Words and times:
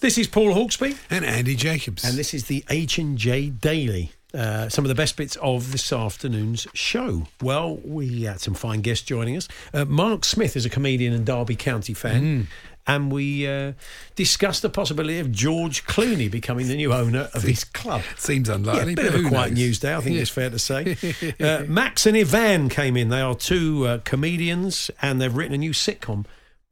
This 0.00 0.16
is 0.16 0.28
Paul 0.28 0.54
Hawksbee, 0.54 0.96
and 1.10 1.24
Andy 1.24 1.56
Jacobs. 1.56 2.04
and 2.04 2.16
this 2.16 2.32
is 2.32 2.44
the 2.44 2.64
H 2.70 2.98
and 2.98 3.18
J 3.18 3.50
Daily. 3.50 4.12
Uh, 4.32 4.68
some 4.68 4.84
of 4.84 4.88
the 4.90 4.94
best 4.94 5.16
bits 5.16 5.36
of 5.36 5.72
this 5.72 5.92
afternoon's 5.92 6.66
show. 6.74 7.26
Well, 7.42 7.76
we 7.82 8.22
had 8.22 8.40
some 8.40 8.54
fine 8.54 8.82
guests 8.82 9.04
joining 9.04 9.36
us. 9.36 9.48
Uh, 9.74 9.86
Mark 9.86 10.24
Smith 10.24 10.54
is 10.56 10.64
a 10.66 10.70
comedian 10.70 11.12
and 11.14 11.24
Derby 11.26 11.56
County 11.56 11.94
fan. 11.94 12.46
And 12.86 13.10
we 13.10 13.46
uh, 13.46 13.72
discussed 14.16 14.62
the 14.62 14.70
possibility 14.70 15.18
of 15.18 15.32
George 15.32 15.84
Clooney 15.86 16.30
becoming 16.30 16.68
the 16.68 16.76
new 16.76 16.92
owner 16.92 17.28
of 17.34 17.42
his 17.42 17.64
club. 17.64 18.02
Seems 18.16 18.48
Yeah, 18.48 18.54
unlikely. 18.56 18.92
a 18.92 18.96
bit 18.96 19.06
but 19.12 19.14
of 19.14 19.24
a 19.26 19.28
quiet 19.28 19.50
knows? 19.50 19.58
news 19.58 19.78
day, 19.80 19.94
I 19.94 20.00
think 20.00 20.16
Yeah. 20.16 20.22
it's 20.22 20.30
fair 20.30 20.50
to 20.50 20.58
say. 20.58 20.96
Uh, 21.40 21.64
Max 21.66 22.06
and 22.06 22.16
Ivan 22.16 22.68
came 22.68 22.96
in. 22.96 23.08
They 23.08 23.20
are 23.20 23.34
two 23.34 23.86
uh, 23.86 23.98
comedians, 24.04 24.90
and 25.02 25.20
they've 25.20 25.34
written 25.34 25.54
a 25.54 25.58
new 25.58 25.72
sitcom 25.72 26.24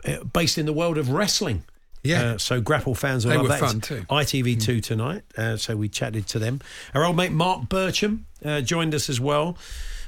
uh, 0.06 0.24
based 0.24 0.56
in 0.58 0.66
the 0.66 0.72
world 0.72 0.96
of 0.98 1.11
wrestling. 1.11 1.64
Yeah. 2.06 2.22
Uh, 2.22 2.38
so 2.38 2.60
Grapple 2.60 2.94
fans 2.94 3.24
will 3.24 3.30
They 3.32 3.36
love 3.36 3.42
were 3.44 3.48
that. 3.50 3.60
fun 3.60 3.80
too. 3.80 4.04
ITV2 4.08 4.82
tonight. 4.82 5.22
Uh, 5.36 5.56
so 5.56 5.76
we 5.76 5.88
chatted 5.88 6.26
to 6.28 6.38
them. 6.38 6.60
Our 6.94 7.04
old 7.04 7.16
mate 7.16 7.32
Marc 7.32 7.62
Bircham 7.68 8.24
uh, 8.44 8.60
joined 8.60 8.94
us 8.94 9.08
as 9.10 9.20
well. 9.20 9.56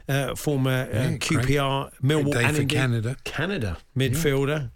Uh, 0.08 0.34
former 0.34 0.70
uh, 0.91 0.94
Yeah, 0.94 1.06
great- 1.16 1.20
QPR 1.20 1.91
Millwall 2.02 2.32
day 2.32 2.44
and 2.44 2.56
for 2.56 2.64
Canada. 2.64 3.16
Canada 3.24 3.76
midfielder. 3.96 4.70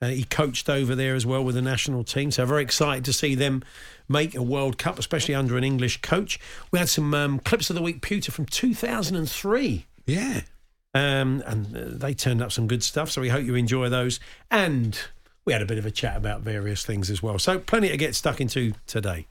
Uh, 0.00 0.08
he 0.08 0.24
coached 0.24 0.68
over 0.68 0.96
there 0.96 1.14
as 1.14 1.24
well 1.24 1.44
with 1.44 1.54
the 1.54 1.62
national 1.62 2.02
team. 2.02 2.32
So 2.32 2.44
very 2.44 2.62
excited 2.62 3.04
to 3.04 3.12
see 3.12 3.36
them 3.36 3.62
make 4.08 4.34
a 4.34 4.42
World 4.42 4.76
Cup, 4.76 4.98
especially 4.98 5.36
under 5.36 5.56
an 5.56 5.62
English 5.62 6.00
coach. 6.00 6.40
We 6.72 6.80
had 6.80 6.88
some 6.88 7.14
um, 7.14 7.38
clips 7.38 7.70
of 7.70 7.76
the 7.76 7.82
week 7.82 8.02
pewter 8.02 8.32
from 8.32 8.46
2003. 8.46 9.86
Yeah. 10.06 10.40
Um, 10.94 11.42
and 11.46 11.66
they 11.66 12.14
turned 12.14 12.42
up 12.42 12.50
some 12.52 12.66
good 12.66 12.82
stuff. 12.82 13.10
So 13.12 13.20
we 13.20 13.28
hope 13.28 13.44
you 13.44 13.54
enjoy 13.54 13.88
those. 13.88 14.18
And 14.50 14.98
we 15.44 15.52
had 15.52 15.62
a 15.62 15.66
bit 15.66 15.78
of 15.78 15.86
a 15.86 15.90
chat 15.90 16.16
about 16.16 16.40
various 16.42 16.84
things 16.84 17.10
as 17.10 17.22
well. 17.22 17.38
So 17.38 17.58
plenty 17.58 17.88
to 17.88 17.96
get 17.96 18.14
stuck 18.14 18.40
into 18.40 18.74
today. 18.86 19.26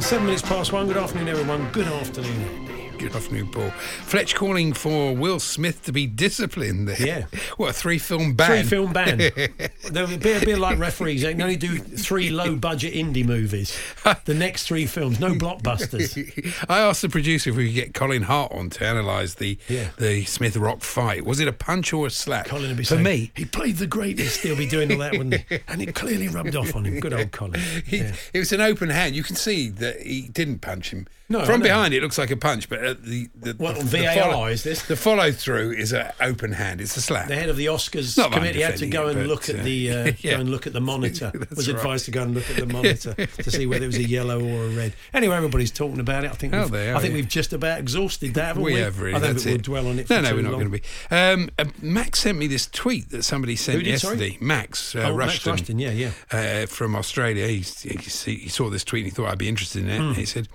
Seven 0.00 0.26
minutes 0.26 0.42
past 0.42 0.72
one. 0.72 0.86
Good 0.86 0.96
afternoon, 0.96 1.28
everyone. 1.28 1.70
Good 1.72 1.86
afternoon. 1.86 2.71
Good 3.02 3.16
afternoon, 3.16 3.48
Paul. 3.48 3.70
Fletch 3.70 4.36
calling 4.36 4.72
for 4.72 5.16
Will 5.16 5.40
Smith 5.40 5.82
to 5.86 5.92
be 5.92 6.06
disciplined 6.06 6.86
there. 6.86 7.04
Yeah. 7.06 7.26
What, 7.56 7.70
a 7.70 7.72
three 7.72 7.98
film 7.98 8.34
ban? 8.34 8.46
Three 8.46 8.62
film 8.62 8.92
ban. 8.92 9.18
They'll 9.90 10.06
be 10.06 10.32
a 10.32 10.40
bit 10.40 10.58
like 10.58 10.78
referees. 10.78 11.22
They 11.22 11.32
can 11.32 11.42
only 11.42 11.56
do 11.56 11.76
three 11.78 12.30
low 12.30 12.56
budget 12.56 12.94
indie 12.94 13.26
movies. 13.26 13.76
The 14.24 14.34
next 14.34 14.64
three 14.66 14.86
films, 14.86 15.20
no 15.20 15.34
blockbusters. 15.34 16.64
I 16.68 16.78
asked 16.80 17.02
the 17.02 17.08
producer 17.08 17.50
if 17.50 17.56
we 17.56 17.66
could 17.66 17.74
get 17.74 17.94
Colin 17.94 18.22
Hart 18.22 18.52
on 18.52 18.70
to 18.70 18.90
analyse 18.90 19.34
the 19.34 19.58
Yeah. 19.68 19.88
the 19.98 20.24
Smith 20.24 20.56
Rock 20.56 20.80
fight. 20.80 21.24
Was 21.26 21.40
it 21.40 21.48
a 21.48 21.52
punch 21.52 21.92
or 21.92 22.06
a 22.06 22.10
slap? 22.10 22.46
Colin 22.46 22.70
will 22.70 22.76
be 22.76 22.84
For 22.84 22.94
saying, 22.94 23.02
me, 23.02 23.32
he 23.36 23.44
played 23.44 23.76
the 23.76 23.86
greatest. 23.86 24.40
He'll 24.40 24.56
be 24.56 24.66
doing 24.68 24.90
all 24.92 24.98
that, 24.98 25.12
wouldn't 25.12 25.44
he? 25.48 25.58
And 25.68 25.82
it 25.82 25.94
clearly 25.94 26.28
rubbed 26.28 26.56
off 26.56 26.74
on 26.74 26.84
him. 26.86 27.00
Good 27.00 27.12
old 27.12 27.32
Colin. 27.32 27.60
He, 27.84 27.98
Yeah. 27.98 28.14
It 28.32 28.38
was 28.38 28.52
an 28.52 28.60
open 28.60 28.88
hand. 28.88 29.14
You 29.14 29.22
can 29.24 29.36
see 29.36 29.68
that 29.68 30.00
he 30.00 30.22
didn't 30.22 30.60
punch 30.60 30.90
him. 30.92 31.06
No, 31.28 31.44
From 31.46 31.62
behind, 31.62 31.94
it 31.94 32.02
looks 32.02 32.18
like 32.18 32.30
a 32.30 32.36
punch, 32.36 32.68
but 32.68 32.91
uh, 32.92 33.00
the 33.02 33.28
the, 33.34 33.52
What, 33.54 33.74
the, 33.76 33.80
on 33.80 34.14
the 34.14 34.20
follow, 34.20 34.46
is 34.46 34.62
this? 34.62 34.82
The 34.86 34.96
follow 34.96 35.32
through 35.32 35.72
is 35.72 35.92
an 35.92 36.10
open 36.20 36.52
hand. 36.52 36.80
It's 36.80 36.96
a 36.96 37.02
slap. 37.02 37.28
The 37.28 37.34
head 37.36 37.48
of 37.48 37.56
the 37.56 37.66
Oscars 37.66 38.16
Not 38.16 38.32
committee 38.32 38.60
had 38.62 38.76
to 38.78 38.86
go 38.86 39.08
it, 39.08 39.16
and 39.16 39.28
look 39.28 39.48
at 39.48 39.60
uh, 39.60 39.62
the 39.62 39.90
uh, 39.90 40.12
yeah. 40.20 40.34
go 40.34 40.40
and 40.40 40.50
look 40.50 40.66
at 40.66 40.72
the 40.72 40.80
monitor. 40.80 41.32
Was 41.50 41.68
right. 41.68 41.76
advised 41.76 42.04
to 42.06 42.10
go 42.10 42.22
and 42.22 42.34
look 42.34 42.48
at 42.50 42.56
the 42.56 42.66
monitor 42.66 43.14
to 43.14 43.50
see 43.50 43.66
whether 43.66 43.84
it 43.84 43.88
was 43.88 43.96
a 43.96 44.04
yellow 44.08 44.40
or 44.42 44.64
a 44.66 44.68
red. 44.70 44.94
Anyway, 45.14 45.36
everybody's 45.36 45.70
talking 45.70 46.00
about 46.00 46.24
it. 46.24 46.30
I 46.30 46.34
think 46.34 46.54
Oh, 46.54 46.64
we've, 46.64 46.74
are, 46.74 46.94
I 46.96 47.00
think 47.00 47.12
yeah. 47.12 47.16
we've 47.16 47.28
just 47.28 47.52
about 47.52 47.78
exhausted 47.78 48.34
that, 48.34 48.46
haven't 48.48 48.62
we? 48.62 48.74
we 48.74 48.80
have 48.80 49.00
really. 49.00 49.14
I 49.16 49.20
don't 49.20 49.34
think 49.34 49.46
we'll 49.46 49.58
dwell 49.58 49.88
on 49.88 49.98
it. 49.98 50.08
No, 50.10 50.20
no, 50.20 50.34
we're 50.34 50.42
not 50.42 50.52
long. 50.52 50.60
going 50.68 50.72
to 50.72 50.78
be. 50.78 51.14
Um, 51.14 51.50
uh, 51.58 51.64
Max 51.80 52.20
sent 52.20 52.38
me 52.38 52.46
this 52.46 52.66
tweet 52.66 53.10
that 53.10 53.22
somebody 53.22 53.56
sent 53.56 53.78
Who 53.78 53.84
did, 53.84 54.00
sorry? 54.00 54.16
yesterday. 54.18 54.38
Max, 54.44 54.94
uh, 54.94 55.00
Oh, 55.12 55.16
Max 55.16 55.38
Rushden, 55.38 55.56
Rushden, 55.76 55.80
yeah, 55.80 55.90
yeah. 55.90 56.62
uh, 56.62 56.66
from 56.66 56.94
Australia. 56.96 57.46
He, 57.48 57.60
he, 57.60 57.96
he 58.36 58.48
saw 58.48 58.68
this 58.70 58.84
tweet 58.84 59.04
and 59.04 59.12
he 59.12 59.14
thought 59.14 59.28
I'd 59.30 59.38
be 59.38 59.48
interested 59.48 59.82
in 59.84 59.90
it. 59.90 59.98
Hmm. 59.98 60.12
He 60.12 60.24
said, 60.26 60.48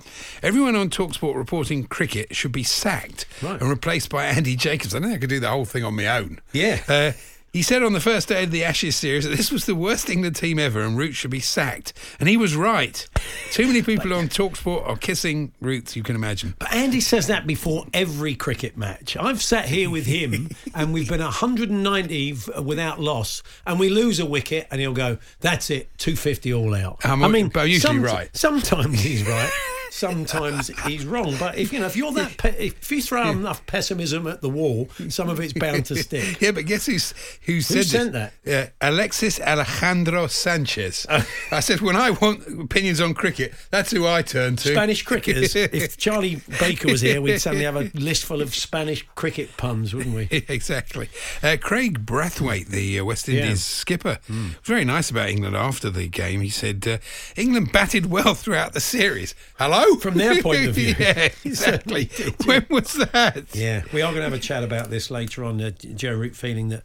"Everyone 0.44 0.76
on 0.76 0.90
Talksport 0.90 1.36
reporting 1.36 1.86
cricket 1.86 2.27
should 2.36 2.52
be 2.52 2.64
sacked 2.64 3.26
Right. 3.42 3.60
and 3.60 3.70
replaced 3.70 4.10
by 4.10 4.26
Andy 4.26 4.56
Jacobs." 4.56 4.94
I 4.96 5.00
think 5.00 5.14
I 5.14 5.18
could 5.18 5.30
do 5.30 5.40
the 5.40 5.50
whole 5.50 5.66
thing 5.66 5.84
on 5.84 5.96
my 5.96 6.08
own. 6.08 6.40
Yeah. 6.52 6.82
Uh, 6.88 7.12
he 7.54 7.64
said 7.64 7.82
on 7.82 7.94
the 7.94 8.00
first 8.02 8.28
day 8.28 8.44
of 8.44 8.52
the 8.52 8.64
Ashes 8.64 8.96
series 8.96 9.24
that 9.24 9.36
this 9.36 9.52
was 9.52 9.66
the 9.66 9.74
worst 9.74 10.10
England 10.12 10.36
team 10.36 10.60
ever 10.60 10.82
and 10.82 10.96
Root 10.96 11.14
should 11.16 11.32
be 11.32 11.40
sacked. 11.40 11.92
And 12.20 12.30
he 12.30 12.38
was 12.38 12.56
right. 12.56 13.08
Too 13.52 13.66
many 13.66 13.82
people 13.82 14.14
on 14.14 14.28
Talksport 14.28 14.88
are 14.88 14.98
kissing 14.98 15.54
Roots, 15.60 15.96
you 15.96 16.04
can 16.04 16.16
imagine. 16.16 16.54
But 16.60 16.72
Andy 16.72 17.00
says 17.02 17.26
that 17.28 17.48
before 17.48 17.86
every 17.96 18.36
cricket 18.36 18.78
match. 18.78 19.18
I've 19.18 19.42
sat 19.42 19.66
here 19.66 19.90
with 19.90 20.06
him 20.06 20.50
and 20.76 20.94
we've 20.94 21.10
been 21.10 21.22
190 21.22 22.32
v- 22.34 22.52
without 22.62 23.00
loss 23.00 23.42
and 23.66 23.80
we 23.80 23.90
lose 23.90 24.20
a 24.20 24.26
wicket 24.26 24.68
and 24.70 24.80
he'll 24.80 24.94
go, 24.94 25.18
that's 25.40 25.72
it, 25.72 25.90
250 25.98 26.54
all 26.54 26.76
out. 26.76 27.00
I'm 27.04 27.24
I 27.24 27.28
mean, 27.28 27.48
but 27.48 27.70
usually 27.70 27.98
right. 28.00 28.30
Sometimes 28.38 29.00
he's 29.02 29.24
right. 29.28 29.50
Sometimes 29.90 30.68
he's 30.86 31.06
wrong, 31.06 31.36
but 31.40 31.58
if 31.58 31.72
you 31.74 31.80
know 31.80 31.86
if 31.86 31.96
you're 31.96 32.12
that 32.14 32.38
pe- 32.38 32.68
if 32.68 32.92
you 32.92 33.02
throw 33.02 33.30
enough 33.32 33.66
pessimism 33.66 34.28
at 34.28 34.42
the 34.42 34.50
wall, 34.50 34.90
some 35.10 35.30
of 35.30 35.40
it's 35.40 35.54
bound 35.54 35.86
to 35.86 35.96
stick. 36.04 36.40
Yeah, 36.42 36.52
but 36.52 36.66
guess 36.66 36.86
who's 36.86 37.14
who 37.44 37.62
said 37.62 37.78
this? 37.78 37.92
sent 37.92 38.14
that? 38.14 38.34
Yeah, 38.46 38.70
Alexis 38.82 39.40
Alejandro 39.40 40.28
Sanchez. 40.28 41.06
Oh. 41.10 41.26
I 41.52 41.60
said 41.62 41.82
when 41.82 41.96
I 41.96 42.12
want 42.12 42.46
opinions 42.60 43.02
on 43.02 43.14
cricket, 43.14 43.54
that's 43.72 43.92
who 43.92 44.06
I 44.08 44.22
turn 44.22 44.56
to. 44.58 44.70
Spanish 44.72 45.04
cricketers. 45.04 45.56
If 45.78 45.98
Charlie 45.98 46.42
Baker 46.60 46.88
was 46.92 47.02
here, 47.02 47.22
we'd 47.22 47.40
suddenly 47.40 47.66
have 47.66 47.76
a 47.76 47.90
list 47.94 48.26
full 48.26 48.42
of 48.42 48.54
Spanish 48.54 49.06
cricket 49.16 49.56
puns, 49.58 49.94
wouldn't 49.94 50.16
we? 50.16 50.28
exactly. 50.48 51.10
Uh, 51.42 51.58
Kraigg 51.60 52.06
Brathwaite, 52.06 52.68
the 52.68 53.00
uh, 53.00 53.06
West 53.06 53.28
Indies 53.30 53.44
Yeah. 53.48 53.56
Skipper, 53.56 54.20
was 54.30 54.52
very 54.64 54.86
nice 54.86 55.10
about 55.10 55.30
England 55.30 55.56
after 55.56 55.90
the 55.90 56.08
game. 56.08 56.42
He 56.42 56.50
said 56.50 56.88
uh, 56.88 56.98
England 57.36 57.72
batted 57.72 58.08
well 58.08 58.34
throughout 58.34 58.74
the 58.74 58.80
series. 58.80 59.34
Hello, 59.60 59.77
From 60.00 60.16
their 60.16 60.42
point 60.42 60.68
of 60.68 60.76
view. 60.76 60.96
yeah, 61.00 61.30
exactly. 61.44 62.10
when 62.46 62.66
was 62.70 62.94
that? 62.94 63.46
Yeah, 63.54 63.84
we 63.94 64.02
are 64.02 64.12
going 64.12 64.24
to 64.24 64.30
have 64.30 64.34
a 64.34 64.40
chat 64.40 64.64
about 64.64 64.90
this 64.90 65.10
later 65.12 65.44
on. 65.44 65.62
Uh, 65.62 65.72
Joe 65.72 66.16
Root 66.16 66.36
feeling 66.36 66.70
that 66.70 66.84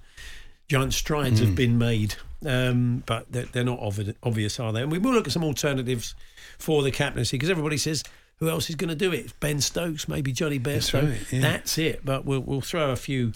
giant 0.69 0.95
strides 0.95 1.41
have 1.41 1.55
been 1.55 1.79
made, 1.79 2.15
um, 2.47 3.03
but 3.07 3.31
they're, 3.31 3.47
they're 3.47 3.65
not 3.65 3.81
obvi- 3.81 4.15
obvious, 4.23 4.59
are 4.59 4.73
they? 4.73 4.83
And 4.83 4.91
we 4.91 4.99
will 4.99 5.13
look 5.13 5.27
at 5.27 5.33
some 5.33 5.45
alternatives 5.45 6.15
for 6.59 6.83
the 6.83 6.91
captaincy 6.91 7.37
because 7.37 7.51
everybody 7.51 7.77
says. 7.77 8.03
Who 8.39 8.49
else 8.51 8.69
is 8.69 8.75
going 8.75 8.89
to 8.89 8.97
do 8.97 9.13
it? 9.13 9.39
Ben 9.39 9.61
Stokes, 9.61 10.09
maybe 10.09 10.33
Jonny 10.33 10.59
Bairstow. 10.59 11.09
right, 11.09 11.33
yeah. 11.33 11.41
That's 11.43 11.79
it. 11.79 12.05
But 12.05 12.25
we'll 12.25 12.41
we'll 12.41 12.61
throw 12.61 12.91
a 12.91 12.97
few 12.97 13.35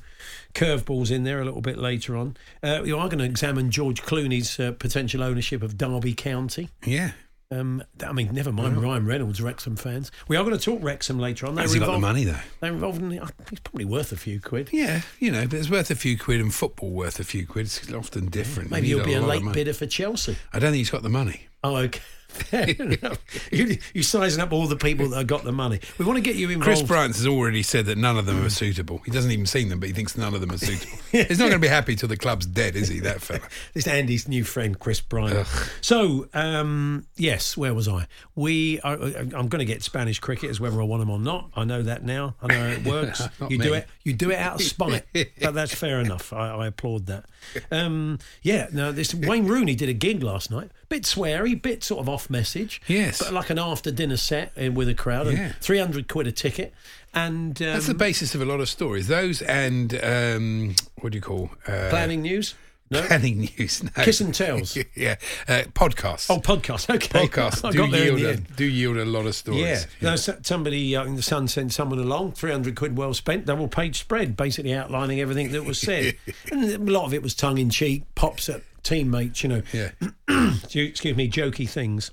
curveballs 0.53 1.13
in 1.13 1.23
there 1.23 1.41
a 1.41 1.45
little 1.45 1.61
bit 1.61 1.79
later 1.79 2.17
on. 2.17 2.37
Uh, 2.61 2.81
we 2.83 2.91
are 2.91 3.07
going 3.07 3.21
to 3.21 3.25
examine 3.25 3.71
George 3.71 4.03
Clooney's 4.03 4.59
uh, 4.59 4.73
potential 4.73 5.23
ownership 5.23 5.63
of 5.63 5.79
Derby 5.79 6.13
County. 6.13 6.71
Yeah. 6.85 7.13
Um, 7.51 7.85
I 8.05 8.13
mean, 8.13 8.31
never 8.33 8.51
mind 8.51 8.83
Ryan 8.83 9.07
Reynolds, 9.07 9.41
Wrexham 9.41 9.77
fans. 9.77 10.11
We 10.27 10.37
are 10.37 10.43
going 10.45 10.57
to 10.57 10.63
talk 10.63 10.83
Wrexham 10.83 11.19
later 11.21 11.47
on. 11.47 11.55
They 11.55 11.63
Has 11.63 11.73
he 11.73 11.79
got 11.79 11.93
the 11.93 11.99
money 11.99 12.25
though? 12.25 12.41
They're 12.61 12.73
involved 12.73 13.01
in. 13.01 13.09
The, 13.11 13.33
it's 13.53 13.61
probably 13.61 13.85
worth 13.85 14.11
a 14.11 14.17
few 14.17 14.41
quid. 14.41 14.71
Yeah, 14.73 15.03
you 15.21 15.31
know, 15.31 15.47
but 15.47 15.55
it's 15.55 15.71
worth 15.71 15.91
a 15.91 15.95
few 15.95 16.19
quid 16.19 16.41
and 16.41 16.53
football 16.53 16.91
worth 16.91 17.21
a 17.21 17.25
few 17.25 17.47
quid. 17.47 17.67
It's 17.67 17.93
often 17.93 18.27
different. 18.27 18.71
Maybe 18.73 18.89
You 18.89 18.97
you'll 18.97 19.05
be 19.07 19.15
a 19.15 19.21
late 19.21 19.45
bidder 19.53 19.75
for 19.75 19.87
Chelsea. 19.87 20.37
I 20.53 20.59
don't 20.59 20.73
think 20.73 20.79
he's 20.79 20.91
got 20.91 21.03
the 21.03 21.09
money. 21.09 21.47
Oh, 21.63 21.77
okay. 21.77 22.01
Fair 22.37 22.69
enough. 22.79 23.19
You, 23.53 23.79
you're 23.95 24.05
sizing 24.05 24.43
up 24.43 24.53
all 24.53 24.67
the 24.67 24.77
people 24.77 25.09
that 25.11 25.17
have 25.17 25.27
got 25.27 25.45
the 25.45 25.53
money. 25.53 25.81
We 25.99 26.05
want 26.05 26.17
to 26.17 26.23
get 26.23 26.37
you 26.37 26.49
involved. 26.49 26.65
Chris 26.65 26.83
Bryant 26.83 27.17
has 27.17 27.27
already 27.27 27.63
said 27.63 27.87
that 27.87 27.99
none 27.99 28.17
of 28.17 28.27
them 28.27 28.45
are 28.45 28.51
suitable. 28.51 28.99
He 29.05 29.11
doesn't 29.11 29.31
even 29.31 29.47
seen 29.47 29.69
them, 29.69 29.81
but 29.81 29.89
he 29.89 29.95
thinks 29.95 30.17
none 30.17 30.35
of 30.35 30.41
them 30.41 30.53
are 30.53 30.59
suitable. 30.59 30.99
He's 31.13 31.39
not 31.39 31.47
going 31.47 31.53
to 31.53 31.59
be 31.59 31.69
happy 31.69 31.97
till 31.97 32.09
the 32.09 32.17
club's 32.17 32.47
dead, 32.47 32.77
is 32.77 32.89
he? 32.89 33.01
That 33.01 33.21
fella. 33.21 33.41
This 33.75 33.87
Andy's 33.87 34.29
new 34.29 34.45
friend, 34.45 34.79
Chris 34.79 35.01
Bryant. 35.01 35.47
So, 35.81 36.29
um, 36.33 37.07
yes, 37.17 37.57
where 37.57 37.75
was 37.75 37.89
I? 37.89 38.07
We, 38.35 38.81
are, 38.81 38.95
I'm 38.95 39.49
going 39.49 39.59
to 39.59 39.65
get 39.65 39.83
Spanish 39.83 40.19
cricketers, 40.19 40.61
whether 40.61 40.81
I 40.81 40.85
want 40.85 41.01
them 41.01 41.11
or 41.11 41.19
not. 41.19 41.51
I 41.55 41.65
know 41.65 41.83
that 41.83 42.05
now. 42.05 42.37
I 42.41 42.47
know 42.47 42.61
how 42.61 42.67
it 42.67 42.85
works. 42.85 43.23
You 43.49 43.59
do 43.59 43.75
it. 43.75 43.87
You 44.05 44.13
do 44.13 44.31
it 44.31 44.39
out 44.39 44.57
of 44.57 44.63
spite. 44.63 45.05
but 45.41 45.55
that's 45.55 45.75
fair 45.75 46.01
enough. 46.01 46.33
I, 46.33 46.51
I 46.51 46.67
applaud 46.69 47.07
that. 47.07 47.27
Um, 47.71 48.19
yeah. 48.43 48.69
Now, 48.73 48.93
this 48.93 49.15
Wayne 49.15 49.47
Rooney 49.47 49.75
did 49.75 49.89
a 49.89 49.95
gig 49.95 50.23
last 50.23 50.51
night. 50.51 50.71
Bit 50.89 51.03
sweary, 51.03 51.61
bit 51.61 51.83
sort 51.83 52.01
of 52.01 52.09
off 52.09 52.31
message. 52.31 52.81
Yes. 52.87 53.19
but 53.19 53.33
like 53.33 53.51
an 53.51 53.59
after 53.59 53.91
dinner 53.91 54.17
set 54.17 54.53
uh, 54.57 54.71
with 54.71 54.89
a 54.89 54.95
crowd, 54.95 55.27
Yeah. 55.27 55.39
and 55.47 55.55
300 55.57 56.07
quid 56.09 56.27
a 56.29 56.33
ticket. 56.33 56.73
And 57.15 57.61
um, 57.63 57.69
That's 57.73 57.87
the 57.87 57.95
basis 57.95 58.35
of 58.35 58.43
a 58.43 58.45
lot 58.45 58.61
of 58.61 58.69
stories. 58.69 59.09
Those 59.09 59.43
and 59.43 59.93
um, 60.05 60.77
what 61.01 61.13
do 61.13 61.17
you 61.19 61.23
call 61.23 61.51
uh, 61.67 61.89
planning 61.91 62.23
news. 62.23 62.55
No, 62.89 63.03
planning 63.03 63.39
news? 63.59 63.83
No. 63.83 63.91
Kiss 64.05 64.21
and 64.21 64.33
tells. 64.45 64.77
yeah, 64.95 65.17
uh, 65.49 65.63
podcasts. 65.75 66.31
Oh, 66.31 66.39
podcast. 66.39 66.89
Okay, 66.95 67.27
podcasts 67.27 67.69
do 67.73 67.85
yield 67.87 68.21
a, 68.21 68.37
do 68.37 68.65
yield 68.65 68.97
a 68.97 69.05
lot 69.05 69.27
of 69.27 69.35
stories. 69.35 69.61
Yeah. 69.61 70.11
No, 70.11 70.15
so- 70.15 70.39
somebody 70.43 70.95
uh, 70.95 71.05
in 71.05 71.17
the 71.17 71.23
Sun 71.23 71.49
sent 71.49 71.73
someone 71.73 71.99
along, 71.99 72.33
300 72.33 72.77
quid 72.77 72.97
well 72.97 73.13
spent, 73.13 73.45
double 73.47 73.67
page 73.67 73.99
spread, 73.99 74.37
basically 74.37 74.73
outlining 74.73 75.19
everything 75.21 75.51
that 75.51 75.65
was 75.65 75.81
said. 75.81 76.17
and 76.53 76.63
a 76.65 76.79
lot 76.93 77.07
of 77.07 77.13
it 77.15 77.25
was 77.25 77.35
tongue 77.35 77.59
in 77.59 77.71
cheek, 77.71 78.05
pops 78.15 78.49
at 78.49 78.63
teammates, 78.87 79.43
you 79.43 79.49
know, 79.49 79.63
yeah. 79.73 79.91
excuse 80.75 81.17
me, 81.17 81.29
jokey 81.29 81.69
things. 81.69 82.11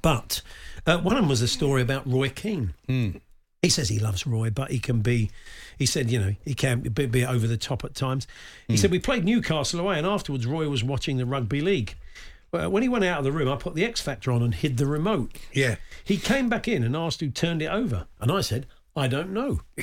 But 0.00 0.42
uh, 0.86 0.98
one 0.98 1.16
of 1.16 1.22
them 1.22 1.28
was 1.28 1.42
a 1.42 1.48
story 1.48 1.82
about 1.82 2.06
Roy 2.06 2.28
Keane. 2.28 2.74
He 3.62 3.68
says 3.68 3.88
he 3.88 3.98
loves 3.98 4.26
Roy, 4.26 4.48
but 4.50 4.70
he 4.70 4.78
can 4.78 5.00
be, 5.00 5.30
he 5.78 5.84
said, 5.84 6.10
you 6.10 6.18
know, 6.18 6.34
he 6.44 6.54
can 6.54 6.80
be, 6.80 7.06
be 7.06 7.26
over 7.26 7.46
the 7.46 7.58
top 7.58 7.84
at 7.84 7.94
times. 7.94 8.26
He 8.68 8.76
said, 8.76 8.90
we 8.90 8.98
played 8.98 9.24
Newcastle 9.24 9.80
away, 9.80 9.98
and 9.98 10.06
afterwards, 10.06 10.46
Roy 10.46 10.68
was 10.68 10.82
watching 10.82 11.18
the 11.18 11.26
rugby 11.26 11.60
league. 11.60 11.94
Well, 12.52 12.70
when 12.70 12.82
he 12.82 12.88
went 12.88 13.04
out 13.04 13.18
of 13.18 13.24
the 13.24 13.32
room, 13.32 13.48
I 13.48 13.56
put 13.56 13.74
the 13.74 13.84
X 13.84 14.00
Factor 14.00 14.32
on 14.32 14.42
and 14.42 14.54
hid 14.54 14.76
the 14.76 14.86
remote. 14.86 15.36
Yeah. 15.52 15.76
He 16.04 16.16
came 16.16 16.48
back 16.48 16.66
in 16.68 16.82
and 16.82 16.96
asked 16.96 17.20
who 17.20 17.28
turned 17.30 17.62
it 17.62 17.70
over. 17.70 18.06
And 18.20 18.32
I 18.32 18.40
said, 18.40 18.66
I 18.96 19.08
don't 19.08 19.32
know. 19.32 19.60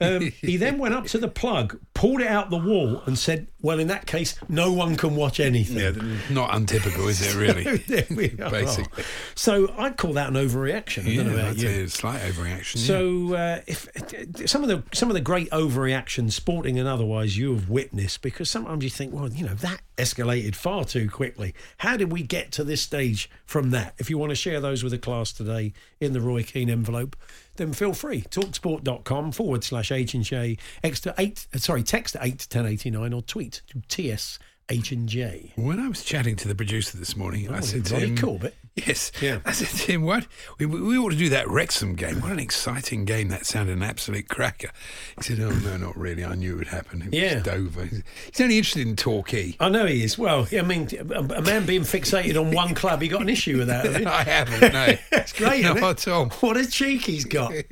Um, 0.00 0.32
he 0.40 0.56
then 0.56 0.78
went 0.78 0.94
up 0.94 1.06
to 1.06 1.18
the 1.18 1.28
plug, 1.28 1.78
pulled 1.92 2.20
it 2.20 2.28
out 2.28 2.50
the 2.50 2.58
wall, 2.58 3.02
and 3.06 3.18
said, 3.18 3.48
Well, 3.60 3.80
in 3.80 3.88
that 3.88 4.06
case, 4.06 4.36
no 4.48 4.72
one 4.72 4.96
can 4.96 5.16
watch 5.16 5.40
anything. 5.40 5.78
Yeah, 5.78 6.18
not 6.30 6.54
untypical, 6.54 7.08
is 7.08 7.20
it 7.20 7.34
really? 7.34 7.66
are. 8.40 8.50
Basically. 8.50 9.04
So 9.34 9.72
I'd 9.76 9.96
call 9.96 10.12
that 10.12 10.28
an 10.28 10.34
overreaction. 10.34 11.06
I 11.06 11.10
yeah, 11.10 11.22
don't 11.22 11.32
know 11.32 11.38
about 11.40 11.56
you. 11.56 11.68
a 11.68 11.88
slight 11.88 12.20
overreaction. 12.20 12.76
yeah. 12.76 12.86
So 12.86 13.34
uh, 13.34 13.60
if 13.66 14.48
some 14.48 14.62
of 14.62 14.68
the 14.68 14.82
some 14.96 15.10
of 15.10 15.14
the 15.14 15.20
great 15.20 15.50
overreactions, 15.50 16.32
sporting 16.32 16.78
and 16.78 16.88
otherwise, 16.88 17.36
you 17.36 17.54
have 17.54 17.68
witnessed, 17.68 18.22
because 18.22 18.48
sometimes 18.48 18.84
you 18.84 18.90
think, 18.90 19.12
well, 19.12 19.28
you 19.28 19.46
know, 19.46 19.54
that 19.54 19.80
escalated 19.96 20.54
far 20.54 20.84
too 20.84 21.10
quickly. 21.10 21.54
How 21.78 21.96
did 21.96 22.12
we 22.12 22.22
get 22.22 22.52
to 22.52 22.64
this 22.64 22.80
stage 22.80 23.28
from 23.44 23.70
that? 23.70 23.94
If 23.98 24.08
you 24.08 24.16
want 24.16 24.30
to 24.30 24.36
share 24.36 24.60
those 24.60 24.82
with 24.82 24.92
the 24.92 24.98
class 24.98 25.32
today 25.32 25.72
in 26.00 26.12
the 26.12 26.20
Roy 26.20 26.44
Keane 26.44 26.70
envelope, 26.70 27.16
then 27.58 27.72
feel 27.74 27.92
free. 27.92 28.22
Talksport.com 28.22 29.32
forward 29.32 29.62
slash 29.62 29.92
H 29.92 30.14
and 30.14 30.24
J 30.24 30.56
extra 30.82 31.14
eight. 31.18 31.46
uh, 31.54 31.58
Sorry, 31.58 31.82
text 31.82 32.16
eight 32.20 32.38
to 32.40 32.48
ten 32.48 32.64
eighty 32.66 32.90
nine 32.90 33.12
or 33.12 33.20
tweet 33.22 33.60
to 33.68 33.82
TS 33.88 34.38
H 34.70 34.92
and 34.92 35.08
J. 35.08 35.52
When 35.56 35.78
I 35.80 35.88
was 35.88 36.02
chatting 36.04 36.36
to 36.36 36.48
the 36.48 36.54
producer 36.54 36.96
this 36.98 37.16
morning, 37.16 37.50
I 37.50 37.58
Oh, 37.58 37.60
said 37.60 37.84
to 37.86 37.94
Ronnie 37.94 38.06
him, 38.08 38.16
Corbett. 38.18 38.54
Yes. 38.86 39.12
Yeah. 39.20 39.40
I 39.44 39.52
said 39.52 39.68
to 39.68 39.92
him, 39.92 40.02
"What? 40.02 40.26
We, 40.58 40.66
we 40.66 40.80
we 40.80 40.98
ought 40.98 41.10
to 41.10 41.16
do 41.16 41.28
that 41.30 41.48
Wrexham 41.48 41.94
game. 41.94 42.20
What 42.20 42.32
an 42.32 42.38
exciting 42.38 43.04
game! 43.04 43.28
That 43.28 43.46
sounded 43.46 43.76
an 43.76 43.82
absolute 43.82 44.28
cracker." 44.28 44.70
He 45.16 45.22
said, 45.22 45.40
"Oh 45.40 45.50
no, 45.50 45.76
not 45.76 45.96
really. 45.96 46.24
I 46.24 46.34
knew 46.34 46.54
it 46.54 46.58
would 46.58 46.68
happen. 46.68 47.02
It 47.02 47.14
Yeah. 47.14 47.34
was 47.34 47.42
Dover. 47.44 47.84
He's 47.84 48.40
only 48.40 48.58
interested 48.58 48.86
in 48.86 48.96
Torquay." 48.96 49.56
I 49.60 49.68
know 49.68 49.86
he 49.86 50.02
is. 50.02 50.18
Well, 50.18 50.46
I 50.52 50.62
mean, 50.62 50.88
a, 51.14 51.42
man 51.42 51.66
being 51.66 51.82
fixated 51.82 52.38
on 52.40 52.52
one 52.52 52.74
club, 52.74 53.02
he 53.02 53.08
got 53.08 53.22
an 53.22 53.28
issue 53.28 53.58
with 53.58 53.68
that. 53.68 53.86
I 54.06 54.22
haven't. 54.22 54.72
No, 54.72 54.96
That's 55.10 55.32
great. 55.32 55.64
Not 55.64 55.76
it? 55.78 55.82
at 55.82 56.08
all. 56.08 56.26
What 56.40 56.56
a 56.56 56.66
cheek 56.66 57.02
he's 57.02 57.24
got. 57.24 57.52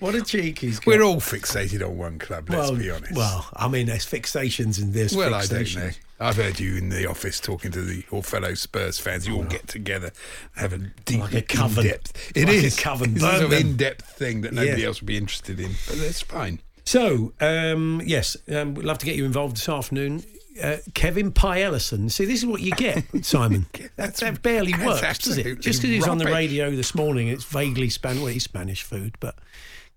What 0.00 0.14
a 0.14 0.22
cheek 0.22 0.60
he's 0.60 0.80
got. 0.80 0.86
We're 0.86 1.02
all 1.02 1.20
fixated 1.20 1.86
on 1.86 1.98
one 1.98 2.18
club. 2.18 2.48
Let's 2.48 2.70
well, 2.70 2.80
be 2.80 2.90
honest. 2.90 3.14
Well, 3.14 3.46
I 3.54 3.68
mean, 3.68 3.86
there's 3.86 4.06
fixations 4.06 4.80
in 4.80 4.92
this. 4.92 5.14
Well, 5.14 5.34
I 5.34 5.44
don't 5.44 5.76
know. 5.76 5.90
I've 6.20 6.36
heard 6.36 6.60
you 6.60 6.76
in 6.76 6.90
the 6.90 7.06
office 7.08 7.40
talking 7.40 7.70
to 7.72 7.80
the 7.82 8.04
your 8.12 8.22
fellow 8.22 8.54
Spurs 8.54 8.98
fans. 8.98 9.26
You 9.26 9.36
all 9.36 9.44
get 9.44 9.66
together, 9.66 10.12
have 10.56 10.72
a 10.74 10.78
deep, 10.78 11.20
Like 11.20 11.34
a 11.34 11.42
coven. 11.42 11.84
in-depth. 11.86 12.32
It 12.36 12.46
Like 12.46 12.72
a 12.72 12.76
coven. 12.76 13.14
It's 13.14 13.24
a 13.24 13.30
sort 13.30 13.42
of 13.44 13.50
them. 13.50 13.60
in-depth 13.60 14.04
thing 14.18 14.42
that 14.42 14.52
nobody 14.52 14.82
Yeah. 14.82 14.88
else 14.88 15.00
would 15.00 15.06
be 15.06 15.16
interested 15.16 15.58
in. 15.58 15.70
But 15.88 15.98
that's 15.98 16.20
fine. 16.20 16.60
So, 16.84 17.32
um, 17.40 18.02
yes, 18.04 18.36
um, 18.52 18.74
we'd 18.74 18.84
love 18.84 18.98
to 18.98 19.06
get 19.06 19.16
you 19.16 19.24
involved 19.24 19.56
this 19.56 19.68
afternoon. 19.68 20.24
Uh, 20.62 20.76
Kevin 20.94 21.30
Pye 21.32 21.62
Ellison. 21.62 22.10
See, 22.10 22.24
this 22.26 22.40
is 22.40 22.46
what 22.46 22.60
you 22.60 22.72
get, 22.72 23.04
Simon. 23.24 23.66
that, 23.96 24.16
that 24.16 24.42
barely 24.42 24.72
that's 24.72 24.84
works, 24.84 25.18
does 25.18 25.38
it? 25.38 25.40
absolutely 25.46 25.62
Just 25.62 25.80
because 25.80 25.94
he's 25.94 26.08
on 26.08 26.18
the 26.18 26.24
rubbish. 26.24 26.36
radio 26.36 26.70
this 26.74 26.94
morning, 26.94 27.28
it's 27.28 27.44
vaguely 27.44 27.88
Spanish. 27.88 28.18
Well, 28.22 28.32
he's 28.32 28.44
Spanish 28.44 28.82
food, 28.82 29.14
but 29.20 29.36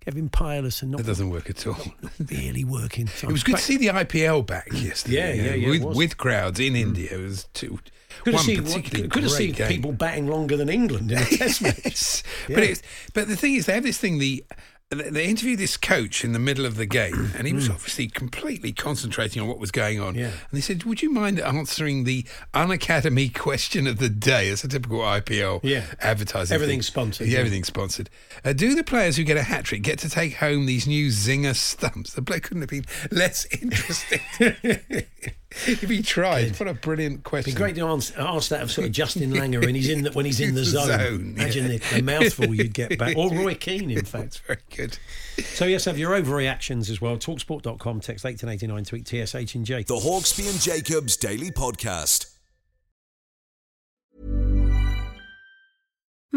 Kevin 0.04 0.28
Pye 0.28 0.58
Ellison 0.58 0.90
not 0.90 0.98
That 0.98 1.06
doesn't 1.06 1.30
work 1.30 1.48
at 1.48 1.66
all. 1.66 1.76
really 2.30 2.64
working. 2.64 3.08
It 3.22 3.32
was 3.32 3.42
good 3.42 3.56
to 3.56 3.62
see 3.62 3.76
the 3.76 3.88
IPL 3.88 4.46
back 4.46 4.68
yesterday. 4.72 5.16
Yeah, 5.16 5.32
yeah, 5.32 5.54
yeah, 5.54 5.74
it 5.74 5.84
With, 5.84 5.96
with 5.96 6.16
crowds 6.18 6.60
in 6.60 6.72
hmm. 6.72 6.80
India. 6.80 7.08
It 7.12 7.22
was 7.22 7.44
two, 7.54 7.78
Good 8.22 8.30
to 8.30 8.36
one 8.36 8.44
see, 8.44 8.60
particularly 8.60 9.08
good 9.08 9.22
to 9.22 9.28
see 9.28 9.46
great 9.46 9.56
game. 9.56 9.68
people 9.68 9.92
batting 9.92 10.28
longer 10.28 10.56
than 10.56 10.68
England 10.68 11.10
in 11.10 11.18
a 11.18 11.24
test 11.24 11.62
match. 11.62 11.84
Yes. 11.84 12.22
Yeah. 12.48 12.54
But 12.54 12.64
it's 12.64 12.82
but 13.12 13.28
the 13.28 13.36
thing 13.36 13.54
is, 13.54 13.66
they 13.66 13.74
have 13.74 13.82
this 13.82 13.98
thing. 13.98 14.18
The 14.18 14.44
they 14.94 15.26
interviewed 15.26 15.58
this 15.58 15.76
coach 15.76 16.24
in 16.24 16.32
the 16.32 16.38
middle 16.38 16.66
of 16.66 16.76
the 16.76 16.86
game, 16.86 17.32
and 17.36 17.46
he 17.46 17.52
was 17.52 17.68
obviously 17.68 18.08
completely 18.08 18.72
concentrating 18.72 19.40
on 19.42 19.48
what 19.48 19.58
was 19.58 19.70
going 19.70 20.00
on. 20.00 20.14
Mm. 20.14 20.18
Yeah. 20.18 20.26
And 20.26 20.34
they 20.52 20.60
said, 20.60 20.84
"Would 20.84 21.02
you 21.02 21.10
mind 21.10 21.40
answering 21.40 22.04
the 22.04 22.24
unacademy 22.54 23.32
question 23.34 23.86
of 23.86 23.98
the 23.98 24.08
day?" 24.08 24.48
It's 24.48 24.64
a 24.64 24.68
typical 24.68 25.00
IPL 25.00 25.60
Yeah. 25.62 25.84
advertising. 26.00 26.54
Everything's 26.54 26.86
thing. 26.86 26.92
sponsored, 26.92 27.28
Yeah, 27.28 27.38
everything's 27.40 27.66
sponsored. 27.68 28.10
Uh, 28.44 28.52
do 28.52 28.74
the 28.74 28.84
players 28.84 29.16
who 29.16 29.24
get 29.24 29.36
a 29.36 29.42
hat 29.42 29.64
trick 29.64 29.82
get 29.82 29.98
to 30.00 30.08
take 30.08 30.34
home 30.36 30.66
these 30.66 30.86
new 30.86 31.08
zinger 31.08 31.54
stumps? 31.56 32.12
The 32.12 32.22
bloke 32.22 32.42
couldn't 32.44 32.62
have 32.62 32.70
been 32.70 32.86
less 33.10 33.46
interesting 33.60 34.20
if 35.66 35.88
he 35.88 36.02
tried. 36.02 36.58
What 36.58 36.68
a 36.68 36.74
brilliant 36.74 37.24
question! 37.24 37.50
It'd 37.50 37.56
be 37.56 37.62
great 37.62 37.74
to 37.76 37.86
ask, 37.86 38.16
ask 38.18 38.48
that 38.50 38.62
of 38.62 38.70
sort 38.70 38.86
of 38.86 38.92
Justin 38.92 39.32
Langer 39.34 39.64
when 39.64 39.74
he's 39.74 39.88
in 39.88 40.02
the, 40.02 40.12
when 40.12 40.24
he's 40.26 40.40
in 40.40 40.54
the 40.54 40.60
The 40.64 40.66
zone. 40.66 40.86
zone, 40.86 41.34
Imagine 41.36 41.70
yeah. 41.70 41.78
the, 41.78 41.96
the 41.96 42.02
mouthful 42.02 42.54
you'd 42.54 42.74
get 42.74 42.98
back, 42.98 43.16
or 43.16 43.30
Roy 43.30 43.54
Keane, 43.54 43.90
in 43.90 44.04
fact. 44.04 44.40
Very 44.46 44.58
good. 44.74 44.98
So 45.38 45.64
yes, 45.66 45.84
have 45.84 45.98
your 45.98 46.12
overreactions 46.20 46.90
as 46.90 47.00
well. 47.00 47.16
Talksport.com, 47.16 48.00
text 48.00 48.24
eighteen 48.26 48.50
eighty 48.50 48.66
nine, 48.66 48.84
tweet 48.84 49.06
TSH 49.06 49.54
and 49.54 49.64
J. 49.64 49.82
The 49.82 49.94
Hawksbee 49.94 50.50
and 50.50 50.60
Jacobs 50.60 51.16
Daily 51.16 51.50
Podcast. 51.50 52.33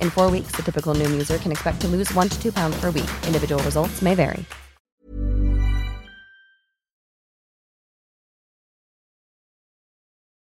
In 0.00 0.10
four 0.10 0.30
weeks, 0.30 0.52
the 0.52 0.62
typical 0.62 0.94
Noom 0.94 1.10
user 1.10 1.38
can 1.38 1.50
expect 1.50 1.80
to 1.80 1.88
lose 1.88 2.14
one 2.14 2.28
to 2.28 2.40
two 2.40 2.52
pounds 2.52 2.78
per 2.80 2.92
week. 2.92 3.10
Individual 3.26 3.60
results 3.64 4.00
may 4.00 4.14
vary. 4.14 4.44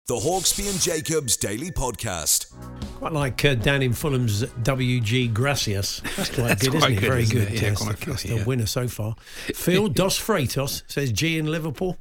The 0.09 0.17
Hawksbee 0.17 0.69
and 0.71 0.81
Jacobs 0.81 1.37
Daily 1.37 1.71
Podcast. 1.71 2.53
Quite 2.99 3.13
like 3.13 3.45
uh, 3.45 3.55
down 3.55 3.83
in 3.83 3.93
Fulham's 3.93 4.41
W.G. 4.63 5.29
Gracias. 5.29 6.01
That's 6.17 6.31
quite 6.31 6.49
That's 6.49 6.69
good, 6.69 6.71
quite 6.81 6.91
isn't 6.93 7.05
it? 7.05 7.07
Very 7.07 7.23
isn't 7.23 7.39
good. 7.39 7.49
it? 7.49 7.55
Yeah, 7.55 7.69
Yes, 7.71 7.79
quite 7.83 7.97
that's 8.01 8.23
good, 8.23 8.31
the 8.33 8.37
yeah. 8.41 8.45
winner 8.45 8.67
so 8.67 8.89
far. 8.89 9.15
Phil 9.55 9.89
Dos 9.89 10.19
Freitos 10.19 10.83
says 10.89 11.13
G 11.13 11.39
in 11.39 11.47
Liverpool. 11.47 11.99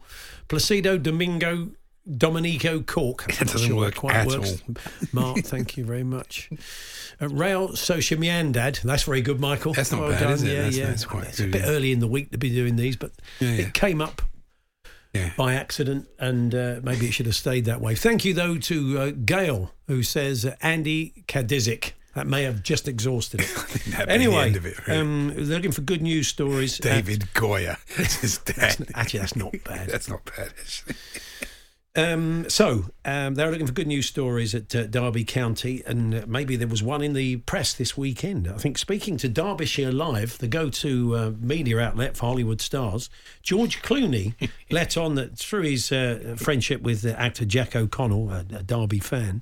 Placido 0.50 1.02
Domingo 1.02 1.70
Dominico 2.18 2.82
Cork. 2.82 3.26
It 3.42 3.48
doesn't 3.48 3.68
sure 3.68 3.78
work 3.78 3.96
quite 3.96 4.16
at 4.16 4.28
works. 4.28 4.62
Mark, 5.14 5.40
thank 5.40 5.78
you 5.78 5.86
very 5.86 6.04
much. 6.04 6.50
Uh, 7.22 7.30
Rail 7.30 7.70
Soshimiandad. 7.70 8.82
That's 8.82 9.04
very 9.04 9.22
good, 9.22 9.40
Michael. 9.40 9.74
That's 9.74 9.92
not 9.92 10.02
well 10.02 10.10
bad, 10.12 10.20
done. 10.22 10.32
is 10.34 10.44
it? 10.44 10.48
Yeah, 10.48 10.54
That's- 10.56 10.78
yeah. 10.78 10.86
that's 10.88 11.06
quite 11.06 11.28
it's 11.28 11.40
a 11.40 11.48
bit 11.48 11.62
yeah. 11.62 11.68
early 11.70 11.92
in 11.92 12.00
the 12.00 12.08
week 12.08 12.32
to 12.32 12.38
be 12.38 12.50
doing 12.50 12.76
these, 12.76 12.96
but 12.96 13.12
Yeah, 13.40 13.50
yeah. 13.52 13.62
it 13.68 13.74
came 13.74 14.02
up 14.02 14.22
Yeah. 15.14 15.32
by 15.38 15.54
accident, 15.54 16.08
and 16.20 16.56
uh, 16.56 16.80
maybe 16.84 17.06
it 17.08 17.12
should 17.14 17.26
have 17.28 17.36
stayed 17.36 17.66
that 17.66 17.82
way. 17.82 17.96
Thank 17.96 18.26
you, 18.26 18.34
though, 18.34 18.58
to 18.58 19.00
uh, 19.00 19.12
Gail, 19.26 19.72
who 19.88 20.02
says 20.04 20.46
uh, 20.46 20.56
Andy 20.62 21.24
Kadizik. 21.28 21.94
That 22.14 22.28
may 22.28 22.44
have 22.44 22.62
just 22.62 22.90
exhausted 22.90 23.40
it. 23.40 24.00
anyway, 24.10 24.52
it, 24.52 24.62
really. 24.86 25.00
um, 25.00 25.34
looking 25.34 25.72
for 25.72 25.80
good 25.80 26.02
news 26.02 26.28
stories. 26.28 26.78
David 26.78 27.34
Goya. 27.34 27.78
That's 27.98 28.38
dad. 28.40 28.86
actually, 28.96 29.20
that's 29.22 29.38
not 29.38 29.54
bad. 29.64 29.88
That's 29.88 30.10
not 30.10 30.26
bad, 30.26 30.50
actually. 30.60 30.96
Um, 31.94 32.50
so 32.50 32.86
um, 33.04 33.36
they're 33.36 33.52
looking 33.52 33.68
for 33.68 33.74
good 33.74 33.88
news 33.88 34.06
stories 34.06 34.56
at 34.56 34.74
uh, 34.74 34.88
Derby 34.88 35.26
County, 35.26 35.84
and 35.86 36.16
uh, 36.16 36.24
maybe 36.26 36.56
there 36.56 36.68
was 36.68 36.82
one 36.82 37.02
in 37.02 37.12
the 37.12 37.38
press 37.38 37.74
this 37.74 37.98
weekend. 37.98 38.48
I 38.48 38.58
think 38.58 38.78
speaking 38.78 39.18
to 39.18 39.28
Derbyshire 39.28 39.92
Live, 39.92 40.38
the 40.38 40.48
go-to 40.48 41.16
uh, 41.16 41.32
media 41.38 41.80
outlet 41.80 42.16
for 42.16 42.28
Hollywood 42.28 42.62
stars, 42.62 43.10
George 43.42 43.82
Clooney 43.82 44.36
let 44.72 44.96
on 44.96 45.16
that 45.16 45.38
through 45.38 45.64
his 45.64 45.92
uh, 45.92 46.36
friendship 46.38 46.82
with 46.82 47.02
the 47.02 47.20
actor 47.20 47.44
Jack 47.44 47.76
O'Connell, 47.76 48.30
a, 48.30 48.40
a 48.54 48.64
Derby 48.64 49.00
fan, 49.00 49.42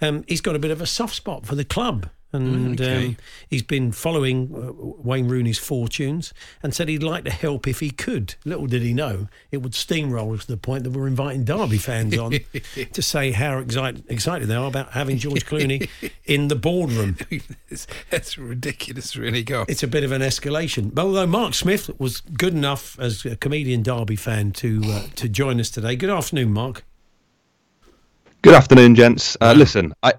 um, 0.00 0.24
he's 0.26 0.40
got 0.40 0.56
a 0.56 0.60
bit 0.60 0.72
of 0.72 0.80
a 0.80 0.86
soft 0.86 1.14
spot 1.14 1.46
for 1.46 1.54
the 1.54 1.64
club. 1.64 2.08
And 2.30 2.78
Okay. 2.78 3.06
um, 3.06 3.16
he's 3.48 3.62
been 3.62 3.90
following 3.90 4.52
uh, 4.54 4.72
Wayne 5.02 5.28
Rooney's 5.28 5.58
fortunes 5.58 6.34
and 6.62 6.74
said 6.74 6.88
he'd 6.88 7.02
like 7.02 7.24
to 7.24 7.30
help 7.30 7.66
if 7.66 7.80
he 7.80 7.90
could. 7.90 8.34
Little 8.44 8.66
did 8.66 8.82
he 8.82 8.92
know 8.92 9.28
it 9.50 9.58
would 9.58 9.72
steamroll 9.72 10.38
to 10.38 10.46
the 10.46 10.58
point 10.58 10.84
that 10.84 10.90
we're 10.90 11.06
inviting 11.06 11.44
Derby 11.44 11.78
fans 11.78 12.18
on 12.18 12.32
to 12.92 13.00
say 13.02 13.32
how 13.32 13.58
excited, 13.58 14.04
excited 14.08 14.46
they 14.48 14.54
are 14.56 14.66
about 14.68 14.92
having 14.92 15.16
George 15.16 15.46
Clooney 15.46 15.88
in 16.26 16.48
the 16.48 16.56
boardroom. 16.56 17.16
That's 18.10 18.36
ridiculous, 18.36 19.16
really. 19.16 19.42
Go 19.42 19.60
on. 19.60 19.66
It's 19.68 19.82
a 19.82 19.88
bit 19.88 20.04
of 20.04 20.12
an 20.12 20.20
escalation. 20.22 20.94
But 20.94 21.06
although 21.06 21.26
Mark 21.26 21.54
Smith 21.54 21.90
was 21.98 22.20
good 22.20 22.52
enough 22.52 22.98
as 23.00 23.24
a 23.24 23.36
comedian 23.36 23.82
Derby 23.82 24.16
fan 24.16 24.52
to 24.52 24.82
uh, 24.84 25.06
to 25.16 25.28
join 25.28 25.60
us 25.60 25.70
today. 25.70 25.96
Good 25.96 26.10
afternoon, 26.10 26.52
Mark. 26.52 26.84
Good 28.42 28.54
afternoon, 28.54 28.94
gents. 28.94 29.36
Uh, 29.40 29.52
listen, 29.56 29.92
I, 30.02 30.12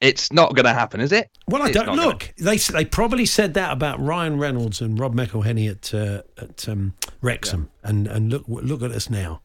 it's 0.00 0.32
not 0.32 0.54
going 0.54 0.64
to 0.64 0.72
happen, 0.72 1.00
is 1.00 1.10
it? 1.10 1.28
Well, 1.48 1.62
I 1.62 1.66
It's 1.66 1.74
don't 1.76 1.86
not 1.86 1.96
gonna- 1.96 2.08
look. 2.08 2.32
They 2.38 2.56
they 2.56 2.84
probably 2.84 3.26
said 3.26 3.54
that 3.54 3.72
about 3.72 3.98
Ryan 4.00 4.38
Reynolds 4.38 4.80
and 4.80 4.98
Rob 4.98 5.14
McElhenney 5.14 5.68
at 5.70 5.92
uh, 5.92 6.22
at 6.40 6.68
um, 6.68 6.94
Wrexham, 7.20 7.70
and 7.82 8.06
and 8.06 8.30
look 8.30 8.44
look 8.46 8.82
at 8.82 8.92
us 8.92 9.10
now. 9.10 9.42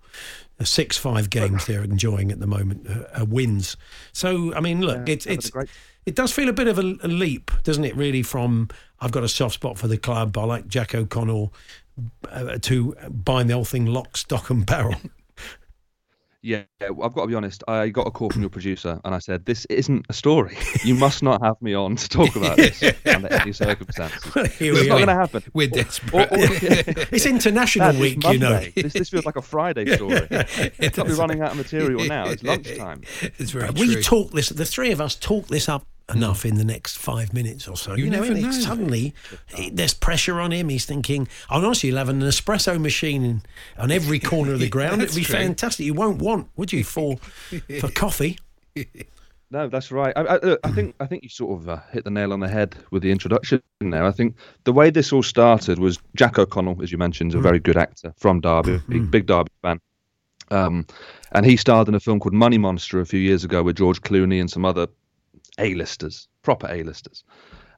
Uh, 0.59 0.63
Six 0.63 0.95
five 0.97 1.29
games 1.31 1.65
they're 1.65 1.83
enjoying 1.83 2.31
at 2.31 2.39
the 2.39 2.45
moment, 2.47 2.87
uh, 2.87 3.21
uh, 3.21 3.25
wins. 3.25 3.75
So 4.13 4.53
I 4.53 4.59
mean, 4.59 4.81
look, 4.81 5.07
Yeah, 5.07 5.13
it's 5.15 5.25
it's 5.25 5.49
great- 5.49 5.69
it 6.05 6.13
does 6.15 6.31
feel 6.31 6.49
a 6.49 6.53
bit 6.53 6.67
of 6.67 6.77
a, 6.77 6.97
a 7.03 7.07
leap, 7.07 7.49
doesn't 7.63 7.83
it? 7.83 7.95
Really, 7.95 8.21
from 8.21 8.69
I've 8.99 9.11
got 9.11 9.23
a 9.23 9.27
soft 9.29 9.55
spot 9.55 9.77
for 9.79 9.87
the 9.87 9.97
club. 9.97 10.37
I 10.37 10.43
like 10.43 10.67
Jack 10.67 10.93
O'Connell 10.93 11.51
uh, 12.29 12.57
to 12.59 12.95
buying 13.09 13.47
the 13.47 13.53
whole 13.55 13.65
thing 13.65 13.87
lock, 13.87 14.17
stock, 14.17 14.49
and 14.51 14.65
barrel. 14.65 14.95
Yeah, 16.41 16.63
I've 16.81 16.95
got 17.13 17.21
to 17.23 17.27
be 17.27 17.35
honest. 17.35 17.65
I 17.67 17.89
got 17.89 18.07
a 18.07 18.11
call 18.11 18.29
from 18.29 18.41
your 18.41 18.49
producer, 18.49 18.97
and 19.03 19.13
I 19.13 19.19
said, 19.19 19.45
"This 19.45 19.65
isn't 19.65 20.05
a 20.07 20.13
story. 20.13 20.57
You 20.85 20.95
must 20.95 21.21
not 21.21 21.43
have 21.43 21.61
me 21.61 21.73
on 21.73 21.97
to 21.97 22.07
talk 22.07 22.33
about 22.37 22.55
this 22.55 22.81
under 23.05 23.27
any 23.33 23.51
circumstances. 23.51 24.33
Well, 24.33 24.45
it's 24.45 24.87
not 24.87 24.95
going 24.95 25.07
to 25.07 25.15
happen." 25.15 25.43
We're 25.53 25.67
Or- 25.67 25.71
desperate. 25.71 26.31
or- 26.31 26.37
It's 27.11 27.25
International 27.25 27.87
Dad, 27.87 27.95
it's 27.95 28.01
Week, 28.01 28.23
you 28.31 28.39
know. 28.39 28.61
This, 28.73 28.93
this 28.93 29.09
feels 29.09 29.25
like 29.25 29.35
a 29.35 29.41
Friday 29.41 29.85
story. 29.95 30.27
It's 30.31 30.95
not 30.97 31.07
be 31.07 31.13
running 31.13 31.41
out 31.41 31.51
of 31.51 31.57
material 31.57 32.05
now. 32.05 32.27
It's 32.29 32.41
lunchtime. 32.43 33.01
It's 33.21 33.51
very 33.51 33.71
we 33.71 33.93
true. 33.95 34.01
talk 34.01 34.31
this. 34.31 34.47
The 34.47 34.65
three 34.65 34.91
of 34.91 35.01
us 35.01 35.15
talk 35.15 35.47
this 35.47 35.67
up 35.67 35.85
enough 36.13 36.45
in 36.45 36.55
the 36.55 36.63
next 36.65 36.97
five 36.97 37.33
minutes 37.33 37.67
or 37.67 37.77
so. 37.77 37.93
You 37.95 38.05
You, 38.05 38.09
know, 38.11 38.21
never 38.21 38.33
know. 38.33 38.51
suddenly 38.51 39.13
it- 39.57 39.75
there's 39.75 39.93
pressure 39.93 40.39
on 40.39 40.51
him. 40.51 40.69
He's 40.69 40.85
thinking, 40.85 41.27
"Oh, 41.49 41.57
honestly, 41.65 41.89
you'll 41.89 41.97
have 41.99 42.09
an 42.09 42.21
espresso 42.21 42.79
machine 42.79 43.23
in, 43.23 43.41
on 43.77 43.91
every 43.91 44.19
corner 44.19 44.53
of 44.53 44.59
the 44.59 44.69
ground. 44.77 45.01
It'd 45.01 45.15
be 45.15 45.23
true. 45.23 45.35
fantastic. 45.35 45.85
You 45.85 45.93
won't 45.93 46.21
want, 46.21 46.49
would 46.55 46.71
you, 46.73 46.83
for 46.83 47.17
for 47.79 47.89
coffee? 47.91 48.39
No, 49.51 49.67
that's 49.67 49.91
right. 49.91 50.13
I, 50.15 50.21
I, 50.35 50.57
I 50.63 50.71
think 50.71 50.93
I 50.99 51.07
think 51.07 51.23
you 51.23 51.29
sort 51.29 51.59
of 51.59 51.69
uh, 51.69 51.79
hit 51.91 52.03
the 52.03 52.11
nail 52.11 52.33
on 52.33 52.39
the 52.39 52.47
head 52.47 52.75
with 52.91 53.01
the 53.01 53.11
introduction. 53.11 53.61
There, 53.79 54.05
I 54.05 54.11
think 54.11 54.35
the 54.63 54.73
way 54.73 54.91
this 54.91 55.11
all 55.11 55.23
started 55.23 55.79
was 55.79 55.97
Jack 56.15 56.37
O'Connell, 56.37 56.81
as 56.83 56.91
you 56.91 56.99
mentioned, 56.99 57.31
is 57.31 57.35
a 57.35 57.39
very 57.41 57.59
good 57.59 57.75
actor 57.77 58.13
from 58.17 58.41
Derby, 58.41 58.79
big, 58.87 59.09
big 59.09 59.25
Derby 59.25 59.49
fan. 59.63 59.79
Um, 60.51 60.85
and 61.31 61.45
he 61.45 61.57
starred 61.57 61.87
in 61.87 61.95
a 61.95 61.99
film 61.99 62.19
called 62.19 62.33
Money 62.33 62.57
Monster 62.59 62.99
a 62.99 63.05
few 63.05 63.19
years 63.19 63.43
ago 63.43 63.63
with 63.63 63.75
George 63.77 64.01
Clooney 64.01 64.39
and 64.39 64.49
some 64.51 64.65
other 64.65 64.87
A-listers, 65.59 66.27
proper 66.41 66.67
A-listers. 66.69 67.23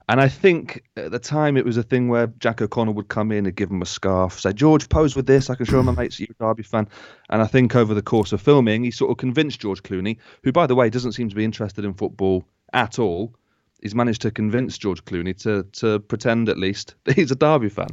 And 0.09 0.19
I 0.19 0.27
think 0.27 0.83
at 0.97 1.11
the 1.11 1.19
time 1.19 1.55
it 1.55 1.63
was 1.63 1.77
a 1.77 1.83
thing 1.83 2.09
where 2.09 2.27
Jack 2.39 2.61
O'Connell 2.61 2.93
would 2.95 3.07
come 3.07 3.31
in 3.31 3.45
and 3.45 3.55
give 3.55 3.69
him 3.71 3.81
a 3.81 3.85
scarf, 3.85 4.39
say, 4.39 4.51
George, 4.51 4.89
pose 4.89 5.15
with 5.15 5.25
this. 5.25 5.50
I 5.50 5.55
can 5.55 5.65
show 5.65 5.81
my 5.83 5.93
mates 5.93 6.19
you're 6.19 6.27
a 6.38 6.43
Derby 6.43 6.63
fan. 6.63 6.89
And 7.29 7.41
I 7.41 7.45
think 7.45 7.75
over 7.75 7.93
the 7.93 8.01
course 8.01 8.33
of 8.33 8.41
filming, 8.41 8.83
he 8.83 8.91
sort 8.91 9.11
of 9.11 9.17
convinced 9.17 9.61
George 9.61 9.83
Clooney, 9.83 10.17
who, 10.43 10.51
by 10.51 10.67
the 10.67 10.75
way, 10.75 10.89
doesn't 10.89 11.13
seem 11.13 11.29
to 11.29 11.35
be 11.35 11.45
interested 11.45 11.85
in 11.85 11.93
football 11.93 12.43
at 12.73 13.00
all. 13.00 13.33
He's 13.81 13.95
managed 13.95 14.21
to 14.23 14.31
convince 14.31 14.77
George 14.77 15.03
Clooney 15.05 15.35
to 15.43 15.63
to 15.79 16.00
pretend 16.00 16.50
at 16.50 16.57
least 16.57 16.95
that 17.05 17.15
he's 17.15 17.31
a 17.31 17.35
Derby 17.35 17.69
fan. 17.69 17.89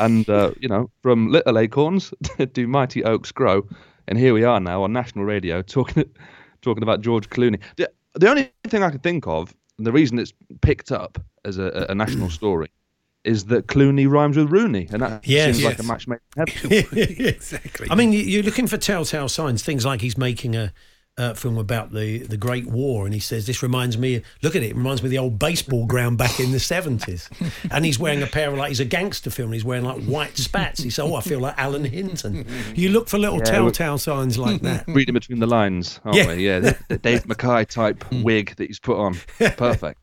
And, 0.00 0.28
uh, 0.28 0.52
you 0.60 0.68
know, 0.68 0.90
from 1.02 1.30
little 1.30 1.58
acorns 1.58 2.12
do 2.52 2.66
mighty 2.68 3.04
oaks 3.04 3.32
grow. 3.32 3.66
And 4.06 4.18
here 4.18 4.34
we 4.34 4.44
are 4.44 4.60
now 4.60 4.82
on 4.82 4.92
national 4.92 5.24
radio 5.24 5.62
talking 5.62 6.04
talking 6.60 6.82
about 6.82 7.00
George 7.00 7.30
Clooney. 7.30 7.60
The, 8.14 8.28
only 8.30 8.50
thing 8.68 8.82
I 8.82 8.90
can 8.90 9.00
think 9.00 9.26
of, 9.26 9.54
and 9.78 9.86
the 9.86 9.92
reason 9.92 10.18
it's 10.18 10.32
picked 10.62 10.92
up 10.92 11.18
as 11.44 11.58
a, 11.58 11.86
a 11.88 11.94
national 11.94 12.30
story, 12.40 12.68
is 13.24 13.46
that 13.46 13.66
Clooney 13.66 14.08
rhymes 14.08 14.36
with 14.36 14.50
Rooney, 14.50 14.86
and 14.92 15.02
that 15.02 15.26
Yes. 15.26 15.56
seems 15.56 15.64
like 15.64 15.78
a 15.78 15.82
Yes. 15.82 15.88
match 15.88 16.06
made 16.08 16.18
in 16.36 16.46
heaven. 16.46 16.98
exactly. 17.26 17.86
I 17.90 17.94
mean, 17.94 18.12
you're 18.12 18.42
looking 18.42 18.66
for 18.66 18.76
telltale 18.76 19.28
signs. 19.28 19.62
Things 19.62 19.84
like 19.86 20.00
he's 20.02 20.18
making 20.18 20.54
a. 20.54 20.72
Uh, 21.16 21.32
film 21.32 21.56
about 21.58 21.92
the, 21.92 22.18
the 22.18 22.36
Great 22.36 22.66
War, 22.66 23.04
and 23.04 23.14
he 23.14 23.20
says 23.20 23.46
this 23.46 23.62
reminds 23.62 23.96
me. 23.96 24.20
Look 24.42 24.56
at 24.56 24.64
it, 24.64 24.70
it 24.70 24.74
reminds 24.76 25.00
me 25.00 25.06
of 25.06 25.10
the 25.12 25.18
old 25.18 25.38
baseball 25.38 25.86
ground 25.86 26.18
back 26.18 26.40
in 26.40 26.50
the 26.50 26.58
seventies. 26.58 27.30
and 27.70 27.84
he's 27.84 28.00
wearing 28.00 28.20
a 28.20 28.26
pair 28.26 28.48
of 28.50 28.56
like 28.58 28.70
he's 28.70 28.80
a 28.80 28.84
gangster 28.84 29.30
film. 29.30 29.52
He's 29.52 29.64
wearing 29.64 29.84
like 29.84 30.02
white 30.02 30.36
spats. 30.36 30.82
He 30.82 30.90
says, 30.90 31.04
"Oh, 31.04 31.14
I 31.14 31.20
feel 31.20 31.38
like 31.38 31.54
Alan 31.56 31.84
Hinton." 31.84 32.44
You 32.74 32.88
look 32.88 33.08
for 33.08 33.18
little 33.18 33.38
Yeah, 33.38 33.44
telltale 33.44 33.98
signs 33.98 34.38
like 34.38 34.60
that. 34.62 34.84
Reading 34.88 35.12
between 35.12 35.38
the 35.38 35.46
lines, 35.46 36.00
aren't 36.04 36.16
Yeah. 36.18 36.26
we? 36.34 36.44
Yeah, 36.48 36.58
the, 36.58 36.78
the 36.88 36.98
Dave 36.98 37.26
Mackay 37.28 37.64
type 37.66 38.04
wig 38.10 38.56
that 38.56 38.66
he's 38.66 38.80
put 38.80 38.98
on, 38.98 39.14
perfect. 39.56 40.00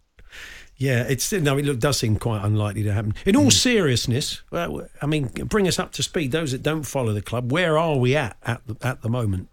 Yeah, 0.77 1.03
it's 1.09 1.29
no, 1.33 1.57
it 1.57 1.79
does 1.81 1.97
seem 1.97 2.15
quite 2.19 2.41
unlikely 2.45 2.83
to 2.83 2.93
happen. 2.93 3.15
In 3.25 3.35
all 3.35 3.43
Hmm. 3.43 3.49
seriousness, 3.49 4.43
well, 4.49 4.87
I 5.01 5.07
mean, 5.07 5.25
bring 5.25 5.67
us 5.67 5.77
up 5.77 5.91
to 5.91 6.03
speed. 6.03 6.31
Those 6.31 6.53
that 6.53 6.63
don't 6.63 6.83
follow 6.83 7.11
the 7.11 7.21
club, 7.21 7.51
where 7.51 7.77
are 7.77 7.97
we 7.97 8.15
at 8.15 8.37
at 8.43 8.65
the, 8.65 8.77
at 8.81 9.01
the 9.01 9.09
moment? 9.09 9.49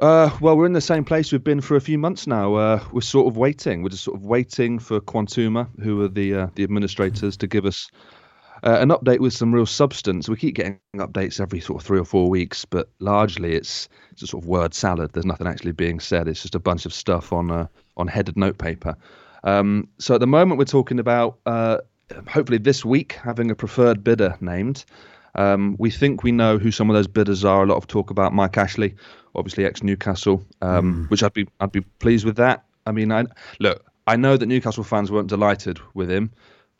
Uh, 0.00 0.30
well, 0.40 0.56
we're 0.56 0.64
in 0.64 0.72
the 0.72 0.80
same 0.80 1.04
place 1.04 1.32
we've 1.32 1.44
been 1.44 1.60
for 1.60 1.76
a 1.76 1.80
few 1.80 1.98
months 1.98 2.26
now. 2.26 2.54
Uh, 2.54 2.82
we're 2.92 3.02
sort 3.02 3.26
of 3.26 3.36
waiting. 3.36 3.82
We're 3.82 3.90
just 3.90 4.04
sort 4.04 4.16
of 4.16 4.24
waiting 4.24 4.78
for 4.78 5.00
Quantuma, 5.00 5.68
who 5.82 6.02
are 6.02 6.08
the 6.08 6.34
uh, 6.34 6.46
the 6.54 6.62
administrators, 6.64 7.36
to 7.38 7.46
give 7.46 7.66
us 7.66 7.90
uh, 8.62 8.78
an 8.80 8.88
update 8.88 9.18
with 9.18 9.34
some 9.34 9.54
real 9.54 9.66
substance. 9.66 10.30
We 10.30 10.36
keep 10.36 10.54
getting 10.54 10.78
updates 10.96 11.40
every 11.40 11.60
sort 11.60 11.82
of 11.82 11.86
three 11.86 11.98
or 11.98 12.06
four 12.06 12.30
weeks, 12.30 12.64
but 12.64 12.88
largely 13.00 13.54
it's 13.54 13.90
it's 14.12 14.22
a 14.22 14.26
sort 14.26 14.44
of 14.44 14.48
word 14.48 14.72
salad. 14.72 15.12
There's 15.12 15.26
nothing 15.26 15.46
actually 15.46 15.72
being 15.72 16.00
said. 16.00 16.26
It's 16.26 16.40
just 16.40 16.54
a 16.54 16.60
bunch 16.60 16.86
of 16.86 16.94
stuff 16.94 17.30
on 17.30 17.50
uh, 17.50 17.66
on 17.98 18.08
headed 18.08 18.38
notepaper. 18.38 18.96
Um, 19.44 19.88
so 19.98 20.14
at 20.14 20.20
the 20.20 20.26
moment, 20.26 20.58
we're 20.58 20.64
talking 20.64 21.00
about 21.00 21.38
uh, 21.44 21.78
hopefully 22.28 22.58
this 22.58 22.82
week 22.82 23.12
having 23.22 23.50
a 23.50 23.54
preferred 23.54 24.02
bidder 24.02 24.38
named. 24.40 24.86
Um, 25.34 25.76
we 25.78 25.90
think 25.90 26.22
we 26.22 26.32
know 26.32 26.58
who 26.58 26.70
some 26.70 26.90
of 26.90 26.94
those 26.94 27.06
bidders 27.06 27.44
are. 27.44 27.62
A 27.62 27.66
lot 27.66 27.76
of 27.76 27.86
talk 27.86 28.10
about 28.10 28.32
Mike 28.32 28.58
Ashley, 28.58 28.94
obviously 29.34 29.64
ex 29.64 29.82
Newcastle, 29.82 30.44
um, 30.60 31.06
which 31.08 31.22
I'd 31.22 31.32
be 31.32 31.48
I'd 31.60 31.72
be 31.72 31.80
pleased 31.80 32.24
with 32.24 32.36
that. 32.36 32.64
I 32.86 32.92
mean, 32.92 33.12
I 33.12 33.24
look, 33.58 33.84
I 34.06 34.16
know 34.16 34.36
that 34.36 34.46
Newcastle 34.46 34.84
fans 34.84 35.10
weren't 35.10 35.28
delighted 35.28 35.80
with 35.94 36.10
him, 36.10 36.32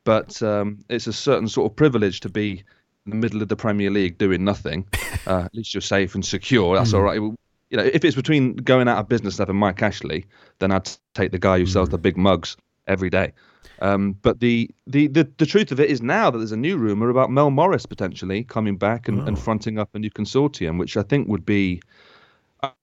but 0.04 0.42
um, 0.42 0.84
it's 0.88 1.06
a 1.06 1.12
certain 1.12 1.48
sort 1.48 1.70
of 1.70 1.76
privilege 1.76 2.20
to 2.20 2.28
be 2.28 2.62
in 3.06 3.10
the 3.10 3.16
middle 3.16 3.42
of 3.42 3.48
the 3.48 3.56
Premier 3.56 3.90
League 3.90 4.18
doing 4.18 4.44
nothing. 4.44 4.86
Uh, 5.24 5.42
at 5.44 5.54
least 5.54 5.72
you're 5.72 5.80
safe 5.80 6.16
and 6.16 6.24
secure. 6.24 6.74
That's 6.74 6.92
all 6.94 7.02
right. 7.02 7.14
You 7.14 7.36
know, 7.70 7.84
if 7.84 8.04
it's 8.04 8.16
between 8.16 8.56
going 8.56 8.88
out 8.88 8.98
of 8.98 9.08
business 9.08 9.34
and 9.34 9.46
having 9.46 9.60
Mike 9.60 9.80
Ashley, 9.80 10.26
then 10.58 10.72
I'd 10.72 10.90
take 11.14 11.30
the 11.30 11.38
guy 11.38 11.60
who 11.60 11.66
sells 11.66 11.90
the 11.90 11.98
big 11.98 12.16
mugs 12.16 12.56
every 12.86 13.10
day. 13.10 13.32
Um, 13.80 14.12
but 14.22 14.38
the, 14.40 14.70
the, 14.86 15.08
the, 15.08 15.28
the 15.38 15.46
truth 15.46 15.72
of 15.72 15.80
it 15.80 15.90
is 15.90 16.00
now 16.02 16.30
that 16.30 16.38
there's 16.38 16.52
a 16.52 16.56
new 16.56 16.76
rumor 16.76 17.08
about 17.08 17.30
Mel 17.30 17.50
Morris 17.50 17.84
potentially 17.84 18.44
coming 18.44 18.76
back 18.76 19.08
and, 19.08 19.26
and 19.26 19.38
fronting 19.38 19.78
up 19.78 19.90
a 19.94 19.98
new 19.98 20.10
consortium, 20.10 20.78
which 20.78 20.96
I 20.96 21.02
think 21.02 21.26
would 21.28 21.44
be, 21.44 21.82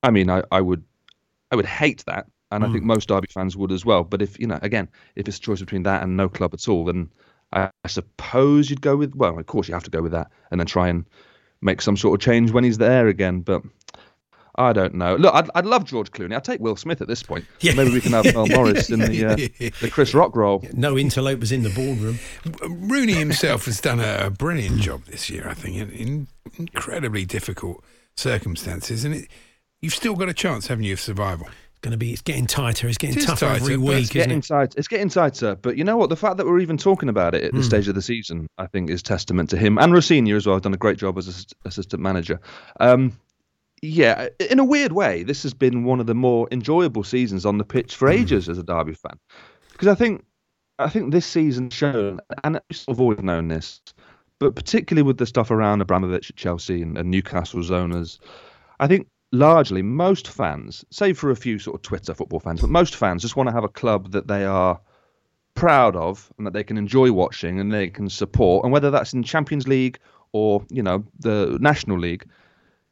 I- 0.03 0.11
mean, 0.11 0.29
I, 0.29 0.43
I 0.51 0.59
would, 0.59 0.83
I 1.51 1.55
would 1.55 1.65
hate 1.65 2.03
that, 2.05 2.27
and 2.51 2.63
I 2.65 2.71
think 2.71 2.83
most 2.83 3.09
Derby 3.09 3.27
fans 3.33 3.55
would 3.55 3.71
as 3.71 3.85
well. 3.85 4.03
But 4.03 4.21
if 4.21 4.39
you 4.39 4.45
know, 4.47 4.59
again, 4.61 4.89
if 5.15 5.27
it's 5.27 5.37
a 5.37 5.41
choice 5.41 5.59
between 5.59 5.83
that 5.83 6.03
and 6.03 6.17
no 6.17 6.29
club 6.29 6.53
at 6.53 6.67
all, 6.67 6.85
then 6.85 7.09
I, 7.53 7.69
I 7.83 7.87
suppose 7.87 8.69
you'd 8.69 8.81
go 8.81 8.95
with. 8.95 9.15
Well, 9.15 9.39
of 9.39 9.45
course 9.45 9.67
you 9.67 9.73
have 9.73 9.83
to 9.83 9.89
go 9.89 10.01
with 10.01 10.11
that, 10.11 10.31
and 10.51 10.59
then 10.59 10.67
try 10.67 10.89
and 10.89 11.05
make 11.61 11.81
some 11.81 11.97
sort 11.97 12.19
of 12.19 12.23
change 12.23 12.51
when 12.51 12.63
he's 12.63 12.77
there 12.77 13.07
again. 13.07 13.41
But 13.41 13.63
I 14.59 14.73
don't 14.73 14.93
know. 14.93 15.15
Look, 15.15 15.33
I'd, 15.33 15.49
I'd 15.55 15.65
love 15.65 15.85
George 15.85 16.11
Clooney. 16.11 16.35
I'd 16.35 16.43
take 16.43 16.59
Will 16.59 16.75
Smith 16.75 17.01
at 17.01 17.07
this 17.07 17.23
point. 17.23 17.45
Yeah. 17.61 17.73
Maybe 17.75 17.91
we 17.91 18.01
can 18.01 18.11
have 18.11 18.25
Mel 18.33 18.45
Morris 18.47 18.89
in 18.89 18.99
the 18.99 19.25
uh, 19.25 19.35
the 19.81 19.89
Chris 19.89 20.13
Rock 20.13 20.35
role. 20.35 20.63
No 20.73 20.97
interlopers 20.97 21.51
in 21.51 21.63
the 21.63 21.69
ballroom. 21.69 22.19
Rooney 22.87 23.13
himself 23.13 23.65
has 23.65 23.79
done 23.81 23.99
a, 23.99 24.25
a 24.27 24.29
brilliant 24.29 24.81
job 24.81 25.05
this 25.05 25.29
year, 25.29 25.47
I 25.49 25.53
think, 25.53 25.77
in, 25.77 25.89
in 25.91 26.27
incredibly 26.57 27.25
difficult 27.25 27.83
circumstances, 28.15 29.03
and 29.05 29.15
it, 29.15 29.27
you've 29.81 29.95
still 29.95 30.15
got 30.15 30.29
a 30.29 30.33
chance, 30.33 30.67
haven't 30.67 30.83
you, 30.83 30.93
of 30.93 30.99
survival? 30.99 31.47
It's 31.47 31.79
Going 31.81 31.91
to 31.93 31.97
be. 31.97 32.11
It's 32.11 32.21
getting 32.21 32.45
tighter. 32.45 32.87
It's 32.89 32.97
getting 32.97 33.15
It 33.15 33.19
is 33.21 33.25
tougher 33.25 33.45
tighter, 33.45 33.61
every 33.63 33.77
week, 33.77 33.91
it's 34.01 34.09
isn't 34.09 34.13
getting 34.21 34.37
it? 34.39 34.43
tight. 34.45 34.75
It's 34.77 34.87
getting 34.89 35.07
tighter. 35.09 35.55
But 35.55 35.77
you 35.77 35.85
know 35.85 35.95
what? 35.95 36.09
The 36.09 36.17
fact 36.17 36.35
that 36.37 36.45
we're 36.45 36.59
even 36.59 36.77
talking 36.77 37.07
about 37.07 37.33
it 37.35 37.43
at 37.45 37.53
this 37.53 37.65
Hmm. 37.65 37.69
stage 37.69 37.87
of 37.87 37.95
the 37.95 38.01
season, 38.01 38.47
I 38.57 38.67
think, 38.67 38.89
is 38.89 39.01
testament 39.01 39.49
to 39.51 39.57
him 39.57 39.77
and 39.77 39.93
Rosenior 39.93 40.35
as 40.35 40.45
well. 40.45 40.55
Has 40.57 40.61
done 40.63 40.73
a 40.73 40.77
great 40.77 40.97
job 40.97 41.17
as 41.17 41.29
assist- 41.29 41.55
assistant 41.63 42.01
manager. 42.01 42.41
Um, 42.81 43.17
yeah, 43.81 44.29
in 44.49 44.59
a 44.59 44.63
weird 44.63 44.91
way, 44.91 45.23
this 45.23 45.43
has 45.43 45.53
been 45.53 45.83
one 45.83 45.99
of 45.99 46.05
the 46.05 46.15
more 46.15 46.47
enjoyable 46.51 47.03
seasons 47.03 47.45
on 47.45 47.57
the 47.57 47.63
pitch 47.63 47.95
for 47.95 48.07
Hmm. 48.09 48.19
ages 48.19 48.49
as 48.49 48.57
a 48.57 48.63
Derby 48.63 48.93
fan, 48.93 49.17
because 49.71 49.87
I 49.87 49.95
think, 49.95 50.25
I 50.77 50.89
think 50.89 51.11
this 51.11 51.25
season 51.25 51.69
shown, 51.69 52.19
and 52.43 52.59
I've 52.87 52.99
always 52.99 53.21
known 53.21 53.47
this, 53.47 53.81
but 54.39 54.55
particularly 54.55 55.05
with 55.05 55.17
the 55.17 55.25
stuff 55.25 55.51
around 55.51 55.81
Abramovich 55.81 56.29
at 56.29 56.35
Chelsea 56.35 56.81
and, 56.81 56.97
and 56.97 57.11
Newcastle's 57.11 57.71
owners, 57.71 58.19
I 58.79 58.87
think 58.87 59.07
largely 59.31 59.81
most 59.81 60.27
fans, 60.27 60.85
save 60.91 61.17
for 61.17 61.29
a 61.29 61.35
few 61.35 61.59
sort 61.59 61.75
of 61.75 61.81
Twitter 61.81 62.13
football 62.13 62.39
fans, 62.39 62.61
but 62.61 62.69
most 62.69 62.95
fans 62.95 63.21
just 63.21 63.35
want 63.35 63.47
to 63.47 63.53
have 63.53 63.63
a 63.63 63.69
club 63.69 64.11
that 64.11 64.27
they 64.27 64.45
are 64.45 64.79
proud 65.55 65.95
of 65.95 66.31
and 66.37 66.47
that 66.47 66.53
they 66.53 66.63
can 66.63 66.77
enjoy 66.77 67.11
watching 67.11 67.59
and 67.59 67.71
they 67.71 67.89
can 67.89 68.09
support. 68.09 68.63
And 68.63 68.71
whether 68.71 68.89
that's 68.89 69.13
in 69.13 69.23
Champions 69.23 69.67
League 69.67 69.99
or 70.31 70.63
you 70.69 70.81
know 70.81 71.03
the 71.19 71.57
National 71.59 71.99
League, 71.99 72.25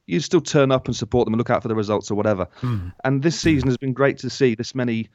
you 0.08 0.20
still 0.20 0.42
turn 0.42 0.72
up 0.72 0.88
and 0.88 0.96
support 0.96 1.26
them 1.26 1.34
and 1.34 1.40
look 1.40 1.50
out 1.50 1.62
for 1.62 1.68
the 1.68 1.76
results 1.76 2.10
or 2.10 2.16
whatever. 2.16 2.48
And 3.04 3.22
this 3.22 3.40
season 3.40 3.68
has 3.68 3.78
been 3.78 3.94
great 3.94 4.18
to 4.20 4.30
see 4.30 4.56
this 4.56 4.74
many. 4.74 5.10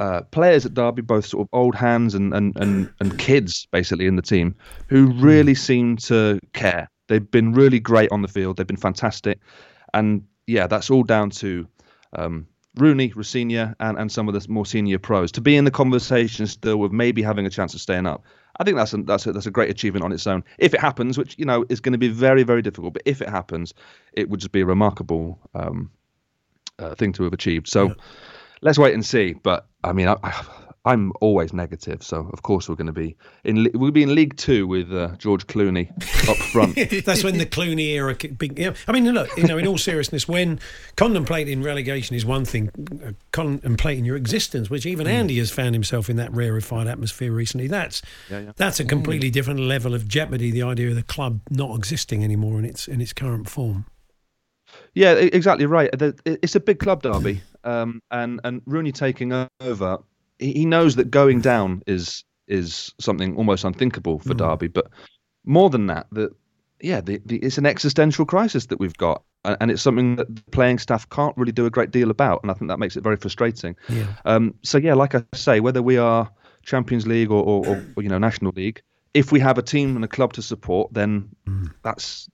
Uh, 0.00 0.22
players 0.32 0.66
at 0.66 0.74
Derby, 0.74 1.02
both 1.02 1.24
sort 1.24 1.42
of 1.42 1.48
old 1.52 1.76
hands 1.76 2.16
and, 2.16 2.34
and, 2.34 2.56
and, 2.56 2.92
and 2.98 3.16
kids, 3.16 3.68
basically 3.70 4.06
in 4.06 4.16
the 4.16 4.22
team, 4.22 4.52
who 4.88 5.12
really 5.12 5.54
seem 5.54 5.96
to 5.98 6.40
care. 6.52 6.90
They've 7.06 7.30
been 7.30 7.52
really 7.52 7.78
great 7.78 8.10
on 8.10 8.20
the 8.20 8.26
field. 8.26 8.56
They've 8.56 8.66
been 8.66 8.76
fantastic, 8.76 9.38
and 9.92 10.24
yeah, 10.48 10.66
that's 10.66 10.90
all 10.90 11.04
down 11.04 11.30
to 11.30 11.68
um, 12.14 12.48
Rooney, 12.76 13.12
Rosenior, 13.14 13.74
and, 13.80 13.98
and 13.98 14.10
some 14.10 14.28
of 14.28 14.34
the 14.34 14.46
more 14.48 14.66
senior 14.66 14.98
pros 14.98 15.30
to 15.32 15.40
be 15.40 15.56
in 15.56 15.64
the 15.64 15.70
conversation 15.70 16.46
still 16.46 16.78
with 16.78 16.92
maybe 16.92 17.22
having 17.22 17.46
a 17.46 17.50
chance 17.50 17.74
of 17.74 17.80
staying 17.80 18.06
up. 18.06 18.24
I 18.58 18.64
think 18.64 18.76
that's 18.76 18.92
a, 18.92 18.98
that's 18.98 19.26
a, 19.26 19.32
that's 19.32 19.46
a 19.46 19.50
great 19.50 19.70
achievement 19.70 20.04
on 20.04 20.12
its 20.12 20.26
own. 20.26 20.44
If 20.58 20.74
it 20.74 20.80
happens, 20.80 21.18
which 21.18 21.36
you 21.38 21.44
know 21.44 21.64
is 21.68 21.80
going 21.80 21.92
to 21.92 21.98
be 21.98 22.08
very 22.08 22.42
very 22.42 22.62
difficult, 22.62 22.94
but 22.94 23.02
if 23.04 23.20
it 23.20 23.28
happens, 23.28 23.74
it 24.12 24.28
would 24.28 24.40
just 24.40 24.52
be 24.52 24.60
a 24.60 24.66
remarkable 24.66 25.38
um, 25.54 25.90
uh, 26.78 26.94
thing 26.94 27.12
to 27.14 27.24
have 27.24 27.32
achieved. 27.32 27.68
So 27.68 27.94
let's 28.60 28.78
wait 28.78 28.94
and 28.94 29.04
see. 29.04 29.34
But 29.34 29.66
I 29.82 29.92
mean, 29.92 30.08
I, 30.08 30.16
I, 30.22 30.44
I'm 30.86 31.12
always 31.20 31.54
negative, 31.54 32.02
so 32.02 32.28
of 32.32 32.42
course 32.42 32.68
we're 32.68 32.74
going 32.74 32.88
to 32.88 32.92
be 32.92 33.16
in 33.44 33.68
we'll 33.74 33.90
be 33.90 34.02
in 34.02 34.14
League 34.14 34.36
Two 34.36 34.66
with 34.66 34.92
uh, 34.92 35.16
George 35.16 35.46
Clooney 35.46 35.90
up 36.28 36.36
front. 36.36 36.74
That's 37.06 37.24
when 37.24 37.38
the 37.38 37.46
Clooney 37.46 37.94
era. 37.94 38.14
Big, 38.14 38.58
yeah. 38.58 38.74
I 38.86 38.92
mean, 38.92 39.10
look, 39.10 39.34
you 39.36 39.44
know, 39.44 39.56
in 39.56 39.66
all 39.66 39.78
seriousness, 39.78 40.28
when 40.28 40.60
contemplating 40.96 41.62
relegation 41.62 42.14
is 42.14 42.26
one 42.26 42.44
thing, 42.44 42.70
uh, 43.04 43.12
contemplating 43.32 44.04
your 44.04 44.16
existence, 44.16 44.68
which 44.68 44.84
even 44.84 45.06
Andy 45.06 45.38
has 45.38 45.50
found 45.50 45.74
himself 45.74 46.10
in 46.10 46.16
that 46.16 46.32
rarefied 46.34 46.86
atmosphere 46.86 47.32
recently, 47.32 47.66
that's 47.66 48.02
Yeah, 48.30 48.40
yeah. 48.40 48.52
that's 48.56 48.78
a 48.78 48.84
completely 48.84 49.30
different 49.30 49.60
level 49.60 49.94
of 49.94 50.06
jeopardy. 50.06 50.50
The 50.50 50.62
idea 50.62 50.90
of 50.90 50.96
the 50.96 51.02
club 51.02 51.40
not 51.50 51.74
existing 51.76 52.22
anymore 52.22 52.58
in 52.58 52.66
its 52.66 52.86
in 52.88 53.00
its 53.00 53.14
current 53.14 53.48
form. 53.48 53.86
Yeah, 54.92 55.12
exactly 55.12 55.66
right. 55.66 55.88
It's 56.24 56.54
a 56.54 56.60
big 56.60 56.78
club 56.78 57.02
derby, 57.02 57.40
um, 57.64 58.02
and 58.10 58.40
and 58.44 58.60
Rooney 58.66 58.92
taking 58.92 59.32
over, 59.60 59.98
he 60.44 60.52
he 60.52 60.66
knows 60.66 60.96
that 60.96 61.10
going 61.10 61.40
down 61.40 61.82
is 61.86 62.24
is 62.46 62.92
something 63.00 63.36
almost 63.36 63.64
unthinkable 63.64 64.18
for 64.18 64.34
Derby. 64.34 64.68
But 64.68 64.88
more 65.44 65.70
than 65.70 65.86
that, 65.86 66.06
that 66.12 66.30
yeah, 66.80 67.00
the, 67.00 67.20
the, 67.24 67.38
it's 67.38 67.58
an 67.58 67.66
existential 67.66 68.26
crisis 68.26 68.66
that 68.66 68.78
we've 68.78 68.96
got, 68.96 69.22
and, 69.44 69.56
and 69.60 69.70
it's 69.70 69.82
something 69.82 70.16
that 70.16 70.34
the 70.34 70.42
playing 70.50 70.78
staff 70.78 71.08
can't 71.08 71.36
really 71.36 71.52
do 71.52 71.66
a 71.66 71.70
great 71.70 71.90
deal 71.90 72.10
about, 72.10 72.40
and 72.42 72.50
I 72.50 72.54
think 72.54 72.68
that 72.68 72.78
makes 72.78 72.96
it 72.96 73.02
very 73.02 73.16
frustrating. 73.16 73.76
Yeah. 73.88 74.06
Um, 74.24 74.54
so 74.62 74.78
yeah, 74.78 74.94
like 74.94 75.14
I 75.14 75.24
say, 75.34 75.60
whether 75.60 75.82
we 75.82 75.96
are 75.96 76.30
Champions 76.62 77.06
League 77.06 77.30
or, 77.30 77.42
or, 77.42 77.66
or, 77.66 77.86
or 77.96 78.02
you 78.02 78.08
know 78.08 78.18
National 78.18 78.52
League, 78.54 78.82
if 79.14 79.32
we 79.32 79.40
have 79.40 79.58
a 79.58 79.62
team 79.62 79.96
and 79.96 80.04
a 80.04 80.08
club 80.08 80.34
to 80.34 80.42
support, 80.42 80.92
then 80.92 81.30
that's 81.82 82.28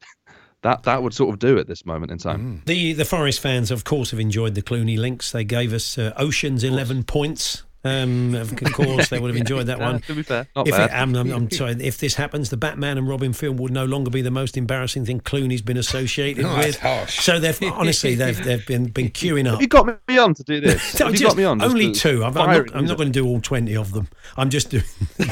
that 0.62 0.82
that 0.84 1.02
would 1.02 1.14
sort 1.14 1.30
of 1.30 1.38
do 1.38 1.58
at 1.58 1.66
this 1.66 1.86
moment 1.86 2.10
in 2.10 2.18
time. 2.18 2.62
The 2.66 2.92
the 2.92 3.04
Forest 3.04 3.40
fans, 3.40 3.70
of 3.70 3.84
course, 3.84 4.10
have 4.10 4.20
enjoyed 4.20 4.54
the 4.54 4.62
Clooney 4.62 4.98
links. 4.98 5.30
They 5.30 5.44
gave 5.44 5.72
us 5.72 5.96
uh, 5.96 6.12
Ocean's 6.16 6.64
eleven 6.64 7.04
points. 7.04 7.62
Um, 7.82 8.34
of 8.34 8.54
course, 8.72 9.08
they 9.08 9.18
would 9.18 9.28
have 9.30 9.36
enjoyed 9.40 9.66
that 9.66 9.78
one. 9.80 10.00
to 10.02 10.14
be 10.14 10.22
fair, 10.22 10.46
not 10.54 10.68
if 10.68 10.74
bad. 10.74 10.90
It, 10.90 10.92
I'm, 10.92 11.14
I'm, 11.14 11.32
I'm 11.32 11.50
sorry. 11.50 11.72
If 11.80 11.98
this 11.98 12.14
happens, 12.14 12.50
the 12.50 12.58
Batman 12.58 12.98
and 12.98 13.08
Robin 13.08 13.32
film 13.32 13.56
would 13.56 13.72
no 13.72 13.86
longer 13.86 14.10
be 14.10 14.20
the 14.20 14.30
most 14.30 14.56
embarrassing 14.56 15.06
thing 15.06 15.20
Clooney's 15.20 15.62
been 15.62 15.78
associated 15.78 16.44
that's 16.44 16.66
with. 16.66 16.78
harsh. 16.78 17.20
So 17.20 17.40
they've 17.40 17.58
honestly 17.72 18.14
they've 18.14 18.42
they've 18.44 18.66
been 18.66 18.86
been 18.86 19.08
queuing 19.08 19.46
up. 19.46 19.52
Have 19.52 19.62
you 19.62 19.68
got 19.68 19.86
me 20.08 20.18
on 20.18 20.34
to 20.34 20.42
do 20.42 20.60
this? 20.60 20.98
Have 20.98 21.14
you 21.14 21.26
got 21.26 21.36
me 21.36 21.44
on? 21.44 21.62
Only 21.62 21.92
two. 21.92 22.22
I'm, 22.22 22.36
I'm 22.36 22.46
firing, 22.46 22.66
not, 22.66 22.76
I'm 22.76 22.84
is 22.84 22.90
not 22.90 22.96
going 22.98 23.12
to 23.12 23.18
do 23.18 23.26
all 23.26 23.40
twenty 23.40 23.76
of 23.76 23.92
them. 23.92 24.08
I'm 24.36 24.50
just 24.50 24.70
doing 24.70 24.84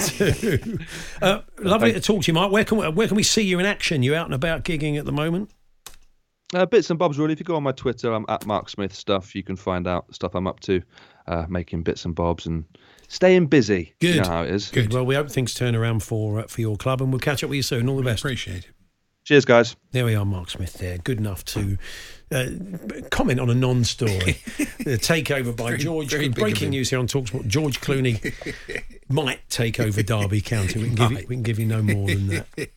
two. 0.06 0.78
Uh, 1.20 1.40
lovely 1.58 1.92
to 1.92 2.00
talk 2.00 2.22
to 2.22 2.28
you, 2.28 2.34
Mike. 2.34 2.50
Where 2.50 2.64
can 2.64 2.78
we, 2.78 2.88
where 2.88 3.08
can 3.08 3.16
we 3.16 3.22
see 3.22 3.42
you 3.42 3.58
in 3.58 3.66
action? 3.66 4.02
You 4.02 4.14
out 4.14 4.26
and 4.26 4.34
about 4.34 4.64
gigging 4.64 4.98
at 4.98 5.04
the 5.04 5.12
moment? 5.12 5.50
Uh, 6.54 6.64
bits 6.64 6.88
and 6.88 6.98
bobs, 6.98 7.18
really. 7.18 7.32
If 7.34 7.40
you 7.40 7.44
go 7.44 7.56
on 7.56 7.62
my 7.62 7.72
Twitter, 7.72 8.12
I'm 8.12 8.24
at 8.28 8.46
Mark 8.46 8.70
Smith 8.70 8.94
stuff. 8.94 9.34
You 9.34 9.42
can 9.42 9.54
find 9.56 9.86
out 9.86 10.12
stuff 10.14 10.34
I'm 10.34 10.46
up 10.46 10.60
to, 10.60 10.82
uh, 11.26 11.44
making 11.48 11.82
bits 11.82 12.06
and 12.06 12.14
bobs 12.14 12.46
and 12.46 12.64
staying 13.08 13.46
busy. 13.46 13.94
Good. 14.00 14.14
You 14.14 14.20
know 14.22 14.28
how 14.28 14.44
it 14.44 14.50
is. 14.50 14.70
Good. 14.70 14.92
Well, 14.94 15.04
we 15.04 15.14
hope 15.14 15.30
things 15.30 15.52
turn 15.52 15.74
around 15.76 16.02
for 16.02 16.40
uh, 16.40 16.46
for 16.46 16.62
your 16.62 16.76
club, 16.76 17.02
and 17.02 17.12
we'll 17.12 17.20
catch 17.20 17.44
up 17.44 17.50
with 17.50 17.56
you 17.56 17.62
soon. 17.62 17.86
All 17.88 17.96
the 17.98 18.02
best. 18.02 18.22
Appreciate 18.22 18.64
it. 18.64 18.70
Cheers, 19.24 19.44
guys. 19.44 19.76
There 19.90 20.06
we 20.06 20.14
are, 20.14 20.24
Mark 20.24 20.48
Smith. 20.48 20.72
There, 20.78 20.96
good 20.96 21.18
enough 21.18 21.44
to 21.46 21.76
uh, 22.32 22.46
comment 23.10 23.40
on 23.40 23.50
a 23.50 23.54
non-story. 23.54 24.10
the 24.78 24.96
takeover 24.96 25.54
by 25.54 25.64
Very- 25.72 25.78
George. 25.80 26.08
very 26.10 26.30
breaking 26.30 26.70
news 26.70 26.88
here 26.88 26.98
on 26.98 27.06
Talksport: 27.08 27.46
George 27.46 27.78
Clooney 27.82 28.32
might 29.10 29.46
take 29.50 29.78
over 29.80 30.02
Derby 30.02 30.40
County. 30.40 30.78
We 30.80 30.86
can 30.86 30.94
give 30.94 31.10
you, 31.12 31.26
we 31.28 31.34
can 31.36 31.42
give 31.42 31.58
you 31.58 31.66
no 31.66 31.82
more 31.82 32.06
than 32.06 32.28
that. 32.28 32.46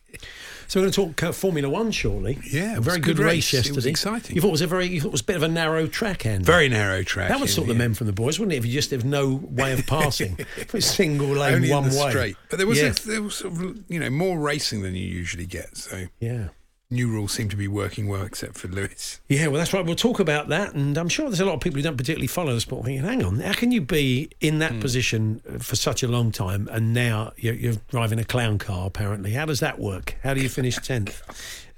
So 0.72 0.80
we're 0.80 0.84
going 0.84 0.92
to 0.92 1.00
talk 1.04 1.22
uh, 1.22 1.32
Formula 1.32 1.68
One 1.68 1.90
shortly. 1.90 2.38
Yeah, 2.50 2.78
a 2.78 2.80
very 2.80 2.98
good, 2.98 3.18
good 3.18 3.26
race, 3.26 3.52
race. 3.52 3.66
It 3.66 3.76
was 3.76 3.84
yesterday. 3.84 3.90
exciting. 3.90 4.36
You 4.36 4.40
thought 4.40 4.48
it 4.48 4.52
was 4.52 4.62
a 4.62 4.66
very, 4.66 4.86
you 4.86 5.02
thought 5.02 5.08
it 5.08 5.12
was 5.12 5.20
a 5.20 5.24
bit 5.24 5.36
of 5.36 5.42
a 5.42 5.48
narrow 5.48 5.86
track, 5.86 6.24
end. 6.24 6.46
Very 6.46 6.70
narrow 6.70 7.02
track. 7.02 7.28
That 7.28 7.40
would 7.40 7.50
yeah, 7.50 7.54
sort 7.56 7.68
the 7.68 7.74
men 7.74 7.92
from 7.92 8.06
the 8.06 8.14
boys, 8.14 8.38
wouldn't 8.38 8.54
it? 8.54 8.56
If 8.56 8.64
you 8.64 8.72
just 8.72 8.90
have 8.92 9.04
no 9.04 9.34
way 9.34 9.74
of 9.74 9.86
passing, 9.86 10.38
If 10.56 10.74
it's 10.74 10.86
single 10.86 11.28
lane, 11.28 11.56
Only 11.56 11.70
one 11.70 11.90
way. 11.90 12.08
straight. 12.08 12.36
But 12.48 12.56
there 12.56 12.66
was 12.66 12.80
yeah. 12.80 12.86
a, 12.86 12.94
there 12.94 13.20
was 13.20 13.34
sort 13.34 13.52
of, 13.52 13.84
you 13.90 14.00
know 14.00 14.08
more 14.08 14.38
racing 14.38 14.80
than 14.80 14.94
you 14.94 15.04
usually 15.04 15.44
get. 15.44 15.76
So 15.76 16.06
yeah. 16.20 16.48
New 16.92 17.08
rules 17.08 17.32
seem 17.32 17.48
to 17.48 17.56
be 17.56 17.66
working 17.66 18.06
well, 18.06 18.22
except 18.22 18.56
for 18.58 18.68
Lewis. 18.68 19.20
Yeah, 19.28 19.46
well, 19.48 19.58
that's 19.58 19.72
right. 19.72 19.84
We'll 19.84 19.94
talk 19.96 20.20
about 20.20 20.48
that, 20.48 20.74
and 20.74 20.96
I'm 20.98 21.08
sure 21.08 21.26
there's 21.28 21.40
a 21.40 21.44
lot 21.46 21.54
of 21.54 21.60
people 21.60 21.78
who 21.78 21.82
don't 21.82 21.96
particularly 21.96 22.26
follow 22.26 22.52
the 22.54 22.60
sport 22.60 22.84
thinking, 22.84 23.04
"Hang 23.04 23.24
on, 23.24 23.40
how 23.40 23.54
can 23.54 23.72
you 23.72 23.80
be 23.80 24.30
in 24.40 24.58
that 24.58 24.78
position 24.80 25.40
for 25.58 25.74
such 25.74 26.02
a 26.02 26.08
long 26.08 26.30
time, 26.30 26.68
and 26.70 26.92
now 26.92 27.32
you're, 27.36 27.54
you're 27.54 27.76
driving 27.88 28.18
a 28.18 28.24
clown 28.24 28.58
car? 28.58 28.86
Apparently, 28.86 29.32
how 29.32 29.46
does 29.46 29.60
that 29.60 29.78
work? 29.78 30.16
How 30.22 30.34
do 30.34 30.40
you 30.42 30.48
finish 30.48 30.76
tenth 30.76 31.22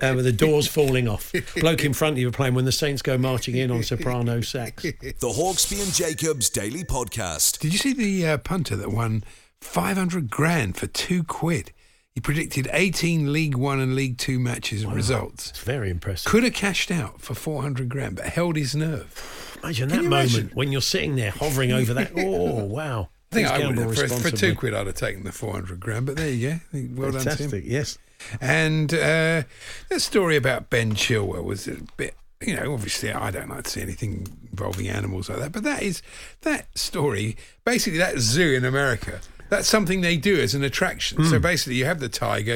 uh, 0.00 0.12
with 0.16 0.24
the 0.24 0.33
doors 0.33 0.66
falling 0.66 1.07
off? 1.09 1.33
Bloke 1.61 1.85
in 1.85 1.92
front 1.92 2.14
of 2.14 2.18
you 2.18 2.31
playing 2.33 2.55
when 2.55 2.64
the 2.64 2.72
Saints 2.72 3.00
go 3.00 3.16
marching 3.16 3.57
in 3.57 3.70
on 3.70 3.83
soprano 3.85 4.40
sax. 4.40 4.83
The 4.83 5.14
Hawksbee 5.22 5.83
and 5.83 5.92
Jacobs 5.94 6.50
Daily 6.50 6.83
Podcast. 6.85 7.61
Did 7.61 7.72
you 7.72 7.79
see 7.79 7.92
the 7.92 8.27
uh, 8.27 8.38
punter 8.38 8.74
that 8.77 8.90
won 8.90 9.22
500 9.61 10.29
grand 10.29 10.77
for 10.77 10.87
two 10.88 11.22
quid? 11.22 11.72
He 12.14 12.20
predicted 12.20 12.68
18 12.72 13.33
League 13.33 13.57
One 13.57 13.81
and 13.81 13.96
League 13.96 14.18
Two 14.18 14.38
matches 14.38 14.85
and 14.85 14.94
results. 14.94 15.50
It's 15.50 15.59
very 15.59 15.90
impressive. 15.90 16.31
Could 16.31 16.44
have 16.44 16.55
cashed 16.55 16.92
out 16.92 17.20
for 17.20 17.35
400 17.35 17.88
grand, 17.88 18.14
but 18.16 18.27
held 18.27 18.55
his 18.55 18.77
nerve. 18.77 19.59
Imagine 19.64 19.88
Can 19.88 19.98
that 19.98 20.09
moment 20.09 20.33
imagine? 20.33 20.50
when 20.55 20.70
you're 20.70 20.81
sitting 20.81 21.16
there 21.16 21.33
hovering 21.33 21.72
over 21.72 21.92
that. 21.94 22.12
Oh 22.16 22.64
wow! 22.64 23.09
I 23.33 23.35
think 23.35 23.48
I 23.48 23.66
would 23.66 23.79
have, 23.79 23.96
for, 23.96 24.07
for 24.07 24.31
two 24.31 24.55
quid, 24.55 24.74
I'd 24.74 24.87
have 24.87 24.94
taken 24.94 25.24
the 25.24 25.33
400 25.33 25.81
grand, 25.81 26.07
but 26.07 26.14
there 26.16 26.31
you 26.31 26.50
go. 26.50 26.57
Think 26.70 26.96
Well 26.96 27.11
done 27.11 27.24
to 27.37 27.48
him. 27.48 27.62
Yes. 27.66 27.98
And 28.40 28.94
uh, 28.94 29.42
the 29.88 29.98
story 29.98 30.37
about 30.37 30.70
Ben 30.70 30.94
Chilwell 30.94 31.42
was 31.42 31.66
a 31.66 31.79
bit, 31.96 32.14
you 32.40 32.55
know, 32.55 32.72
obviously 32.72 33.11
I 33.11 33.33
don't 33.33 33.48
like 33.48 33.64
to 33.64 33.70
see 33.70 33.83
anything 33.83 34.29
involving 34.53 34.87
animals 34.87 35.29
like 35.29 35.40
that, 35.40 35.50
but 35.53 35.64
that 35.64 35.83
is 35.83 36.00
that 36.42 36.79
story. 36.79 37.37
Basically, 37.64 37.98
that 37.98 38.18
zoo 38.20 38.53
in 38.53 38.64
America. 38.64 39.20
That's 39.50 39.68
something 39.68 40.00
they 40.00 40.16
do 40.16 40.40
as 40.40 40.54
an 40.54 40.64
attraction. 40.64 41.18
Hmm. 41.18 41.28
So 41.30 41.38
basically, 41.38 41.74
you 41.76 41.85
have 41.85 42.00
the 42.00 42.09
tiger. 42.09 42.54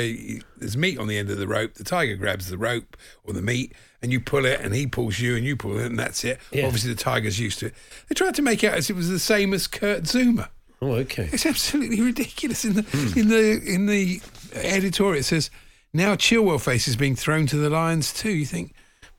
There's 0.56 0.76
meat 0.76 0.98
on 0.98 1.06
the 1.06 1.18
end 1.18 1.30
of 1.30 1.38
the 1.38 1.46
rope. 1.46 1.74
The 1.74 1.84
tiger 1.84 2.16
grabs 2.16 2.48
the 2.48 2.58
rope 2.58 2.96
or 3.24 3.32
the 3.34 3.42
meat, 3.42 3.72
and 4.02 4.10
you 4.10 4.20
pull 4.20 4.44
it, 4.46 4.60
and 4.60 4.74
he 4.74 4.86
pulls 4.86 5.20
you, 5.20 5.36
and 5.36 5.44
you 5.44 5.54
pull 5.56 5.78
it, 5.78 5.86
and 5.86 5.98
that's 5.98 6.24
it. 6.24 6.40
Yeah. 6.50 6.64
Obviously, 6.66 6.92
the 6.92 6.98
tiger's 7.00 7.38
used 7.38 7.58
to 7.60 7.66
it. 7.66 7.74
They 8.08 8.14
tried 8.14 8.34
to 8.36 8.42
make 8.42 8.64
it 8.64 8.68
out 8.72 8.78
as 8.78 8.90
it 8.90 8.96
was 8.96 9.08
the 9.08 9.18
same 9.18 9.52
as 9.54 9.66
Kurt 9.66 10.04
Zouma. 10.04 10.48
Oh, 10.80 10.92
okay. 10.92 11.28
It's 11.32 11.44
absolutely 11.46 12.00
ridiculous. 12.00 12.64
In 12.64 12.74
the 12.74 12.82
Hmm. 12.82 13.18
in 13.18 13.28
the 13.28 13.74
in 13.74 13.86
the 13.86 14.20
editorial, 14.54 15.18
it 15.18 15.24
says 15.24 15.50
now 15.92 16.14
Chilwell 16.14 16.60
face 16.60 16.86
is 16.88 16.96
being 16.96 17.16
thrown 17.16 17.46
to 17.48 17.56
the 17.56 17.68
lions 17.70 18.12
too. 18.12 18.30
You 18.30 18.46
think, 18.46 18.74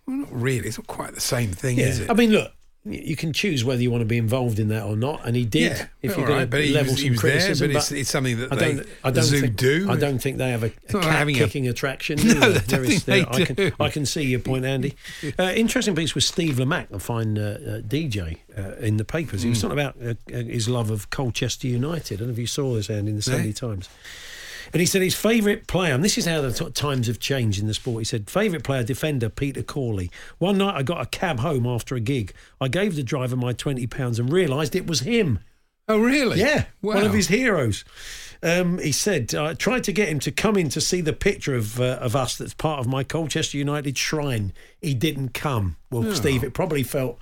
well, 0.08 0.18
not 0.18 0.30
really. 0.32 0.68
It's 0.70 0.78
not 0.78 0.88
quite 0.88 1.14
the 1.14 1.22
same 1.22 1.52
thing, 1.52 1.78
Yeah. 1.78 1.86
is 1.88 2.00
it? 2.00 2.10
I 2.10 2.14
mean, 2.14 2.32
look, 2.32 2.52
you 2.86 3.16
can 3.16 3.34
choose 3.34 3.64
whether 3.66 3.82
you 3.82 3.92
want 3.92 4.02
to 4.02 4.06
be 4.06 4.18
involved 4.18 4.58
in 4.58 4.70
that 4.70 4.84
or 4.84 4.96
not, 4.96 5.26
and 5.26 5.36
he 5.36 5.46
did. 5.46 5.72
Yeah, 5.78 5.86
if 6.02 6.18
you're 6.18 6.26
going 6.26 6.50
to 6.50 6.58
level 6.74 6.94
was- 6.94 7.02
some 7.02 7.12
was 7.12 7.22
there, 7.22 7.32
criticism, 7.32 7.68
but 7.68 7.70
it's- 7.72 7.92
it's 7.92 8.10
something 8.10 8.38
that 8.40 8.54
I 8.54 8.56
don't, 8.56 8.88
I 9.04 9.12
don't 9.12 9.24
think, 9.26 9.56
do. 9.58 9.88
I 9.90 9.96
don't 9.98 10.20
think 10.20 10.38
they 10.38 10.50
have 10.52 10.64
a, 10.64 10.68
a 10.68 10.70
cat 10.94 11.04
having 11.04 11.68
a- 11.68 11.70
attraction. 11.72 12.18
No, 12.24 12.32
either. 12.32 12.46
I 12.46 12.52
don't 12.54 12.68
There 12.68 12.84
is- 12.84 13.04
think 13.04 13.06
they 13.06 13.20
there- 13.22 13.30
I 13.34 13.46
can, 13.46 13.56
do. 13.56 13.72
I 13.80 13.90
can 13.90 14.06
see 14.06 14.24
your 14.24 14.40
point, 14.40 14.66
Andy. 14.66 14.96
Uh, 15.38 15.52
interesting 15.56 15.96
piece 15.96 16.16
with 16.16 16.24
Steve 16.24 16.56
Lamacq, 16.56 16.92
a 16.92 17.00
fine 17.00 17.38
uh, 17.38 17.60
uh, 17.82 17.88
DJ 17.88 18.38
uh, 18.58 18.76
in 18.78 18.98
the 18.98 19.06
papers. 19.06 19.44
He 19.44 19.50
was 19.50 19.60
Mm. 19.60 19.62
talking 19.62 19.80
about 19.80 19.96
uh, 20.02 20.14
uh, 20.34 20.44
his 20.44 20.68
love 20.70 20.90
of 20.90 21.10
Colchester 21.10 21.68
United. 21.68 22.16
I 22.16 22.18
don't 22.20 22.28
know 22.30 22.34
if 22.34 22.40
you 22.40 22.48
saw 22.48 22.74
this, 22.76 22.90
Andy, 22.90 23.12
in 23.12 23.16
the 23.18 23.22
Sunday. 23.22 23.52
Times. 23.54 23.90
And 24.74 24.80
he 24.80 24.86
said 24.86 25.02
his 25.02 25.16
favourite 25.16 25.68
player, 25.68 25.94
and 25.94 26.04
this 26.04 26.18
is 26.18 26.26
how 26.26 26.42
the 26.42 26.52
t- 26.52 26.70
times 26.72 27.08
have 27.08 27.20
changed 27.20 27.60
in 27.60 27.68
the 27.68 27.74
sport. 27.74 28.02
He 28.02 28.06
said, 28.06 28.30
favourite 28.30 28.64
player, 28.64 28.84
defender, 28.84 29.30
Peter 29.30 29.64
Corley. 29.64 30.12
One 30.38 30.58
night 30.58 30.76
I 30.76 30.84
got 30.84 31.02
a 31.02 31.06
cab 31.06 31.40
home 31.40 31.66
after 31.66 31.96
a 31.96 32.00
gig. 32.00 32.34
I 32.62 32.68
gave 32.68 32.96
the 32.96 33.04
driver 33.04 33.36
my 33.36 33.54
£20 33.54 34.20
and 34.20 34.32
realised 34.32 34.76
it 34.76 34.86
was 34.88 35.02
him. 35.02 35.40
Oh, 35.88 35.98
really? 36.00 36.40
Yeah, 36.40 36.66
one 36.82 37.04
of 37.04 37.14
his 37.14 37.30
heroes. 37.30 37.84
Um, 38.44 38.78
he 38.78 38.92
said, 38.92 39.34
I 39.36 39.54
tried 39.56 39.84
to 39.86 39.92
get 39.92 40.08
him 40.08 40.20
to 40.20 40.32
come 40.32 40.56
in 40.56 40.70
to 40.70 40.80
see 40.80 41.02
the 41.02 41.12
picture 41.14 41.56
of 41.56 41.80
uh, 41.82 41.98
of 42.00 42.16
us 42.16 42.38
that's 42.38 42.54
part 42.54 42.80
of 42.80 42.88
my 42.88 43.04
Colchester 43.04 43.58
United 43.58 43.98
shrine. 43.98 44.54
He 44.82 44.94
didn't 44.94 45.34
come. 45.34 45.76
Well, 45.92 46.08
Oh. 46.08 46.14
Steve, 46.14 46.44
it 46.44 46.54
probably 46.54 46.84
felt 46.84 47.18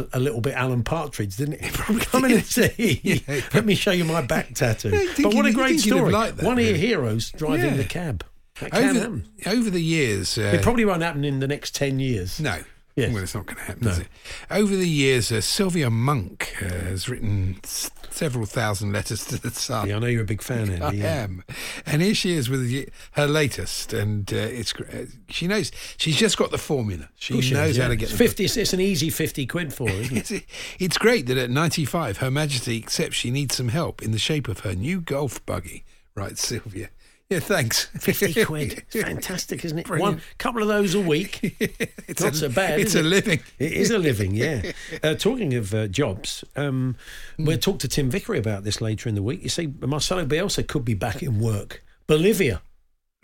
a, 0.00 0.06
a 0.14 0.20
little 0.20 0.40
bit 0.40 0.54
Alan 0.54 0.82
Partridge, 0.84 1.36
didn't 1.36 1.54
it? 1.54 1.72
Probably 1.72 2.04
come 2.04 2.24
in 2.24 2.32
and 2.32 2.44
see. 2.44 3.22
Let 3.52 3.64
me 3.64 3.74
show 3.74 3.90
you 3.92 4.04
my 4.04 4.22
back 4.22 4.54
tattoo. 4.54 4.90
But 5.22 5.34
what 5.34 5.44
a 5.44 5.48
you'd- 5.48 5.52
great 5.52 5.68
think 5.76 5.86
you'd 5.86 5.94
have 5.96 6.00
story. 6.02 6.12
liked 6.12 6.36
that, 6.38 6.46
One 6.46 6.58
of 6.58 6.64
your 6.64 6.76
heroes 6.76 7.30
driving 7.30 7.72
Yeah. 7.72 7.76
the 7.76 7.84
cab. 7.84 8.24
Over, 8.72 9.22
over 9.46 9.68
the 9.70 9.80
years, 9.82 10.38
uh, 10.38 10.52
It 10.54 10.62
probably 10.62 10.84
won't 10.84 11.02
happen 11.02 11.24
in 11.24 11.40
the 11.40 11.48
next 11.48 11.74
10 11.74 11.98
years. 11.98 12.38
no. 12.38 12.58
Yes. 12.96 13.12
Well, 13.12 13.24
it's 13.24 13.34
not 13.34 13.46
going 13.46 13.56
to 13.56 13.62
happen, 13.64 13.84
No. 13.86 13.90
is 13.90 13.98
it? 13.98 14.08
Over 14.52 14.76
the 14.76 14.88
years, 14.88 15.32
uh, 15.32 15.40
Sylvia 15.40 15.90
Monk 15.90 16.54
uh, 16.62 16.66
has 16.68 17.08
written 17.08 17.58
s- 17.64 17.90
several 18.10 18.46
thousand 18.46 18.92
letters 18.92 19.24
to 19.26 19.42
the 19.42 19.50
Sun. 19.50 19.88
Yeah, 19.88 19.96
I 19.96 19.98
know 19.98 20.06
you're 20.06 20.22
a 20.22 20.24
big 20.26 20.40
fan, 20.42 20.70
Andy. 20.70 20.80
I 20.80 20.90
yeah. 20.92 21.22
am, 21.24 21.42
and 21.86 22.02
here 22.02 22.14
she 22.14 22.34
is 22.36 22.48
with 22.48 22.68
the- 22.68 22.88
her 23.12 23.26
latest, 23.26 23.92
and 23.92 24.32
uh, 24.32 24.36
it's 24.36 24.72
uh, 24.76 25.06
she 25.28 25.48
knows 25.48 25.72
she's 25.96 26.16
just 26.16 26.36
got 26.36 26.52
the 26.52 26.58
formula. 26.58 27.08
She 27.16 27.34
knows 27.34 27.70
is, 27.70 27.76
how 27.78 27.88
to 27.88 27.96
get 27.96 28.10
It's 28.10 28.12
the 28.12 28.18
50. 28.28 28.44
It's 28.60 28.72
an 28.72 28.80
easy 28.80 29.10
50 29.10 29.44
quid 29.46 29.74
for 29.74 29.88
her, 29.88 29.94
isn't 29.96 30.30
it? 30.30 30.44
It's, 30.78 30.96
great 30.96 31.26
that 31.26 31.36
at 31.36 31.50
95, 31.50 32.18
Her 32.18 32.30
Majesty 32.30 32.76
accepts 32.78 33.16
she 33.16 33.32
needs 33.32 33.56
some 33.56 33.68
help 33.68 34.02
in 34.02 34.12
the 34.12 34.18
shape 34.18 34.46
of 34.46 34.60
her 34.60 34.74
new 34.76 35.00
golf 35.00 35.44
buggy. 35.46 35.84
Right, 36.14 36.38
Sylvia. 36.38 36.90
Yeah, 37.30 37.40
thanks. 37.40 37.86
50 37.86 38.44
quid. 38.44 38.84
It's 38.92 39.02
fantastic, 39.02 39.64
isn't 39.64 39.78
it? 39.78 39.86
Brilliant. 39.86 40.16
One 40.16 40.22
couple 40.38 40.60
of 40.62 40.68
those 40.68 40.94
a 40.94 41.00
week. 41.00 41.40
it's 42.06 42.20
Not 42.22 42.34
a, 42.34 42.36
so 42.36 42.48
bad. 42.50 42.78
It's 42.80 42.94
a 42.94 43.00
it? 43.00 43.04
living. 43.04 43.40
It 43.58 43.72
is 43.72 43.90
a 43.90 43.98
living, 43.98 44.34
yeah. 44.34 44.72
Uh, 45.02 45.14
talking 45.14 45.54
of 45.54 45.72
uh, 45.74 45.86
jobs, 45.88 46.44
um, 46.56 46.96
Hmm. 47.36 47.46
we'll 47.46 47.58
talk 47.58 47.78
to 47.80 47.88
Tim 47.88 48.10
Vickery 48.10 48.38
about 48.38 48.62
this 48.64 48.80
later 48.80 49.08
in 49.08 49.14
the 49.14 49.22
week. 49.22 49.42
You 49.42 49.48
see, 49.48 49.72
Marcelo 49.80 50.24
Bielsa 50.26 50.66
could 50.66 50.84
be 50.84 50.94
back 50.94 51.22
in 51.22 51.40
work. 51.40 51.82
Bolivia, 52.06 52.60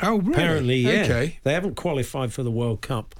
Oh, 0.02 0.18
really? 0.18 0.32
apparently, 0.32 0.76
yeah. 0.78 1.02
Okay. 1.02 1.38
They 1.44 1.52
haven't 1.52 1.74
qualified 1.76 2.32
for 2.32 2.42
the 2.42 2.50
World 2.50 2.80
Cup, 2.80 3.14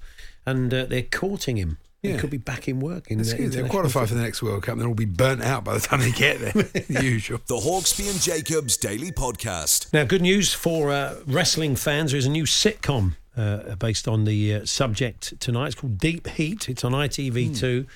and 0.47 0.73
uh, 0.73 0.87
they're 0.87 1.03
courting 1.03 1.59
him. 1.59 1.77
He 2.03 2.11
Yeah. 2.11 2.19
could 2.19 2.31
be 2.31 2.39
back 2.39 2.67
in 2.67 2.81
work. 2.81 3.11
In 3.11 3.19
That's 3.19 3.33
the 3.33 3.37
good. 3.37 3.53
They'll 3.53 3.69
qualify 3.69 4.07
for 4.07 4.15
the 4.15 4.23
next 4.23 4.43
World 4.43 4.63
Cup 4.63 4.73
and 4.73 4.81
they'll 4.81 4.89
all 4.89 4.95
be 4.95 5.05
burnt 5.05 5.43
out 5.43 5.65
by 5.65 5.75
the 5.75 5.81
time 5.81 6.01
they 6.01 6.13
get 6.13 6.41
there. 6.41 6.53
the 6.63 7.03
usual. 7.05 7.41
The 7.47 7.57
Hawksbee 7.57 8.11
and 8.11 8.21
Jacobs 8.21 8.77
Daily 8.79 9.13
Podcast. 9.13 9.93
Now, 9.93 10.05
good 10.05 10.23
news 10.23 10.53
for 10.55 10.91
uh, 10.91 11.17
wrestling 11.27 11.77
fans. 11.77 12.13
There's 12.13 12.25
a 12.27 12.31
new 12.31 12.45
sitcom 12.45 13.17
uh, 13.37 13.75
based 13.77 14.09
on 14.09 14.25
the 14.25 14.55
uh, 14.55 14.65
subject 14.65 15.39
tonight. 15.41 15.67
It's 15.67 15.75
called 15.75 15.99
Deep 15.99 16.27
Heat. 16.27 16.69
It's 16.71 16.85
on 16.85 16.93
ITV2 16.93 17.87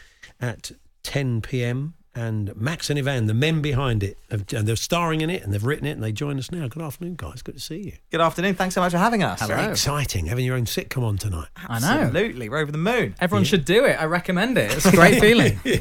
at 0.41 0.73
10 1.03 1.41
p.m. 1.41 1.95
And 2.15 2.55
Max 2.57 2.91
and 2.91 2.99
Ivan, 2.99 3.27
the 3.27 3.35
men 3.35 3.61
behind 3.61 4.03
it, 4.03 4.19
have, 4.31 4.45
and 4.53 4.69
they're 4.69 4.77
starring 4.77 5.21
in 5.21 5.31
it 5.31 5.43
and 5.43 5.53
they've 5.53 5.65
written 5.65 5.87
it 5.87 5.93
and 5.93 6.03
they 6.03 6.13
join 6.13 6.39
us 6.39 6.53
now. 6.53 6.69
Good 6.69 6.83
afternoon, 6.83 7.15
guys. 7.17 7.43
Good 7.43 7.57
to 7.57 7.61
see 7.61 7.79
you. 7.79 7.93
Good 8.11 8.21
afternoon. 8.21 8.55
Thanks 8.55 8.75
so 8.75 8.81
much 8.81 8.93
for 8.93 8.99
having 8.99 9.23
us. 9.23 9.45
Very 9.47 9.71
exciting 9.71 10.27
having 10.27 10.45
your 10.45 10.57
own 10.57 10.65
sitcom 10.65 11.03
on 11.03 11.19
tonight. 11.19 11.49
I 11.57 11.81
know. 11.81 11.87
Absolutely. 11.89 12.49
We're 12.49 12.59
over 12.59 12.73
the 12.73 12.79
moon. 12.79 13.15
Everyone 13.21 13.45
should 13.45 13.65
do 13.65 13.85
it. 13.85 14.01
I 14.01 14.05
recommend 14.05 14.57
it. 14.59 14.73
It's 14.73 14.87
a 14.87 14.93
great 14.93 15.21
feeling. 15.21 15.61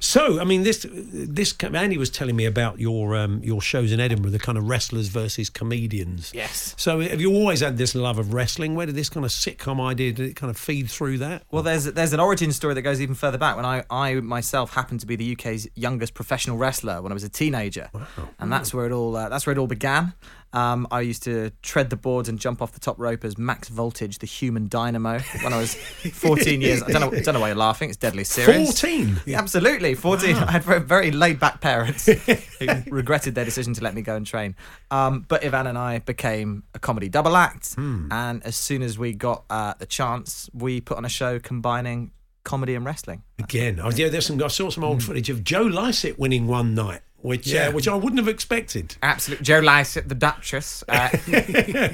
So, 0.00 0.40
I 0.40 0.44
mean, 0.44 0.62
this 0.62 0.86
this 0.90 1.54
Andy 1.62 1.96
was 1.96 2.10
telling 2.10 2.36
me 2.36 2.44
about 2.44 2.78
your 2.78 3.16
um, 3.16 3.40
your 3.42 3.60
shows 3.60 3.92
in 3.92 4.00
Edinburgh, 4.00 4.30
the 4.32 4.38
kind 4.38 4.58
of 4.58 4.68
wrestlers 4.68 5.08
versus 5.08 5.48
comedians. 5.50 6.32
Yes. 6.34 6.74
So, 6.76 7.00
have 7.00 7.20
you 7.20 7.32
always 7.32 7.60
had 7.60 7.78
this 7.78 7.94
love 7.94 8.18
of 8.18 8.34
wrestling? 8.34 8.74
Where 8.74 8.86
did 8.86 8.94
this 8.94 9.08
kind 9.08 9.24
of 9.24 9.32
sitcom 9.32 9.80
idea 9.80 10.12
did 10.12 10.30
it 10.30 10.36
kind 10.36 10.50
of 10.50 10.56
feed 10.56 10.90
through 10.90 11.18
that? 11.18 11.44
Well, 11.50 11.62
there's 11.62 11.84
there's 11.84 12.12
an 12.12 12.20
origin 12.20 12.52
story 12.52 12.74
that 12.74 12.82
goes 12.82 13.00
even 13.00 13.14
further 13.14 13.38
back. 13.38 13.56
When 13.56 13.64
I, 13.64 13.84
I 13.90 14.14
myself 14.14 14.74
happened 14.74 15.00
to 15.00 15.06
be 15.06 15.16
the 15.16 15.32
UK's 15.52 15.68
youngest 15.74 16.14
professional 16.14 16.56
wrestler 16.56 17.02
when 17.02 17.12
I 17.12 17.14
was 17.14 17.24
a 17.24 17.28
teenager, 17.28 17.90
and 18.38 18.52
that's 18.52 18.72
where 18.74 18.86
it 18.86 18.92
all 18.92 19.16
uh, 19.16 19.28
that's 19.28 19.46
where 19.46 19.52
it 19.52 19.58
all 19.58 19.66
began. 19.66 20.14
Um, 20.54 20.86
I 20.90 21.00
used 21.00 21.22
to 21.22 21.50
tread 21.62 21.88
the 21.88 21.96
boards 21.96 22.28
and 22.28 22.38
jump 22.38 22.60
off 22.60 22.72
the 22.72 22.80
top 22.80 22.98
rope 22.98 23.24
as 23.24 23.38
Max 23.38 23.68
Voltage, 23.68 24.18
the 24.18 24.26
human 24.26 24.68
dynamo, 24.68 25.18
when 25.40 25.54
I 25.54 25.56
was 25.56 25.74
14 25.74 26.60
years. 26.60 26.82
I 26.82 26.90
don't 26.90 27.00
know, 27.00 27.20
don't 27.22 27.32
know 27.32 27.40
why 27.40 27.48
you're 27.48 27.56
laughing. 27.56 27.88
It's 27.88 27.96
deadly 27.96 28.24
serious. 28.24 28.78
14? 28.78 29.20
Yeah, 29.24 29.38
absolutely, 29.38 29.94
14. 29.94 30.36
I 30.36 30.50
had 30.52 30.62
very, 30.62 30.80
very 30.80 31.10
laid 31.10 31.40
back 31.40 31.62
parents 31.62 32.04
who 32.58 32.66
regretted 32.90 33.34
their 33.34 33.46
decision 33.46 33.72
to 33.74 33.82
let 33.82 33.94
me 33.94 34.02
go 34.02 34.14
and 34.14 34.26
train. 34.26 34.54
Um, 34.90 35.24
but 35.26 35.42
Ivan 35.42 35.68
and 35.68 35.78
I 35.78 36.00
became 36.00 36.64
a 36.74 36.78
comedy 36.78 37.08
double 37.08 37.34
act, 37.34 37.74
and 37.78 38.42
as 38.44 38.54
soon 38.54 38.82
as 38.82 38.98
we 38.98 39.14
got 39.14 39.44
uh, 39.48 39.72
the 39.78 39.86
chance, 39.86 40.50
we 40.52 40.82
put 40.82 40.98
on 40.98 41.06
a 41.06 41.08
show 41.08 41.38
combining 41.38 42.10
comedy 42.44 42.74
and 42.74 42.84
wrestling. 42.84 43.22
Again, 43.38 43.80
oh, 43.82 43.90
yeah, 43.90 44.08
there's 44.08 44.26
some. 44.26 44.42
I 44.42 44.48
saw 44.48 44.70
some 44.70 44.84
old 44.84 44.98
mm. 44.98 45.02
footage 45.02 45.30
of 45.30 45.44
Joe 45.44 45.62
Lycett 45.62 46.18
winning 46.18 46.46
one 46.46 46.74
night 46.74 47.00
which 47.22 47.46
Yeah. 47.46 47.68
uh, 47.68 47.72
which 47.72 47.88
I 47.88 47.94
wouldn't 47.94 48.18
have 48.18 48.28
expected. 48.28 48.96
Absolutely. 49.02 49.44
Joe 49.44 49.60
Lycett, 49.60 50.08
the 50.08 50.14
Duchess, 50.14 50.84
uh, 50.88 51.08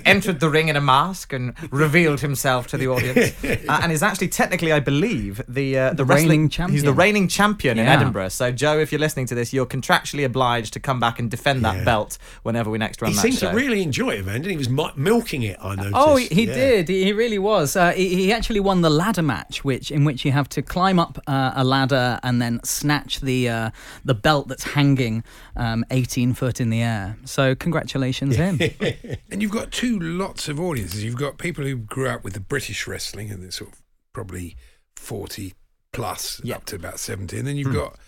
entered 0.05 0.41
the 0.41 0.49
ring 0.51 0.69
in 0.69 0.77
a 0.77 0.81
mask 0.81 1.33
and 1.33 1.55
revealed 1.71 2.21
himself 2.21 2.67
to 2.69 2.77
the 2.77 2.89
audience, 2.89 3.33
uh, 3.45 3.81
and 3.83 3.93
is 3.93 4.03
actually 4.03 4.29
technically, 4.29 4.73
I 4.73 4.81
believe, 4.81 5.43
the 5.49 5.79
uh, 5.79 5.89
the, 5.91 5.97
The 5.97 6.05
wrestling 6.05 6.49
champion. 6.49 6.75
He's 6.75 6.85
the 6.85 6.93
reigning 6.93 7.29
champion 7.29 7.79
in 7.79 7.87
Edinburgh. 7.87 8.29
So, 8.31 8.51
Joe, 8.53 8.79
if 8.79 8.91
you're 8.93 8.99
listening 9.01 9.27
to 9.27 9.35
this, 9.35 9.53
you're 9.53 9.67
contractually 9.67 10.25
obliged 10.25 10.73
to 10.75 10.81
come 10.81 11.01
back 11.01 11.19
and 11.19 11.31
defend 11.31 11.65
that 11.65 11.85
belt 11.85 12.19
whenever 12.43 12.71
we 12.71 12.79
next 12.79 13.01
run 13.03 13.11
He 13.11 13.17
that 13.17 13.23
seemed 13.23 13.39
show. 13.39 13.51
to 13.51 13.57
really 13.57 13.83
enjoy 13.83 14.11
it, 14.11 14.27
man. 14.27 14.37
Didn't 14.43 14.45
he? 14.47 14.51
He 14.53 14.57
was 14.59 14.69
mi- 14.71 14.93
milking 14.97 15.43
it. 15.43 15.57
I 15.63 15.75
noticed. 15.75 15.95
Oh, 15.95 16.17
he 16.17 16.27
he 16.27 16.47
Yeah. 16.47 16.55
did. 16.55 16.89
He 16.89 17.05
he 17.05 17.13
really 17.13 17.39
was. 17.39 17.77
Uh, 17.77 17.93
he, 17.93 18.09
he 18.15 18.33
actually 18.33 18.61
won 18.61 18.81
the 18.81 18.91
ladder 18.91 19.23
match, 19.23 19.65
which 19.65 19.91
in 19.91 20.05
which 20.05 20.25
you 20.25 20.33
have 20.33 20.49
to 20.51 20.63
climb 20.63 20.99
up 20.99 21.19
uh, 21.27 21.53
a 21.55 21.65
ladder 21.65 22.19
and 22.23 22.41
then 22.41 22.61
snatch 22.65 23.21
the 23.21 23.49
uh, 23.49 23.71
the 24.05 24.15
belt 24.15 24.49
that's 24.49 24.65
hanging 24.65 25.18
um, 25.57 25.85
18 25.91 26.35
foot 26.35 26.61
in 26.61 26.71
the 26.71 26.83
air. 26.83 27.17
So 27.25 27.55
congratulations 27.55 28.37
him. 28.37 28.59
and 29.31 29.43
you've 29.43 29.51
got 29.53 29.71
two 29.73 29.99
lots 29.99 30.49
of 30.49 30.59
audiences. 30.61 31.05
You've 31.05 31.17
got 31.17 31.39
people 31.39 31.65
who 31.65 31.77
grew 31.77 32.09
up 32.09 32.25
with 32.25 32.35
the 32.35 32.41
British 32.41 32.87
wrestling 32.87 33.31
and 33.31 33.43
they're 33.43 33.51
sort 33.51 33.73
of 33.73 33.83
probably 34.13 34.57
40 34.97 35.55
plus 35.93 36.41
up 36.55 36.65
to 36.67 36.77
about 36.77 36.99
70. 37.01 37.39
And 37.39 37.47
then 37.47 37.57
you've 37.57 37.69
Hmm. 37.69 37.75
got 37.75 37.99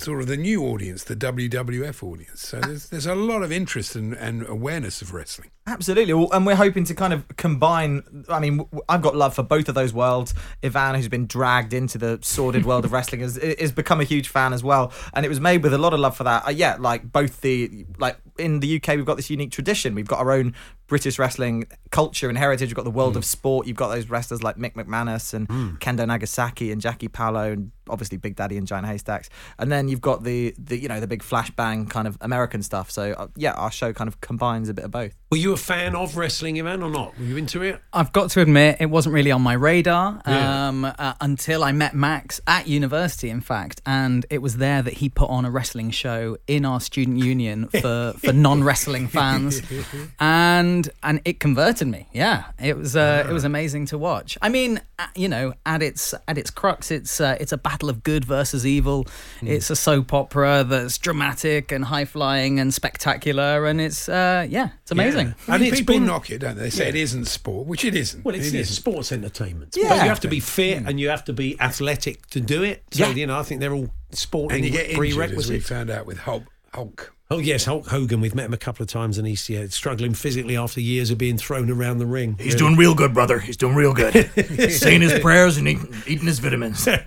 sort 0.00 0.20
of 0.20 0.26
the 0.26 0.36
new 0.36 0.64
audience, 0.64 1.04
the 1.04 1.16
WWF 1.16 2.02
audience. 2.02 2.46
So 2.46 2.60
there's, 2.60 2.88
there's 2.88 3.06
a 3.06 3.14
lot 3.14 3.42
of 3.42 3.52
interest 3.52 3.94
and, 3.94 4.14
and 4.14 4.46
awareness 4.46 5.02
of 5.02 5.12
wrestling. 5.12 5.50
Absolutely, 5.66 6.14
well, 6.14 6.28
and 6.32 6.46
we're 6.46 6.56
hoping 6.56 6.84
to 6.84 6.94
kind 6.94 7.12
of 7.12 7.28
combine. 7.36 8.24
I 8.28 8.40
mean, 8.40 8.66
I've 8.88 9.02
got 9.02 9.14
love 9.14 9.34
for 9.34 9.42
both 9.42 9.68
of 9.68 9.74
those 9.74 9.92
worlds. 9.92 10.34
Ivan, 10.64 10.94
who's 10.94 11.08
been 11.08 11.26
dragged 11.26 11.72
into 11.72 11.98
the 11.98 12.18
sordid 12.22 12.64
world 12.64 12.84
of 12.84 12.92
wrestling, 12.94 13.20
has, 13.20 13.36
has 13.36 13.70
become 13.70 14.00
a 14.00 14.04
huge 14.04 14.28
fan 14.28 14.52
as 14.52 14.64
well, 14.64 14.92
and 15.14 15.24
it 15.24 15.28
was 15.28 15.38
made 15.38 15.62
with 15.62 15.72
a 15.72 15.78
lot 15.78 15.94
of 15.94 16.00
love 16.00 16.16
for 16.16 16.24
that. 16.24 16.46
Uh, 16.46 16.50
yeah, 16.50 16.76
like 16.80 17.12
both 17.12 17.42
the 17.42 17.86
like 17.98 18.18
in 18.38 18.60
the 18.60 18.76
UK, 18.76 18.96
we've 18.96 19.04
got 19.04 19.16
this 19.16 19.30
unique 19.30 19.52
tradition. 19.52 19.94
We've 19.94 20.08
got 20.08 20.18
our 20.18 20.32
own 20.32 20.54
British 20.86 21.18
wrestling 21.18 21.66
culture 21.90 22.28
and 22.28 22.36
heritage. 22.36 22.70
We've 22.70 22.76
got 22.76 22.84
the 22.84 22.90
world 22.90 23.16
of 23.16 23.24
sport. 23.24 23.66
You've 23.66 23.76
got 23.76 23.88
those 23.88 24.10
wrestlers 24.10 24.42
like 24.42 24.56
Mick 24.56 24.72
McManus 24.74 25.32
and 25.34 25.46
Kendo 25.78 26.06
Nagasaki 26.06 26.72
and 26.72 26.80
Jackie 26.80 27.08
Pallo 27.08 27.52
and 27.52 27.70
obviously 27.90 28.18
Big 28.18 28.36
Daddy 28.36 28.56
and 28.56 28.66
Giant 28.66 28.86
Haystacks. 28.86 29.28
And 29.58 29.70
then 29.70 29.88
you've 29.88 30.00
got 30.00 30.24
the 30.24 30.54
the 30.58 30.78
you 30.78 30.88
know 30.88 31.00
the 31.00 31.06
big 31.06 31.22
flashbang 31.22 31.88
kind 31.90 32.06
of 32.08 32.16
American 32.20 32.62
stuff. 32.62 32.90
So 32.90 33.12
uh, 33.12 33.28
yeah, 33.36 33.52
our 33.52 33.70
show 33.70 33.92
kind 33.92 34.08
of 34.08 34.20
combines 34.20 34.68
a 34.68 34.74
bit 34.74 34.84
of 34.84 34.90
both. 34.90 35.14
Were 35.30 35.36
you 35.38 35.52
a 35.52 35.56
fan 35.56 35.94
of 35.94 36.16
wrestling, 36.16 36.58
Ivan, 36.58 36.82
or 36.82 36.90
not? 36.90 37.16
Were 37.18 37.24
you 37.24 37.36
into 37.36 37.62
it? 37.62 37.80
I've 37.92 38.12
got 38.12 38.30
to 38.30 38.40
admit, 38.40 38.78
it 38.80 38.86
wasn't 38.86 39.14
really 39.14 39.30
on 39.30 39.42
my 39.42 39.52
radar 39.52 40.20
Yeah. 40.26 40.68
um, 40.68 40.84
uh, 40.84 41.14
until 41.20 41.62
I 41.62 41.70
met 41.70 41.94
Max 41.94 42.40
at 42.48 42.66
university, 42.66 43.30
in 43.30 43.40
fact, 43.40 43.80
and 43.86 44.26
it 44.28 44.38
was 44.42 44.56
there 44.56 44.82
that 44.82 44.94
he 44.94 45.08
put 45.08 45.30
on 45.30 45.44
a 45.44 45.50
wrestling 45.50 45.92
show 45.92 46.36
in 46.48 46.64
our 46.64 46.80
student 46.80 47.18
union 47.18 47.68
for, 47.80 48.14
for 48.18 48.32
non 48.32 48.64
wrestling 48.64 49.06
fans, 49.06 49.62
and 50.18 50.90
and 51.02 51.20
it 51.24 51.40
converted 51.40 51.88
me. 51.88 52.08
Yeah, 52.12 52.44
it 52.62 52.76
was 52.76 52.96
uh, 52.96 53.24
it 53.28 53.32
was 53.32 53.44
amazing 53.44 53.86
to 53.86 53.98
watch. 53.98 54.36
I 54.42 54.48
mean, 54.48 54.80
uh, 54.98 55.06
you 55.14 55.28
know, 55.28 55.54
at 55.64 55.82
its 55.82 56.12
at 56.28 56.38
its 56.38 56.50
crux, 56.50 56.90
it's 56.90 57.20
uh, 57.20 57.36
it's 57.40 57.52
a 57.52 57.56
battle 57.58 57.79
of 57.88 58.02
good 58.02 58.24
versus 58.24 58.66
evil. 58.66 59.06
It's 59.40 59.70
a 59.70 59.76
soap 59.76 60.12
opera 60.12 60.64
that's 60.64 60.98
dramatic 60.98 61.72
and 61.72 61.84
high 61.86 62.04
flying 62.04 62.60
and 62.60 62.74
spectacular, 62.74 63.66
and 63.66 63.80
it's 63.80 64.08
uh, 64.08 64.46
yeah, 64.48 64.70
it's 64.82 64.90
amazing. 64.90 65.34
I 65.48 65.58
mean, 65.58 65.68
it's 65.68 65.80
people 65.80 65.94
been- 65.94 66.06
knock 66.06 66.30
it, 66.30 66.38
don't 66.38 66.56
they? 66.56 66.64
They 66.64 66.70
say 66.70 66.82
Yeah. 66.84 66.88
it 66.90 66.96
isn't 66.96 67.24
sport, 67.26 67.66
which 67.66 67.84
it 67.84 67.94
isn't. 67.94 68.24
Well, 68.24 68.34
it's, 68.34 68.48
It 68.48 68.54
it's 68.58 68.70
isn't. 68.70 68.82
sports 68.82 69.12
entertainment. 69.12 69.74
Yeah. 69.76 69.88
But 69.88 70.02
you 70.02 70.08
have 70.08 70.20
to 70.20 70.28
be 70.28 70.40
fit 70.40 70.82
and 70.84 71.00
you 71.00 71.08
have 71.08 71.24
to 71.24 71.32
be 71.32 71.58
athletic 71.60 72.26
to 72.30 72.40
do 72.40 72.62
it. 72.62 72.82
So, 72.90 73.06
Yeah. 73.06 73.14
you 73.14 73.26
know, 73.26 73.38
I 73.38 73.42
think 73.44 73.60
they're 73.60 73.72
all 73.72 73.90
sporting 74.12 74.56
And 74.56 74.64
you 74.66 74.72
get 74.72 74.90
injured, 74.90 75.32
as 75.32 75.48
we 75.48 75.60
found 75.60 75.88
out 75.90 76.04
with 76.06 76.18
Hulk. 76.18 76.44
Hulk. 76.74 77.12
Oh, 77.32 77.38
yes, 77.38 77.64
Hulk 77.64 77.86
Hogan. 77.86 78.20
We've 78.20 78.34
met 78.34 78.46
him 78.46 78.52
a 78.52 78.58
couple 78.58 78.82
of 78.82 78.88
times 78.88 79.16
and 79.16 79.24
he's 79.24 79.48
yeah, 79.48 79.64
struggling 79.68 80.14
physically 80.14 80.56
after 80.56 80.80
years 80.80 81.12
of 81.12 81.18
being 81.18 81.38
thrown 81.38 81.70
around 81.70 81.98
the 81.98 82.06
ring. 82.06 82.36
He's 82.40 82.56
doing 82.56 82.74
real 82.74 82.92
good, 82.92 83.14
brother. 83.14 83.38
He's 83.38 83.56
doing 83.56 83.76
real 83.76 83.94
good. 83.94 84.12
Saying 84.72 85.02
his 85.02 85.16
prayers 85.20 85.56
and 85.56 85.68
eating, 85.68 85.94
eating 86.08 86.26
his 86.26 86.40
vitamins. 86.40 86.88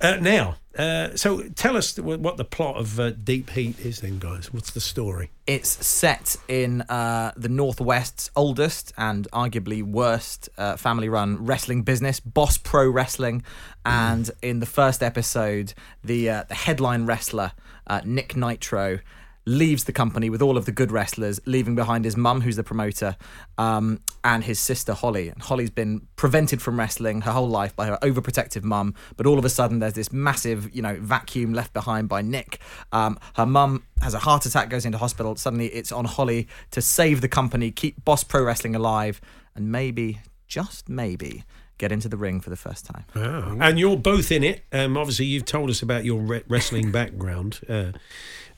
Uh, 0.00 0.16
now, 0.20 0.56
uh, 0.78 1.16
so 1.16 1.42
tell 1.54 1.76
us 1.76 1.94
th- 1.94 2.04
what 2.04 2.36
the 2.36 2.44
plot 2.44 2.76
of 2.76 3.00
uh, 3.00 3.10
Deep 3.10 3.48
Heat 3.50 3.78
is 3.80 4.00
then, 4.00 4.18
guys. 4.18 4.52
What's 4.52 4.70
the 4.72 4.80
story? 4.80 5.30
It's 5.46 5.68
set 5.86 6.36
in 6.46 6.82
uh, 6.82 7.32
the 7.36 7.48
Northwest's 7.48 8.30
oldest 8.36 8.92
and 8.98 9.26
arguably 9.32 9.82
worst 9.82 10.50
uh, 10.58 10.76
family 10.76 11.08
run 11.08 11.44
wrestling 11.46 11.82
business, 11.82 12.20
Boss 12.20 12.58
Pro 12.58 12.88
Wrestling. 12.90 13.44
And 13.86 14.30
in 14.42 14.60
the 14.60 14.66
first 14.66 15.02
episode, 15.02 15.72
the, 16.02 16.28
uh, 16.28 16.44
the 16.48 16.54
headline 16.54 17.06
wrestler, 17.06 17.52
uh, 17.86 18.02
Nick 18.04 18.36
Nitro, 18.36 18.98
leaves 19.46 19.84
the 19.84 19.92
company 19.92 20.30
with 20.30 20.40
all 20.40 20.56
of 20.56 20.64
the 20.64 20.72
good 20.72 20.90
wrestlers, 20.90 21.40
leaving 21.46 21.74
behind 21.74 22.04
his 22.04 22.16
mum, 22.16 22.40
who's 22.40 22.56
the 22.56 22.64
promoter, 22.64 23.16
um, 23.58 24.00
and 24.22 24.44
his 24.44 24.58
sister 24.58 24.94
Holly. 24.94 25.28
And 25.28 25.42
Holly's 25.42 25.70
been 25.70 26.06
prevented 26.16 26.62
from 26.62 26.78
wrestling 26.78 27.22
her 27.22 27.32
whole 27.32 27.48
life 27.48 27.76
by 27.76 27.86
her 27.86 27.98
overprotective 28.02 28.62
mum, 28.62 28.94
but 29.16 29.26
all 29.26 29.38
of 29.38 29.44
a 29.44 29.50
sudden 29.50 29.80
there's 29.80 29.94
this 29.94 30.12
massive, 30.12 30.74
you 30.74 30.82
know, 30.82 30.96
vacuum 31.00 31.52
left 31.52 31.72
behind 31.72 32.08
by 32.08 32.22
Nick. 32.22 32.60
Um, 32.92 33.18
her 33.36 33.46
mum 33.46 33.84
has 34.00 34.14
a 34.14 34.20
heart 34.20 34.46
attack, 34.46 34.70
goes 34.70 34.86
into 34.86 34.98
hospital. 34.98 35.36
Suddenly 35.36 35.66
it's 35.68 35.92
on 35.92 36.04
Holly 36.06 36.48
to 36.70 36.80
save 36.80 37.20
the 37.20 37.28
company, 37.28 37.70
keep 37.70 38.04
Boss 38.04 38.24
Pro 38.24 38.42
Wrestling 38.42 38.74
alive, 38.74 39.20
and 39.54 39.70
maybe, 39.70 40.20
just 40.48 40.88
maybe, 40.88 41.44
get 41.78 41.92
into 41.92 42.08
the 42.08 42.16
ring 42.16 42.40
for 42.40 42.50
the 42.50 42.56
first 42.56 42.86
time. 42.86 43.04
Oh. 43.16 43.56
And 43.60 43.78
you're 43.78 43.96
both 43.96 44.30
in 44.30 44.44
it. 44.44 44.64
Um, 44.72 44.96
obviously, 44.96 45.26
you've 45.26 45.44
told 45.44 45.70
us 45.70 45.82
about 45.82 46.04
your 46.04 46.20
re- 46.20 46.44
wrestling 46.48 46.90
background, 46.98 47.60
uh, 47.68 47.92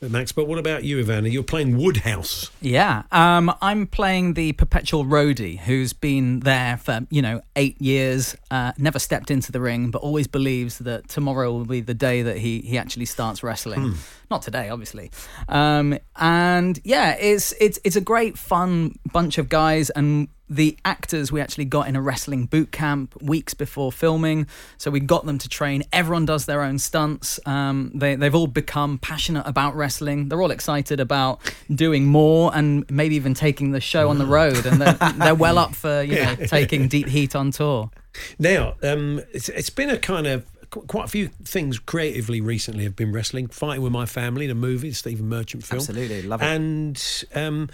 Max. 0.00 0.32
But 0.32 0.46
what 0.46 0.59
about 0.59 0.85
you, 0.85 1.02
Ivana? 1.02 1.30
You're 1.30 1.42
playing 1.42 1.76
Woodhouse. 1.76 2.50
Yeah, 2.61 3.02
um, 3.12 3.52
I'm 3.61 3.87
playing 3.87 4.35
the 4.35 4.52
perpetual 4.52 5.04
roadie 5.04 5.59
who's 5.59 5.92
been 5.92 6.40
there 6.40 6.76
for 6.76 7.06
you 7.11 7.22
know 7.22 7.40
eight 7.56 7.80
years, 7.80 8.37
uh, 8.50 8.72
never 8.78 8.98
stepped 8.98 9.30
into 9.30 9.52
the 9.52 9.61
ring, 9.61 9.90
but 9.90 10.02
always 10.02 10.26
believes 10.26 10.78
that 10.78 11.09
tomorrow 11.09 11.52
will 11.52 11.64
be 11.64 11.80
the 11.80 11.94
day 11.94 12.22
that 12.22 12.38
he 12.38 12.61
he 12.61 12.78
actually 12.78 13.06
starts 13.06 13.42
wrestling. 13.42 13.94
Not 14.30 14.42
today, 14.42 14.68
obviously. 14.68 15.11
Um, 15.48 15.98
and 16.16 16.78
yeah, 16.85 17.16
it's 17.18 17.52
it's 17.61 17.78
it's 17.85 17.96
a 17.96 18.00
great 18.00 18.38
fun 18.38 18.96
bunch 19.12 19.38
of 19.38 19.48
guys 19.48 19.90
and. 19.90 20.28
The 20.48 20.76
actors 20.85 21.32
we 21.32 21.40
actually 21.40 21.64
got 21.64 21.88
in 21.88 21.96
a 21.96 22.02
wrestling 22.02 22.46
boot 22.46 22.70
camp 22.72 23.20
weeks 23.20 23.54
before 23.54 23.90
filming, 23.90 24.46
so 24.78 24.90
we 24.90 25.00
got 25.00 25.26
them 25.26 25.38
to 25.38 25.48
train. 25.48 25.82
Everyone 25.92 26.24
does 26.24 26.46
their 26.46 26.62
own 26.62 26.78
stunts. 26.78 27.40
Um, 27.46 27.90
they 27.94 28.14
they've 28.14 28.35
all 28.35 28.46
become 28.46 28.98
passionate 28.98 29.44
about 29.46 29.74
wrestling. 29.74 30.28
They're 30.28 30.40
all 30.40 30.50
excited 30.50 31.00
about 31.00 31.40
doing 31.74 32.06
more 32.06 32.54
and 32.54 32.88
maybe 32.90 33.16
even 33.16 33.35
taking 33.35 33.72
the 33.72 33.80
show 33.80 34.09
on 34.09 34.18
the 34.18 34.26
road. 34.26 34.66
And 34.66 34.80
they're, 34.80 35.12
they're 35.14 35.35
well 35.35 35.59
up 35.59 35.74
for 35.74 36.02
you 36.02 36.14
know 36.24 36.35
taking 36.46 36.88
Deep 36.88 37.09
Heat 37.09 37.35
on 37.35 37.50
tour. 37.50 37.90
Now, 38.38 38.76
um, 38.82 39.20
it's, 39.32 39.48
it's 39.48 39.70
been 39.70 39.90
a 39.90 39.98
kind 39.98 40.26
of 40.26 40.44
quite 40.70 41.05
a 41.05 41.09
few 41.09 41.29
things 41.44 41.79
creatively 41.79 42.40
recently 42.40 42.85
have 42.85 42.96
been 42.96 43.12
wrestling. 43.12 43.48
Fighting 43.48 43.83
with 43.83 43.92
My 43.92 44.07
Family, 44.07 44.46
the 44.46 44.55
movie, 44.55 44.88
the 44.90 44.94
Stephen 44.94 45.29
Merchant 45.29 45.64
film, 45.64 45.79
Absolutely, 45.81 46.22
love 46.22 46.42
it. 46.42 46.46
and 46.46 47.24
um, 47.35 47.68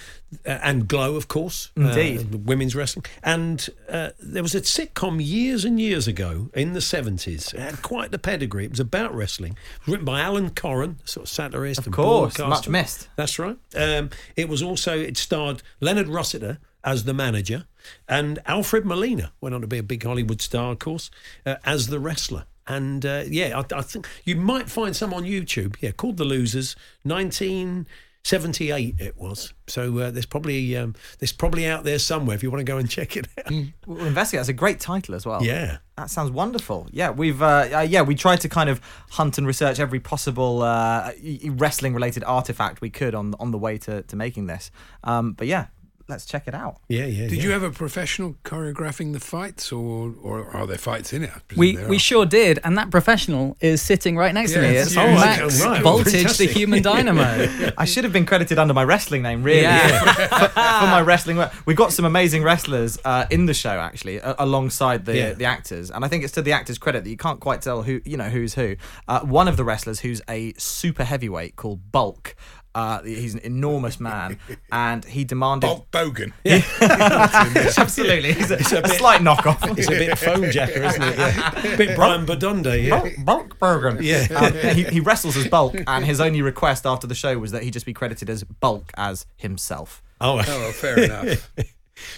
uh, 0.46 0.58
and 0.62 0.88
Glow, 0.88 1.16
of 1.16 1.28
course, 1.28 1.70
Indeed. 1.76 2.34
uh, 2.34 2.38
women's 2.38 2.74
wrestling. 2.74 3.04
And 3.22 3.68
uh, 3.88 4.10
there 4.20 4.42
was 4.42 4.54
a 4.54 4.60
sitcom 4.60 5.24
years 5.24 5.64
and 5.64 5.80
years 5.80 6.06
ago 6.08 6.50
in 6.54 6.72
the 6.72 6.80
seventies. 6.80 7.52
It 7.52 7.60
had 7.60 7.82
quite 7.82 8.10
the 8.10 8.18
pedigree. 8.18 8.64
It 8.64 8.70
was 8.70 8.80
about 8.80 9.14
wrestling. 9.14 9.52
It 9.52 9.86
was 9.86 9.92
written 9.92 10.04
by 10.06 10.20
Alan 10.20 10.50
Coren, 10.50 10.96
sort 11.08 11.26
of 11.26 11.30
satirist, 11.30 11.78
Of 11.80 11.86
and 11.86 11.94
course, 11.94 12.36
broadcaster. 12.36 12.70
much 12.70 12.82
missed. 12.82 13.08
That's 13.16 13.38
right. 13.38 13.56
Um, 13.76 14.10
it 14.36 14.48
was 14.48 14.62
also 14.62 14.98
it 14.98 15.16
starred 15.16 15.62
Leonard 15.80 16.08
Rossiter 16.08 16.58
as 16.84 17.04
the 17.04 17.14
manager, 17.14 17.64
and 18.08 18.40
Alfred 18.44 18.84
Molina 18.84 19.32
went 19.40 19.54
on 19.54 19.60
to 19.60 19.68
be 19.68 19.78
a 19.78 19.84
big 19.84 20.02
Hollywood 20.02 20.42
star, 20.42 20.72
of 20.72 20.80
course, 20.80 21.10
uh, 21.46 21.54
as 21.64 21.86
the 21.86 22.00
wrestler. 22.00 22.44
And 22.66 23.04
uh, 23.04 23.24
yeah, 23.26 23.60
I, 23.60 23.78
I 23.78 23.82
think 23.82 24.08
you 24.24 24.36
might 24.36 24.68
find 24.68 24.94
some 24.94 25.12
on 25.12 25.24
YouTube. 25.24 25.76
Yeah, 25.80 25.90
called 25.92 26.16
The 26.16 26.24
Losers, 26.24 26.76
nineteen 27.04 27.86
seventy 28.24 28.70
eight. 28.70 28.94
It 29.00 29.16
was. 29.16 29.52
So 29.66 29.98
uh, 29.98 30.10
there's 30.12 30.26
probably 30.26 30.76
um, 30.76 30.94
there's 31.18 31.32
probably 31.32 31.66
out 31.66 31.82
there 31.82 31.98
somewhere 31.98 32.36
if 32.36 32.42
you 32.42 32.50
want 32.52 32.60
to 32.60 32.64
go 32.64 32.78
and 32.78 32.88
check 32.88 33.16
it 33.16 33.26
out. 33.38 33.52
We'll 33.86 34.06
investigate. 34.06 34.38
That's 34.38 34.48
a 34.48 34.52
great 34.52 34.78
title 34.78 35.14
as 35.16 35.26
well. 35.26 35.42
Yeah. 35.42 35.78
That 35.96 36.08
sounds 36.08 36.30
wonderful. 36.30 36.88
Yeah, 36.92 37.10
we've 37.10 37.42
uh, 37.42 37.68
uh, 37.74 37.80
yeah 37.80 38.02
we 38.02 38.14
tried 38.14 38.40
to 38.42 38.48
kind 38.48 38.70
of 38.70 38.80
hunt 39.10 39.38
and 39.38 39.46
research 39.46 39.80
every 39.80 40.00
possible 40.00 40.62
uh, 40.62 41.12
wrestling 41.46 41.94
related 41.94 42.22
artifact 42.24 42.80
we 42.80 42.90
could 42.90 43.14
on 43.14 43.34
on 43.40 43.50
the 43.50 43.58
way 43.58 43.76
to, 43.78 44.02
to 44.02 44.16
making 44.16 44.46
this. 44.46 44.70
Um, 45.04 45.32
but 45.32 45.48
yeah, 45.48 45.66
let's 46.12 46.24
check 46.26 46.46
it 46.46 46.54
out. 46.54 46.76
Yeah, 46.88 47.06
yeah. 47.06 47.28
Did 47.28 47.38
yeah. 47.38 47.42
you 47.44 47.50
have 47.50 47.62
a 47.62 47.70
professional 47.70 48.36
choreographing 48.44 49.12
the 49.12 49.20
fights, 49.20 49.72
or 49.72 50.14
or 50.22 50.44
are 50.56 50.66
there 50.66 50.78
fights 50.78 51.12
in 51.12 51.24
it? 51.24 51.30
We 51.56 51.76
we 51.88 51.96
are. 51.96 51.98
sure 51.98 52.26
did, 52.26 52.60
and 52.64 52.78
that 52.78 52.90
professional 52.90 53.56
is 53.60 53.82
sitting 53.82 54.16
right 54.16 54.32
next 54.34 54.52
to 54.52 54.60
me. 54.62 54.72
Yes, 54.74 54.86
It's 54.88 54.94
yes. 54.96 55.20
Max 55.24 55.62
Oh, 55.62 55.70
right. 55.70 55.82
Voltage, 55.82 56.36
the 56.38 56.46
human 56.46 56.82
dynamo. 56.90 57.72
I 57.76 57.84
should 57.84 58.04
have 58.04 58.12
been 58.12 58.26
credited 58.26 58.58
under 58.58 58.74
my 58.74 58.84
wrestling 58.84 59.22
name, 59.22 59.42
really, 59.42 59.62
Yeah. 59.62 59.88
for, 60.28 60.48
for 60.48 60.86
my 60.96 61.00
wrestling 61.10 61.36
work. 61.38 61.52
We've 61.66 61.76
got 61.76 61.92
some 61.92 62.04
amazing 62.04 62.42
wrestlers 62.42 62.98
uh, 63.04 63.26
in 63.30 63.46
the 63.46 63.54
show, 63.54 63.76
actually, 63.80 64.18
a- 64.18 64.36
alongside 64.38 65.04
the 65.06 65.16
Yeah. 65.16 65.32
the 65.34 65.46
actors, 65.46 65.90
and 65.90 66.04
I 66.04 66.08
think 66.08 66.24
it's 66.24 66.32
to 66.34 66.42
the 66.42 66.52
actors' 66.52 66.78
credit 66.78 67.04
that 67.04 67.10
you 67.10 67.16
can't 67.16 67.40
quite 67.40 67.62
tell 67.62 67.82
who 67.82 68.00
you 68.04 68.16
know 68.16 68.28
who's 68.28 68.54
who. 68.54 68.76
Uh, 69.08 69.20
one 69.20 69.48
of 69.48 69.56
the 69.56 69.64
wrestlers, 69.64 70.00
who's 70.00 70.20
a 70.28 70.52
super 70.58 71.04
heavyweight 71.04 71.56
called 71.56 71.90
Bulk. 71.92 72.34
Uh, 72.74 73.02
he's 73.02 73.34
an 73.34 73.40
enormous 73.40 74.00
man, 74.00 74.38
and 74.70 75.04
he 75.04 75.24
demanded. 75.24 75.66
Bulk 75.66 75.90
Bogan. 75.90 76.32
Absolutely, 77.78 78.32
he's 78.32 78.50
a, 78.50 78.56
a 78.56 78.88
slight 78.88 79.20
knockoff. 79.20 79.76
It's 79.78 79.88
a 79.88 79.90
bit 79.90 80.18
phone 80.18 80.50
jacker, 80.50 80.82
isn't 80.82 81.02
it? 81.02 81.18
Yeah. 81.18 81.58
A 81.74 81.76
bit 81.76 81.96
Brian 81.96 82.24
Badunda, 82.26 82.82
yeah. 82.82 83.10
Bulk 83.24 83.58
Bergen. 83.58 83.98
Yeah. 84.02 84.26
Um, 84.34 84.74
he, 84.74 84.84
he 84.84 85.00
wrestles 85.00 85.36
as 85.36 85.48
Bulk, 85.48 85.74
and 85.86 86.04
his 86.04 86.20
only 86.20 86.40
request 86.42 86.86
after 86.86 87.06
the 87.06 87.14
show 87.14 87.38
was 87.38 87.50
that 87.52 87.62
he 87.62 87.70
just 87.70 87.84
be 87.86 87.92
credited 87.92 88.30
as 88.30 88.42
Bulk 88.44 88.90
as 88.96 89.26
himself. 89.36 90.02
Oh, 90.20 90.38
Oh, 90.38 90.44
well, 90.46 90.72
fair 90.72 90.98
enough. 91.00 91.50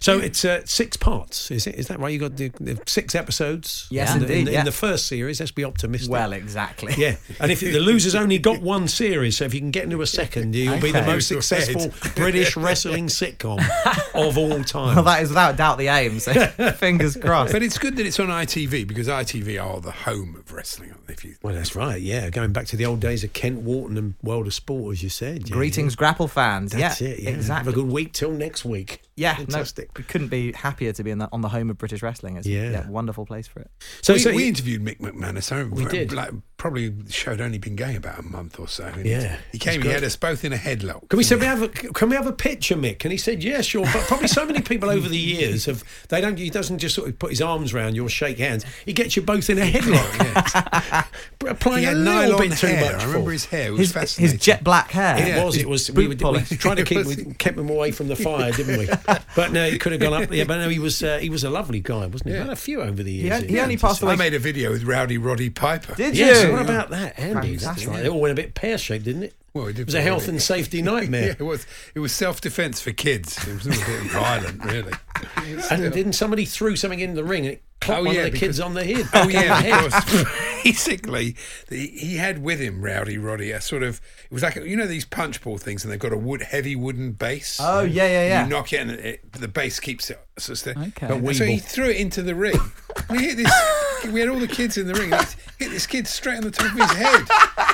So 0.01 0.19
it's 0.19 0.45
uh, 0.45 0.63
six 0.65 0.97
parts, 0.97 1.51
is 1.51 1.67
it? 1.67 1.75
Is 1.75 1.89
that 1.89 1.99
right? 1.99 2.11
You 2.13 2.19
got 2.19 2.37
the, 2.37 2.49
the 2.61 2.81
six 2.87 3.15
episodes. 3.15 3.87
Yes, 3.91 4.15
in 4.15 4.21
the, 4.21 4.27
indeed, 4.27 4.39
In, 4.39 4.45
the- 4.45 4.53
yeah. 4.53 4.59
in 4.61 4.65
the 4.65 4.73
first 4.73 5.07
series, 5.07 5.41
let's 5.41 5.53
be 5.53 5.65
optimistic. 5.65 6.11
Well, 6.11 6.33
exactly. 6.33 6.95
yeah, 6.97 7.17
and 7.41 7.51
if 7.51 7.61
the 7.61 7.81
loser's 7.81 8.15
only 8.15 8.39
got 8.39 8.61
one 8.63 8.87
series, 8.89 9.37
so 9.37 9.45
if 9.45 9.53
you 9.55 9.61
can 9.61 9.71
get 9.71 9.85
into 9.85 10.01
a 10.01 10.07
second, 10.07 10.55
you'll 10.55 10.81
be 10.81 10.93
the 10.93 11.03
most 11.03 11.29
successful 11.29 11.93
British 12.17 12.57
wrestling 12.57 13.07
sitcom 13.09 13.59
of 14.15 14.39
all 14.39 14.63
time. 14.65 14.95
Well, 14.95 15.05
that 15.05 15.23
is 15.23 15.31
without 15.31 15.57
doubt 15.57 15.79
the 15.79 15.89
aim. 15.89 16.21
So 16.21 16.33
fingers 16.77 17.17
crossed. 17.17 17.53
But 17.53 17.63
it's 17.63 17.79
good 17.79 17.97
that 17.97 18.07
it's 18.07 18.21
on 18.21 18.29
ITV 18.29 18.87
because 18.87 19.09
ITV 19.09 19.63
are 19.63 19.81
the 19.81 19.91
home 19.91 20.37
of 20.37 20.53
wrestling. 20.53 20.95
If 21.09 21.25
you 21.25 21.37
well, 21.43 21.55
that's 21.55 21.75
right. 21.77 22.01
Yeah, 22.01 22.31
going 22.31 22.53
back 22.53 22.67
to 22.69 22.77
the 22.77 22.87
old 22.87 23.01
days 23.01 23.25
of 23.25 23.33
Kent 23.33 23.61
Walton 23.61 23.99
and 23.99 24.15
World 24.23 24.47
of 24.47 24.55
Sport, 24.55 24.93
as 24.95 25.03
you 25.03 25.09
said. 25.09 25.49
Yeah, 25.49 25.55
Greetings, 25.55 25.95
grapple 25.97 26.29
fans. 26.29 26.73
That's 26.73 27.01
yeah, 27.01 27.09
it. 27.09 27.21
Yeah. 27.21 27.31
exactly. 27.31 27.65
Have 27.73 27.79
a 27.79 27.83
good 27.83 27.93
week 27.93 28.13
till 28.13 28.31
next 28.31 28.65
week. 28.65 29.03
Yeah, 29.17 29.37
fantastic. 29.37 29.89
no, 29.89 29.93
we 29.99 30.05
couldn't 30.05 30.29
be 30.29 30.53
happier 30.53 30.93
to 30.93 31.05
be 31.05 31.11
in 31.11 31.19
the, 31.19 31.29
on 31.33 31.41
the 31.41 31.49
home 31.49 31.71
of 31.71 31.79
British 31.79 32.03
wrestling. 32.03 32.37
It's 32.37 32.47
Yeah. 32.47 32.71
yeah, 32.71 32.89
wonderful 32.89 33.27
place 33.27 33.47
for 33.47 33.61
it. 33.61 33.71
So, 34.03 34.15
we, 34.15 34.19
so 34.19 34.33
we 34.33 34.43
you- 34.43 34.49
interviewed 34.49 34.83
Mick 34.85 34.99
McManus. 34.99 35.53
I 35.53 35.59
remember, 35.59 35.77
We 35.77 35.85
did. 35.87 36.13
Like, 36.13 36.31
probably 36.65 36.89
the 36.89 37.13
show 37.13 37.31
had 37.33 37.43
only 37.43 37.59
been 37.59 37.77
going 37.77 37.95
about 37.95 38.19
a 38.19 38.23
month 38.23 38.59
or 38.59 38.67
so. 38.67 38.91
Yeah, 39.05 39.37
he 39.53 39.59
came. 39.59 39.83
He 39.83 39.89
had 39.91 40.03
us 40.03 40.17
both 40.17 40.47
in 40.47 40.53
a 40.55 40.57
headlock. 40.57 41.11
Can 41.11 41.19
we 41.19 41.23
say 41.23 41.37
we 41.37 41.45
have 41.45 41.61
a, 41.61 41.69
can 41.69 42.09
we 42.09 42.17
have 42.17 42.27
a 42.27 42.33
picture, 42.33 42.75
Mick? 42.75 43.05
And 43.05 43.13
he 43.13 43.19
said, 43.19 43.45
"Yeah, 43.45 43.61
sure." 43.61 43.85
But 43.85 44.05
probably 44.07 44.29
so 44.29 44.47
many 44.47 44.63
people 44.63 44.89
over 44.89 45.07
the 45.07 45.19
years 45.19 45.67
have 45.67 45.85
they 46.09 46.23
don't. 46.23 46.39
He 46.39 46.49
doesn't 46.49 46.79
just 46.79 46.95
sort 46.95 47.11
of 47.11 47.19
put 47.19 47.29
his 47.29 47.43
arms 47.43 47.75
around 47.75 47.97
you 47.97 48.07
or 48.07 48.09
shake 48.09 48.39
hands. 48.39 48.65
He 48.87 48.95
gets 48.95 49.15
you 49.15 49.21
both 49.21 49.51
in 49.51 49.59
a 49.59 49.71
headlock. 49.71 51.07
Applying 51.47 51.83
He 51.85 51.91
a 51.91 51.93
little 51.93 52.39
bit 52.39 52.57
too 52.57 52.75
much. 52.77 52.95
I 52.95 53.05
remember 53.05 53.33
his 53.33 53.45
hair. 53.45 53.71
Was 53.73 53.81
His, 53.81 53.93
fascinating. 53.93 54.33
his 54.39 54.43
jet 54.43 54.65
black 54.65 54.91
hair. 54.91 55.19
It 55.19 55.29
Yeah. 55.29 55.45
was. 55.45 55.59
It 55.59 55.69
was. 55.69 55.91
We, 55.91 56.05
were, 56.05 56.09
we 56.11 56.17
polish. 56.17 56.49
tried 56.59 56.77
to 56.77 56.85
keep 56.85 57.05
we 57.05 57.17
kept 57.39 57.59
him 57.59 57.69
away 57.69 57.91
from 57.91 58.09
the 58.09 58.17
fire, 58.17 58.53
didn't 58.53 58.79
we? 58.79 58.89
But 59.37 59.53
no, 59.53 59.69
he 59.69 59.77
could 59.77 59.93
have 59.93 60.01
gone 60.01 60.15
up. 60.23 60.33
Yeah, 60.33 60.45
but 60.45 60.57
no, 60.57 60.71
he 60.71 60.79
was. 60.79 61.03
Uh, 61.03 61.19
he 61.19 61.29
was 61.29 61.45
a 61.45 61.51
lovely 61.51 61.81
guy, 61.81 62.07
wasn't 62.07 62.31
he? 62.31 62.33
Yeah. 62.37 62.45
Had 62.45 62.51
a 62.51 62.57
few 62.57 62.81
over 62.81 63.03
the 63.03 63.13
years. 63.13 63.43
He, 63.43 63.49
he 63.49 63.57
yeah. 63.57 63.65
only 63.65 63.77
passed 63.77 64.01
away. 64.03 64.15
I 64.15 64.17
made 64.17 64.33
a 64.33 64.39
video 64.39 64.71
with 64.71 64.85
Rowdy 64.85 65.19
Roddy 65.19 65.51
Piper. 65.51 65.95
Did 65.97 66.17
Yes, 66.17 66.43
you? 66.45 66.54
What 66.57 66.63
about 66.65 66.91
that, 66.91 67.19
Andy? 67.19 67.53
That's 67.53 67.65
Fantastic. 67.65 67.89
right. 67.91 68.03
They 68.03 68.09
all 68.09 68.21
went 68.21 68.33
a 68.33 68.43
bit 68.43 68.55
pear 68.55 68.79
shaped, 68.79 69.05
didn't 69.05 69.25
it? 69.25 69.35
Well, 69.53 69.67
it 69.69 69.75
did 69.75 69.83
it 69.83 69.87
was 69.87 69.95
a 69.95 70.03
health 70.03 70.23
Roddy. 70.23 70.33
and 70.33 70.43
safety 70.43 70.83
nightmare. 70.83 71.21
Yeah, 71.23 71.27
nightmare. 71.29 71.37
it 71.47 71.51
was. 71.51 71.67
It 71.95 72.01
was 72.01 72.13
self 72.13 72.41
defence 72.41 72.81
for 72.81 72.91
kids. 72.93 73.39
It 73.47 73.55
was 73.55 73.67
a 73.67 73.71
bit 73.71 74.11
violent, 74.11 74.65
really. 74.65 74.93
and 75.71 75.93
didn't 75.93 76.15
somebody 76.15 76.45
threw 76.45 76.75
something 76.77 76.99
in 77.01 77.15
the 77.15 77.23
ring 77.23 77.45
and 77.47 77.55
it 77.55 77.63
clocked 77.81 78.01
Oh, 78.01 78.05
one 78.07 78.15
yeah, 78.15 78.21
of 78.23 78.25
the 78.27 78.31
because- 78.33 78.41
kids 78.49 78.61
on 78.61 78.75
the 78.75 78.85
head? 78.85 79.07
Oh 79.15 79.29
yeah, 79.29 79.61
Head. 79.61 79.85
because 79.85 80.25
basically 80.65 81.37
the, 81.69 81.87
he 81.87 82.17
had 82.17 82.43
with 82.43 82.59
him 82.59 82.83
Rowdy 82.83 83.17
Roddy 83.19 83.53
a 83.53 83.61
sort 83.61 83.83
of 83.85 84.01
it 84.25 84.33
was 84.33 84.43
like 84.43 84.57
you 84.57 84.77
know 84.77 84.87
these 84.89 85.05
punch 85.05 85.41
ball 85.41 85.59
things 85.59 85.85
and 85.85 85.93
they've 85.93 86.01
got 86.01 86.13
a 86.13 86.17
wood 86.19 86.43
heavy 86.43 86.75
wooden 86.75 87.13
base. 87.13 87.59
Oh, 87.61 87.83
yeah, 87.85 88.07
yeah, 88.07 88.27
yeah. 88.27 88.43
You 88.45 88.51
knock 88.51 88.73
it 88.73 88.81
and 88.81 88.91
it, 88.91 89.33
the 89.35 89.47
base 89.49 89.79
keeps 89.79 90.11
it. 90.11 90.19
So, 90.39 90.53
it's 90.53 90.63
the- 90.63 90.71
Okay. 90.77 91.07
And 91.15 91.37
so 91.37 91.45
he 91.45 91.59
threw 91.59 91.85
it 91.91 91.97
into 91.97 92.23
the 92.23 92.35
ring. 92.35 92.59
we 93.09 93.19
hit 93.25 93.37
this. 93.37 93.53
We 94.13 94.21
had 94.21 94.29
all 94.29 94.39
the 94.39 94.49
kids 94.49 94.77
in 94.77 94.87
the 94.87 94.95
ring. 94.95 95.13
and 95.13 95.27
Hit 95.59 95.71
this 95.71 95.87
kid 95.87 96.07
straight 96.07 96.37
on 96.37 96.43
the 96.45 96.51
top 96.51 96.73
of 96.73 96.79
his 96.79 96.93
head. 96.93 97.27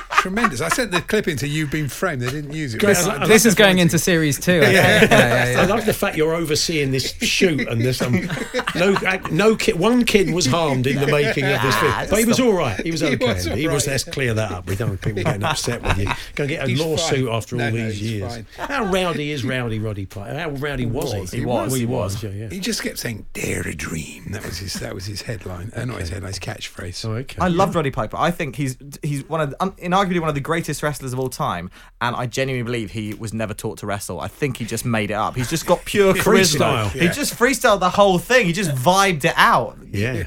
Tremendous. 0.20 0.60
I 0.60 0.68
sent 0.68 0.90
the 0.90 1.00
clip 1.00 1.28
into 1.28 1.48
You've 1.48 1.70
Been 1.70 1.88
Framed. 1.88 2.20
They 2.22 2.30
didn't 2.30 2.52
use 2.52 2.74
it. 2.74 2.78
Great. 2.78 2.94
but 2.96 3.06
I 3.08 3.14
I- 3.14 3.18
like 3.20 3.28
This 3.28 3.46
is 3.46 3.54
going 3.54 3.78
into 3.78 3.98
series 3.98 4.38
two. 4.38 4.58
I 4.58 4.64
think. 4.64 4.74
Yeah. 4.74 5.04
yeah, 5.10 5.50
yeah. 5.52 5.60
I 5.62 5.64
love 5.64 5.86
the 5.86 5.94
fact 5.94 6.16
you're 6.16 6.34
overseeing 6.34 6.90
this 6.90 7.12
shoot 7.22 7.66
and 7.68 7.80
this. 7.80 8.02
Um, 8.02 8.28
no, 8.74 8.96
no 9.30 9.56
kid. 9.56 9.78
One 9.78 10.04
kid 10.04 10.32
was 10.34 10.46
harmed 10.46 10.86
in 10.86 10.96
the 11.00 11.06
making 11.06 11.44
of 11.44 11.62
this 11.62 11.76
film, 11.76 11.92
but 12.10 12.18
he 12.18 12.24
was 12.26 12.38
all 12.40 12.52
right. 12.52 12.78
He 12.80 12.90
was 12.90 13.00
He 13.10 13.14
okay. 13.14 13.26
was 13.34 13.46
all 13.48 13.56
he 13.56 13.66
was. 13.66 13.86
right. 13.86 13.92
Let's 13.92 14.04
clear 14.04 14.34
that 14.34 14.52
up. 14.52 14.66
We 14.66 14.76
don't 14.76 14.90
want 14.90 15.00
people 15.00 15.22
getting 15.22 15.42
upset 15.42 15.82
with 15.82 15.98
you. 15.98 16.08
Go 16.34 16.46
get 16.46 16.64
a 16.64 16.68
He's 16.68 16.80
lawsuit 16.80 17.26
fine. 17.26 17.34
after 17.34 17.56
No, 17.56 17.64
all 17.66 17.70
no, 17.72 17.76
these 17.86 18.02
years. 18.02 18.32
fine. 18.32 18.46
How 18.58 18.84
rowdy 18.92 19.30
is 19.32 19.44
Rowdy 19.44 19.78
Roddy 19.78 20.06
Piper? 20.06 20.38
How 20.38 20.50
rowdy 20.50 20.86
was 20.86 21.12
he? 21.12 21.20
was. 21.20 21.30
He 21.32 21.44
was, 21.44 21.72
He 21.72 21.78
he 21.80 21.86
was. 21.86 22.14
was. 22.14 22.22
Yeah, 22.24 22.30
yeah. 22.30 22.48
He 22.50 22.60
just 22.60 22.82
kept 22.82 22.98
saying 22.98 23.26
"Dare 23.32 23.62
to 23.62 23.74
dream." 23.74 24.32
That 24.32 24.44
was 24.44 24.58
his. 24.58 24.74
That 24.74 24.94
was 24.94 25.06
his 25.06 25.22
headline. 25.22 25.72
Uh, 25.74 25.84
not 25.86 25.98
his 26.00 26.10
headline. 26.10 26.28
His 26.32 26.38
catchphrase. 26.38 27.04
Oh, 27.08 27.12
okay. 27.14 27.38
I 27.40 27.48
love 27.48 27.74
Roddy 27.74 27.90
Piper. 27.90 28.16
I 28.18 28.30
think 28.30 28.56
he's 28.56 28.76
he's 29.02 29.26
one 29.28 29.40
of 29.40 29.50
the, 29.50 29.62
un- 29.62 29.74
inarguably 30.10 30.20
one 30.20 30.28
of 30.28 30.34
the 30.34 30.40
greatest 30.40 30.82
wrestlers 30.82 31.12
of 31.12 31.18
all 31.18 31.28
time, 31.28 31.70
and 32.00 32.14
I 32.16 32.26
genuinely 32.26 32.64
believe 32.64 32.90
he 32.90 33.14
was 33.14 33.32
never 33.32 33.54
taught 33.54 33.78
to 33.78 33.86
wrestle. 33.86 34.20
I 34.20 34.28
think 34.28 34.56
he 34.56 34.64
just 34.64 34.84
made 34.84 35.10
it 35.10 35.14
up. 35.14 35.36
He's 35.36 35.50
just 35.50 35.66
got 35.66 35.84
pure 35.84 36.14
charisma. 36.14 36.86
Freestyle. 36.86 36.90
He 36.90 37.08
just 37.08 37.34
freestyled 37.38 37.80
the 37.80 37.90
whole 37.90 38.18
thing. 38.18 38.46
He 38.46 38.52
just 38.52 38.70
vibed 38.70 39.24
it 39.24 39.34
out. 39.36 39.78
Yeah. 39.90 40.24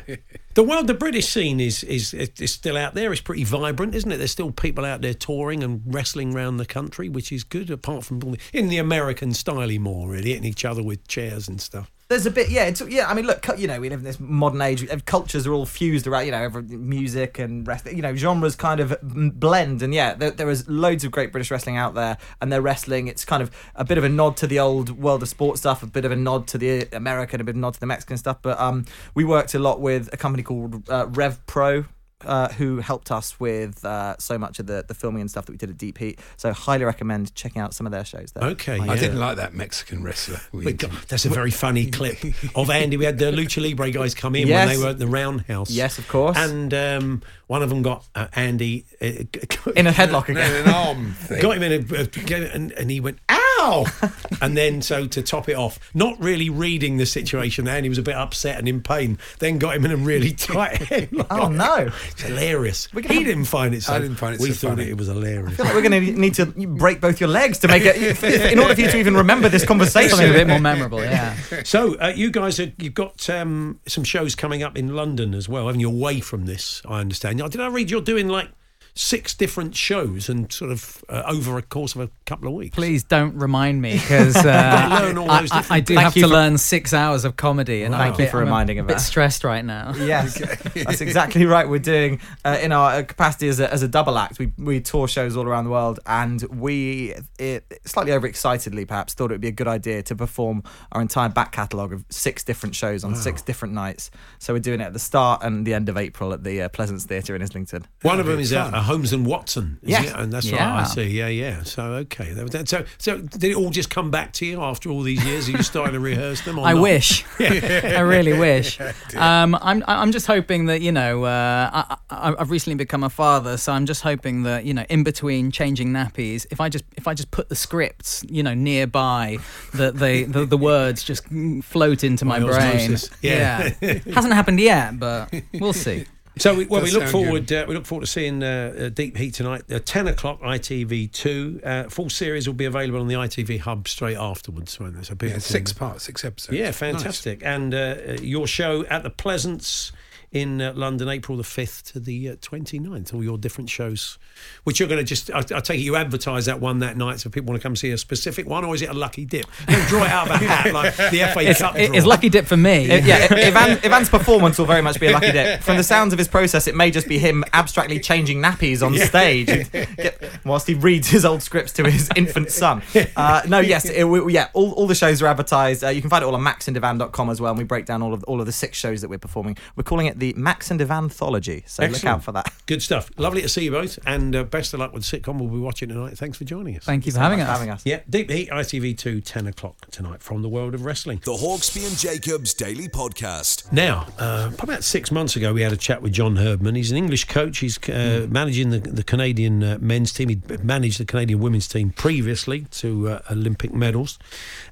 The 0.55 0.63
world, 0.63 0.87
the 0.87 0.93
British 0.93 1.27
scene 1.27 1.59
is, 1.59 1.83
is 1.83 2.13
is 2.13 2.51
still 2.51 2.77
out 2.77 2.93
there. 2.93 3.11
It's 3.11 3.21
pretty 3.21 3.43
vibrant, 3.43 3.95
isn't 3.95 4.11
it? 4.11 4.17
There's 4.17 4.31
still 4.31 4.51
people 4.51 4.85
out 4.85 5.01
there 5.01 5.13
touring 5.13 5.63
and 5.63 5.81
wrestling 5.85 6.35
around 6.35 6.57
the 6.57 6.65
country, 6.65 7.09
which 7.09 7.31
is 7.31 7.43
good. 7.43 7.71
Apart 7.71 8.05
from 8.05 8.35
in 8.51 8.69
the 8.69 8.77
American 8.77 9.33
style 9.33 9.53
more, 9.79 10.09
really 10.09 10.29
hitting 10.29 10.45
each 10.45 10.65
other 10.65 10.83
with 10.83 11.07
chairs 11.07 11.47
and 11.47 11.59
stuff. 11.59 11.91
There's 12.13 12.27
a 12.27 12.31
bit, 12.31 12.49
yeah, 12.49 12.65
it's, 12.65 12.79
yeah. 12.79 13.09
I 13.09 13.15
mean, 13.15 13.25
look, 13.25 13.43
you 13.57 13.65
know, 13.65 13.79
we 13.79 13.89
live 13.89 13.97
in 13.97 14.05
this 14.05 14.19
modern 14.19 14.61
age. 14.61 14.87
uh, 14.87 14.99
Cultures 15.03 15.47
are 15.47 15.53
all 15.53 15.65
fused 15.65 16.05
around, 16.05 16.27
you 16.27 16.31
know, 16.31 16.47
music 16.77 17.39
and 17.39 17.67
wrestling. 17.67 17.95
You 17.95 18.03
know, 18.03 18.15
genres 18.15 18.55
kind 18.55 18.79
of 18.79 18.91
mm, 19.01 19.33
blend, 19.33 19.81
and 19.81 19.95
yeah, 19.95 20.13
there, 20.13 20.29
there 20.29 20.47
is 20.51 20.69
loads 20.69 21.03
of 21.03 21.11
great 21.11 21.31
British 21.31 21.49
wrestling 21.49 21.75
out 21.75 21.95
there, 21.95 22.19
and 22.39 22.51
they're 22.51 22.61
wrestling. 22.61 23.07
It's 23.07 23.25
kind 23.25 23.41
of 23.41 23.49
a 23.73 23.83
bit 23.83 23.97
of 23.97 24.03
a 24.03 24.09
nod 24.09 24.37
to 24.37 24.45
the 24.45 24.59
old 24.59 24.91
world 24.91 25.23
of 25.23 25.29
sports 25.29 25.61
stuff, 25.61 25.81
a 25.81 25.87
bit 25.87 26.05
of 26.05 26.11
a 26.11 26.15
nod 26.15 26.45
to 26.49 26.59
the 26.59 26.87
American, 26.93 27.41
a 27.41 27.43
bit 27.43 27.53
of 27.53 27.57
a 27.57 27.61
nod 27.61 27.73
to 27.73 27.79
the 27.79 27.87
Mexican 27.87 28.17
stuff. 28.17 28.37
But 28.43 28.59
um, 28.59 28.85
we 29.15 29.23
worked 29.23 29.55
a 29.55 29.59
lot 29.59 29.81
with 29.81 30.07
a 30.13 30.17
company 30.17 30.43
called 30.43 30.87
uh, 30.91 31.07
Rev 31.07 31.43
Pro. 31.47 31.85
Uh, 32.25 32.49
who 32.49 32.77
helped 32.77 33.11
us 33.11 33.39
with 33.39 33.83
uh, 33.85 34.15
so 34.17 34.37
much 34.37 34.59
of 34.59 34.67
the, 34.67 34.83
the 34.87 34.93
filming 34.93 35.21
and 35.21 35.29
stuff 35.29 35.45
that 35.45 35.51
we 35.51 35.57
did 35.57 35.69
at 35.69 35.77
Deep 35.77 35.97
Heat? 35.97 36.19
So 36.37 36.53
highly 36.53 36.85
recommend 36.85 37.33
checking 37.35 37.61
out 37.61 37.73
some 37.73 37.85
of 37.85 37.91
their 37.91 38.05
shows. 38.05 38.31
There. 38.31 38.43
Okay, 38.51 38.79
I 38.79 38.85
yeah. 38.85 38.95
didn't 38.95 39.19
like 39.19 39.37
that 39.37 39.53
Mexican 39.53 40.03
wrestler. 40.03 40.39
We 40.51 40.73
But 40.73 41.07
that's 41.07 41.25
a 41.25 41.29
very 41.29 41.51
funny 41.51 41.89
clip 41.97 42.17
of 42.55 42.69
Andy. 42.69 42.97
We 42.97 43.05
had 43.05 43.17
the 43.17 43.31
Lucha 43.31 43.61
Libre 43.61 43.91
guys 43.91 44.13
come 44.15 44.35
in 44.35 44.47
Yes. 44.47 44.67
when 44.67 44.75
they 44.77 44.83
were 44.83 44.89
at 44.91 44.99
the 44.99 45.07
Roundhouse. 45.07 45.69
Yes, 45.71 45.97
of 45.97 46.07
course. 46.07 46.37
And 46.37 46.73
um, 46.73 47.21
one 47.47 47.61
of 47.63 47.69
them 47.69 47.81
got 47.81 48.05
uh, 48.15 48.27
Andy 48.35 48.85
uh, 49.01 49.05
In 49.75 49.87
a 49.87 49.91
headlock 49.91 50.29
No, 50.29 50.39
again. 50.39 50.67
an 50.67 50.69
arm 50.73 51.13
thing. 51.13 51.41
Got 51.41 51.57
him 51.57 51.63
in 51.63 51.71
a, 51.91 52.01
uh, 52.01 52.49
and, 52.53 52.71
and 52.73 52.91
he 52.91 52.99
went, 52.99 53.17
ow! 53.63 53.85
and 54.41 54.57
then, 54.57 54.81
so 54.81 55.07
to 55.07 55.21
top 55.21 55.49
it 55.49 55.53
off, 55.55 55.79
not 55.93 56.19
really 56.19 56.49
reading 56.49 56.97
the 56.97 57.05
situation, 57.05 57.67
and 57.67 57.85
he 57.85 57.89
was 57.89 57.97
a 57.97 58.01
bit 58.03 58.15
upset 58.15 58.57
and 58.59 58.67
in 58.67 58.81
pain, 58.81 59.17
then 59.39 59.57
got 59.57 59.75
him 59.75 59.85
in 59.85 59.91
a 59.91 59.97
really 59.97 60.31
tight 60.33 60.79
headlock. 60.81 61.27
Oh 61.29 61.49
no! 61.49 61.91
It's 62.11 62.21
hilarious. 62.21 62.87
He 62.93 63.01
have- 63.01 63.09
didn't 63.09 63.45
find 63.45 63.73
it 63.73 63.83
so 63.83 63.93
I 63.93 63.99
didn't 63.99 64.17
find 64.17 64.35
it 64.35 64.41
We 64.41 64.51
so 64.51 64.67
thought 64.69 64.77
funny. 64.77 64.89
it 64.89 64.97
was 64.97 65.07
hilarious. 65.07 65.53
I 65.53 65.55
feel 65.55 65.65
like 65.65 65.75
we're 65.75 65.89
going 65.89 66.05
to 66.13 66.19
need 66.19 66.33
to 66.35 66.45
break 66.45 67.01
both 67.01 67.19
your 67.19 67.29
legs 67.29 67.59
to 67.59 67.67
make 67.67 67.83
it 67.85 67.95
in 68.51 68.59
order 68.59 68.75
for 68.75 68.81
you 68.81 68.89
to 68.91 68.97
even 68.97 69.15
remember 69.15 69.49
this 69.49 69.65
conversation. 69.65 70.09
Something 70.17 70.29
a 70.29 70.33
bit 70.33 70.47
more 70.47 70.59
memorable. 70.59 71.01
Yeah. 71.01 71.35
So 71.63 71.95
uh, 71.99 72.13
you 72.15 72.31
guys, 72.31 72.59
are, 72.59 72.71
you've 72.77 72.93
got 72.93 73.29
um, 73.29 73.79
some 73.87 74.03
shows 74.03 74.35
coming 74.35 74.63
up 74.63 74.77
in 74.77 74.95
London 74.95 75.33
as 75.33 75.47
well, 75.49 75.67
haven't 75.67 75.81
you? 75.81 75.89
Away 75.89 76.19
from 76.19 76.45
this, 76.45 76.81
I 76.87 76.99
understand. 76.99 77.39
Did 77.39 77.61
I 77.61 77.67
read 77.67 77.91
you're 77.91 78.01
doing 78.01 78.27
like 78.27 78.49
six 78.95 79.33
different 79.33 79.75
shows 79.75 80.29
and 80.29 80.51
sort 80.53 80.71
of 80.71 81.03
uh, 81.09 81.23
over 81.25 81.57
a 81.57 81.61
course 81.63 81.95
of 81.95 82.01
a 82.01 82.09
couple 82.25 82.47
of 82.47 82.53
weeks? 82.53 82.75
Please 82.75 83.03
don't 83.03 83.35
remind 83.35 83.81
me 83.81 83.93
because 83.93 84.35
uh, 84.45 84.49
I, 84.51 85.47
I- 85.51 85.65
I 85.77 85.79
do 85.79 85.95
have 85.95 86.13
to 86.13 86.21
for- 86.21 86.27
learn 86.27 86.57
six 86.57 86.93
hours 86.93 87.25
of 87.25 87.35
comedy, 87.35 87.83
and 87.83 87.95
I'm 87.95 88.01
Thank 88.01 88.15
a 88.15 88.17
you 88.21 88.25
bit- 88.25 88.31
for 88.31 88.37
I'm 88.37 88.43
a 88.43 88.45
reminding 88.45 88.79
of 88.79 88.87
bit 88.87 88.97
that. 88.97 88.99
stressed 89.01 89.43
right 89.43 89.65
now. 89.65 89.93
Yes, 90.03 90.37
that's 90.75 91.01
exactly 91.01 91.45
right. 91.45 91.67
We're 91.67 91.79
doing 91.79 92.19
uh, 92.45 92.59
in 92.61 92.71
our 92.71 92.91
uh, 92.95 93.03
capacity 93.03 93.47
as 93.47 93.59
a, 93.59 93.71
as 93.71 93.81
a 93.83 93.87
double 93.87 94.17
act. 94.17 94.37
We 94.37 94.51
we 94.57 94.79
tour 94.81 95.07
shows 95.07 95.35
all 95.37 95.45
around 95.47 95.63
the 95.65 95.71
world, 95.71 95.99
and 96.05 96.41
we 96.43 97.15
it, 97.39 97.81
slightly 97.85 98.11
overexcitedly 98.11 98.87
perhaps 98.87 99.13
thought 99.13 99.31
it 99.31 99.35
would 99.35 99.41
be 99.41 99.47
a 99.47 99.51
good 99.51 99.67
idea 99.67 100.03
to 100.03 100.15
perform 100.15 100.63
our 100.91 101.01
entire 101.01 101.29
back 101.29 101.51
catalogue 101.51 101.93
of 101.93 102.05
six 102.09 102.43
different 102.43 102.75
shows 102.75 103.03
on 103.03 103.15
six 103.15 103.41
different 103.41 103.73
nights. 103.73 104.11
So 104.39 104.53
we're 104.53 104.59
doing 104.59 104.81
it 104.81 104.85
at 104.85 104.93
the 104.93 104.99
start 104.99 105.41
and 105.43 105.65
the 105.65 105.73
end 105.73 105.89
of 105.89 105.97
April 105.97 106.33
at 106.33 106.43
the 106.43 106.63
uh, 106.63 106.69
Pleasance 106.69 107.05
Theatre 107.05 107.35
in 107.35 107.41
Islington. 107.41 107.87
One 108.01 108.19
of 108.19 108.25
them 108.25 108.39
is 108.39 108.51
a, 108.51 108.69
a 108.73 108.81
Holmes 108.83 109.11
and 109.13 109.25
Watson. 109.25 109.79
is 109.81 109.89
Yes. 109.89 110.05
it? 110.09 110.15
and 110.15 110.31
that's 110.31 110.45
Yeah. 110.45 110.57
right. 110.69 110.81
I 110.81 110.83
see. 110.83 111.03
Yeah, 111.07 111.27
yeah. 111.27 111.63
So 111.63 111.83
okay. 112.05 112.33
That- 112.33 112.51
that- 112.51 112.69
So, 112.69 112.85
so 112.97 113.17
did 113.19 113.43
it 113.51 113.55
all 113.55 113.69
just 113.69 113.89
come 113.89 114.11
back 114.11 114.31
to 114.33 114.45
you 114.45 114.61
after 114.61 114.89
all 114.89 115.01
these 115.01 115.23
years? 115.25 115.47
Are 115.49 115.51
you 115.51 115.63
starting 115.63 115.93
to 115.93 115.99
rehearse 115.99 116.41
them? 116.41 116.59
Or 116.59 116.65
I 116.67 116.73
not? 116.73 116.81
wish. 116.81 117.25
I 117.39 117.99
really 118.01 118.33
wish. 118.33 118.79
Um, 119.15 119.55
I'm 119.61 119.83
I'm 119.87 120.11
just 120.11 120.27
hoping 120.27 120.65
that 120.67 120.81
you 120.81 120.91
know 120.91 121.23
uh, 121.23 121.69
I, 121.73 121.97
I, 122.09 122.35
I've 122.39 122.51
recently 122.51 122.75
become 122.75 123.03
a 123.03 123.09
father, 123.09 123.57
so 123.57 123.71
I'm 123.73 123.85
just 123.85 124.01
hoping 124.03 124.43
that 124.43 124.65
you 124.65 124.73
know 124.73 124.85
in 124.89 125.03
between 125.03 125.51
changing 125.51 125.89
nappies, 125.89 126.45
if 126.51 126.59
I 126.61 126.69
just 126.69 126.85
if 126.97 127.07
I 127.07 127.13
just 127.13 127.31
put 127.31 127.49
the 127.49 127.55
scripts 127.55 128.23
you 128.29 128.43
know 128.43 128.53
nearby, 128.53 129.37
that 129.73 129.95
they 129.97 130.23
the, 130.23 130.45
the 130.45 130.57
words 130.57 131.03
just 131.03 131.23
float 131.63 132.03
into 132.03 132.25
my 132.25 132.39
By 132.43 132.45
brain. 132.45 132.75
osmosis. 132.93 133.09
Yeah. 133.21 133.69
hasn't 134.13 134.33
happened 134.33 134.59
yet, 134.59 134.99
but 134.99 135.31
we'll 135.53 135.73
see. 135.73 136.05
So 136.37 136.55
we, 136.55 136.65
well, 136.65 136.81
we 136.81 136.91
look 136.91 137.07
forward. 137.09 137.51
Uh, 137.51 137.65
we 137.67 137.75
look 137.75 137.85
forward 137.85 138.05
to 138.05 138.11
seeing 138.11 138.41
uh, 138.41 138.73
uh, 138.85 138.89
Deep 138.89 139.15
Heat 139.17 139.35
tonight. 139.35 139.63
Uh, 139.71 139.77
Ten 139.79 140.07
o'clock, 140.07 140.41
ITV 140.41 141.11
two. 141.11 141.61
Uh, 141.63 141.83
full 141.83 142.09
series 142.09 142.47
will 142.47 142.55
be 142.55 142.65
available 142.65 142.99
on 142.99 143.07
the 143.07 143.13
ITV 143.13 143.59
hub 143.59 143.87
straight 143.87 144.17
afterwards. 144.17 144.79
won't 144.79 144.95
they? 144.95 145.03
So 145.03 145.15
Yeah, 145.21 145.37
six 145.37 145.73
parts, 145.73 146.03
six 146.05 146.25
episodes. 146.25 146.57
Yeah, 146.57 146.65
Nice. 146.65 146.77
fantastic. 146.77 147.41
And 147.45 147.73
uh, 147.73 147.77
uh, 147.77 148.11
your 148.21 148.47
show 148.47 148.83
at 148.85 149.03
the 149.03 149.11
Pleasance 149.11 149.91
in 150.33 150.59
uh, 150.61 150.73
London, 150.75 151.07
April 151.09 151.37
the 151.37 151.43
5th 151.43 151.91
to 151.93 151.99
the 151.99 152.29
uh, 152.29 152.35
29th, 152.37 153.13
all 153.13 153.23
your 153.23 153.37
different 153.37 153.69
shows, 153.69 154.17
which 154.63 154.79
you're 154.79 154.89
going 154.89 154.97
to 154.99 155.05
just, 155.05 155.29
I, 155.31 155.37
I 155.39 155.59
take 155.61 155.79
it 155.79 155.83
you 155.83 155.95
advertise 155.95 156.45
that 156.47 156.59
one 156.59 156.79
that 156.79 156.97
night 156.97 157.19
so 157.19 157.29
people 157.29 157.49
want 157.51 157.61
to 157.61 157.63
come 157.65 157.75
see 157.75 157.91
a 157.91 157.97
specific 157.97 158.47
one, 158.47 158.65
or 158.65 158.73
is 158.73 158.81
it 158.81 158.89
a 158.89 158.93
lucky 158.93 159.25
dip? 159.25 159.45
Don't 159.67 159.87
draw 159.87 160.03
it 160.03 160.09
out 160.09 160.29
of 160.31 160.41
a 160.41 160.45
hat 160.45 160.73
like 160.73 160.95
the 160.97 161.29
FA 161.33 161.49
It's, 161.49 161.59
Cup 161.61 161.75
it- 161.77 161.87
draw. 161.87 161.95
it's 161.97 162.05
lucky 162.07 162.29
dip 162.29 162.45
for 162.45 162.57
me. 162.57 162.91
I- 162.91 162.97
yeah, 162.97 163.27
Ivan, 163.29 163.77
Ivan's 163.85 164.09
performance 164.09 164.57
will 164.57 164.65
very 164.65 164.81
much 164.81 164.99
be 164.99 165.05
a 165.07 165.11
lucky 165.11 165.31
dip. 165.31 165.61
From 165.61 165.77
the 165.77 165.83
sounds 165.83 166.13
of 166.13 166.17
his 166.19 166.27
process, 166.27 166.65
it 166.67 166.75
may 166.75 166.89
just 166.89 167.07
be 167.07 167.19
him 167.19 167.43
abstractly 167.53 167.99
changing 167.99 168.41
nappies 168.41 168.83
on 168.85 168.97
stage 168.97 169.47
Get- 169.71 170.19
whilst 170.43 170.65
he 170.67 170.73
reads 170.73 171.07
his 171.09 171.25
old 171.25 171.43
scripts 171.43 171.73
to 171.73 171.89
his 171.89 172.09
infant 172.15 172.49
son. 172.51 172.81
Uh, 173.15 173.43
no, 173.47 173.59
yes, 173.59 173.85
it, 173.85 174.03
we, 174.03 174.33
yeah, 174.33 174.49
all, 174.53 174.71
all 174.73 174.87
the 174.87 174.95
shows 174.95 175.21
are 175.21 175.27
advertised. 175.27 175.83
Uh, 175.83 175.89
you 175.89 176.01
can 176.01 176.09
find 176.09 176.23
it 176.23 176.25
all 176.25 176.33
on 176.35 176.41
maxandivan.com 176.41 177.29
as 177.29 177.39
well, 177.39 177.51
and 177.51 177.57
we 177.59 177.63
break 177.63 177.85
down 177.85 178.01
all 178.01 178.13
of 178.15 178.23
all 178.23 178.39
of 178.39 178.47
the 178.47 178.51
six 178.51 178.77
shows 178.79 179.01
that 179.01 179.09
we're 179.09 179.19
performing. 179.19 179.55
We're 179.75 179.83
calling 179.83 180.07
it 180.07 180.17
the 180.23 180.39
Max 180.39 180.71
and 180.71 180.81
Ivan 180.81 181.03
anthology, 181.03 181.63
so 181.67 181.85
look 181.85 182.05
out 182.05 182.23
for 182.23 182.31
that. 182.31 182.51
Good 182.65 182.81
stuff. 182.81 183.11
Lovely 183.17 183.41
to 183.41 183.49
see 183.49 183.65
you 183.65 183.71
both, 183.71 183.99
and 184.05 184.35
uh, 184.35 184.43
best 184.43 184.73
of 184.73 184.79
luck 184.79 184.93
with 184.93 185.03
the 185.05 185.19
sitcom 185.19 185.37
we'll 185.37 185.49
be 185.49 185.59
watching 185.59 185.89
tonight. 185.89 186.17
Thanks 186.17 186.37
for 186.37 186.45
joining 186.45 186.77
us. 186.77 186.85
Thank 186.85 187.05
you 187.05 187.11
for 187.11 187.19
having 187.19 187.41
us. 187.41 187.47
having 187.47 187.69
us. 187.69 187.81
Yeah, 187.85 187.99
Deep 188.09 188.31
Heat, 188.31 188.49
ITV2, 188.49 189.23
10 189.25 189.47
o'clock 189.47 189.91
tonight 189.91 190.23
from 190.23 190.41
the 190.41 190.49
world 190.49 190.73
of 190.73 190.85
wrestling. 190.85 191.19
The 191.25 191.33
Hawksbee 191.33 191.85
and 191.87 191.97
Jacobs 191.97 192.53
Daily 192.53 192.87
Podcast. 192.87 193.71
Now, 193.73 194.07
uh, 194.17 194.51
probably 194.55 194.75
about 194.75 194.83
six 194.85 195.11
months 195.11 195.35
ago, 195.35 195.53
we 195.53 195.61
had 195.61 195.73
a 195.73 195.77
chat 195.77 196.01
with 196.01 196.13
John 196.13 196.37
Herdman. 196.37 196.75
He's 196.75 196.91
an 196.91 196.97
English 196.97 197.25
coach. 197.25 197.57
He's 197.59 197.77
uh, 197.89 198.27
managing 198.29 198.69
the, 198.69 198.79
the 198.79 199.03
Canadian 199.03 199.61
uh, 199.61 199.77
men's 199.81 200.13
team. 200.13 200.29
He 200.29 200.41
managed 200.61 200.99
the 200.99 201.05
Canadian 201.05 201.41
women's 201.41 201.67
team 201.67 201.89
previously 201.89 202.61
to 202.71 203.09
uh, 203.09 203.21
Olympic 203.29 203.73
medals. 203.73 204.19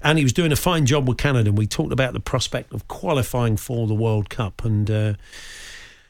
And 0.01 0.17
he 0.17 0.23
was 0.23 0.33
doing 0.33 0.53
a 0.53 0.55
fine 0.55 0.85
job 0.85 1.09
with 1.09 1.17
Canada. 1.17 1.49
And 1.49 1.57
we 1.57 1.67
talked 1.67 1.91
about 1.91 2.13
the 2.13 2.21
prospect 2.21 2.73
of 2.73 2.87
qualifying 2.87 3.57
for 3.57 3.85
the 3.87 3.95
World 3.95 4.29
Cup. 4.29 4.63
And 4.63 4.89
uh, 4.89 5.13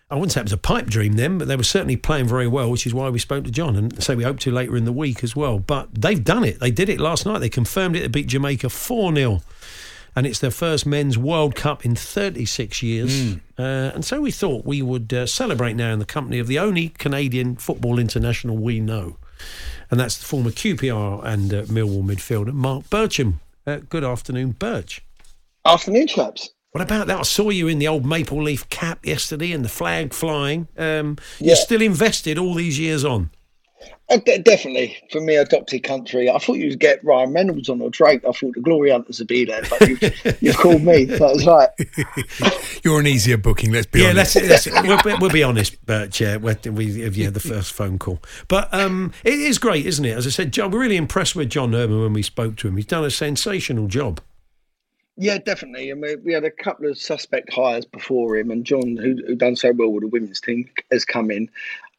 I 0.10 0.16
wouldn't 0.16 0.34
say 0.34 0.42
it 0.42 0.46
was 0.46 0.54
a 0.54 0.58
pipe 0.58 0.88
dream 0.88 1.14
then, 1.14 1.38
but 1.38 1.48
they 1.48 1.56
were 1.56 1.64
certainly 1.64 1.96
playing 1.96 2.28
very 2.28 2.48
well, 2.48 2.70
which 2.70 2.86
is 2.86 2.94
why 2.94 3.10
we 3.10 3.18
spoke 3.18 3.46
to 3.46 3.52
John. 3.52 3.78
And 3.78 4.04
say 4.04 4.14
we 4.14 4.26
hope 4.26 4.40
to 4.40 4.52
later 4.52 4.76
in 4.76 4.84
the 4.84 4.92
week 4.92 5.24
as 5.24 5.38
well. 5.38 5.58
But 5.58 5.90
they've 5.94 6.22
done 6.22 6.44
it. 6.44 6.60
They 6.60 6.72
did 6.72 6.90
it 6.90 7.00
last 7.00 7.26
night. 7.26 7.40
They 7.40 7.48
confirmed 7.50 7.96
it. 7.96 8.02
They 8.02 8.08
beat 8.10 8.28
Jamaica 8.28 8.70
4 8.70 9.16
0 9.16 9.42
and 10.16 10.28
it's 10.28 10.40
their 10.40 10.52
first 10.52 10.86
men's 10.86 11.18
World 11.18 11.56
Cup 11.56 11.86
in 11.86 11.96
36 11.96 12.84
years. 12.84 13.36
Uh, 13.58 13.92
and 13.94 14.04
so 14.04 14.22
we 14.22 14.32
thought 14.32 14.66
we 14.66 14.82
would 14.82 15.14
uh, 15.14 15.26
celebrate 15.26 15.76
now 15.76 15.94
in 15.94 16.00
the 16.00 16.06
company 16.06 16.40
of 16.40 16.48
the 16.48 16.60
only 16.60 16.90
Canadian 16.90 17.56
football 17.56 18.00
international 18.00 18.58
we 18.58 18.80
know, 18.80 19.18
and 19.90 20.00
that's 20.00 20.18
the 20.18 20.26
former 20.26 20.52
QPR 20.52 21.24
and 21.24 21.54
uh, 21.54 21.64
Millwall 21.64 22.04
midfielder 22.04 22.54
Marc 22.54 22.90
Bircham. 22.90 23.36
Uh, 23.66 23.78
good 23.88 24.04
afternoon, 24.04 24.52
Birch. 24.52 25.04
Afternoon, 25.66 26.08
chaps. 26.08 26.50
What 26.72 26.82
about 26.82 27.08
that? 27.08 27.20
I 27.20 27.24
saw 27.24 27.50
you 27.50 27.68
in 27.68 27.80
the 27.80 27.88
old 27.88 28.06
maple 28.06 28.42
leaf 28.42 28.68
cap 28.70 29.06
yesterday 29.06 29.52
and 29.52 29.66
the 29.66 29.70
flag 29.70 30.14
flying. 30.14 30.68
Um, 30.78 31.18
Yeah. 31.40 31.48
You're 31.48 31.56
still 31.58 31.82
invested 31.82 32.38
all 32.38 32.54
these 32.54 32.80
years 32.80 33.04
on. 33.04 33.30
Uh, 34.10 34.18
de- 34.18 34.40
definitely, 34.40 34.96
for 35.12 35.22
me, 35.22 35.36
adopted 35.36 35.84
country. 35.84 36.30
I 36.30 36.38
thought 36.38 36.58
you'd 36.58 36.80
get 36.80 37.04
Ryan 37.04 37.34
Reynolds 37.34 37.68
on 37.70 37.82
or 37.82 37.90
Drake. 37.90 38.22
I 38.28 38.32
thought 38.32 38.54
the 38.54 38.62
Glory 38.62 38.92
Hunters 38.92 39.20
would 39.20 39.28
be 39.28 39.46
there, 39.46 39.64
but 39.70 39.88
you've, 39.90 40.38
you've 40.42 40.58
called 40.58 40.84
me. 40.84 41.06
That 41.06 41.20
was 41.20 41.46
right. 41.48 41.70
You're 42.84 43.00
an 43.00 43.08
easier 43.08 43.38
booking. 43.38 43.72
Let's 43.72 43.88
be 43.88 44.02
yeah, 44.02 44.10
honest. 44.10 44.36
let's, 44.36 44.68
let's 44.68 44.88
we'll, 44.88 45.02
be- 45.02 45.20
we'll 45.20 45.30
be 45.32 45.44
honest, 45.44 45.84
Birch. 45.86 46.22
Yeah, 46.22 46.38
we 46.38 47.02
have 47.02 47.16
yeah 47.16 47.30
the 47.30 47.40
first 47.40 47.72
phone 47.74 47.98
call, 48.00 48.20
but 48.48 48.72
um, 48.74 49.14
it 49.24 49.34
is 49.34 49.58
great, 49.58 49.86
isn't 49.86 50.04
it? 50.06 50.16
As 50.18 50.28
I 50.28 50.30
said, 50.30 50.52
John, 50.54 50.72
we're 50.72 50.82
really 50.82 50.98
impressed 50.98 51.36
with 51.36 51.50
John 51.50 51.72
Herdman 51.74 52.02
when 52.02 52.14
we 52.14 52.22
spoke 52.22 52.58
to 52.58 52.68
him. 52.68 52.76
He's 52.76 52.86
done 52.86 53.04
a 53.06 53.12
sensational 53.12 53.88
job. 53.88 54.22
Yeah, 55.18 55.38
definitely. 55.38 55.92
And 55.92 56.02
we, 56.02 56.16
we 56.16 56.34
had 56.34 56.46
a 56.46 56.52
couple 56.52 56.90
of 56.90 56.98
suspect 56.98 57.54
hires 57.54 57.86
before 57.86 58.38
him, 58.38 58.50
and 58.50 58.66
John, 58.66 58.98
who, 58.98 59.18
who 59.28 59.36
done 59.36 59.56
so 59.56 59.72
well 59.72 59.90
with 59.90 60.04
the 60.04 60.08
women's 60.08 60.42
team, 60.42 60.70
has 60.92 61.06
come 61.06 61.32
in. 61.32 61.50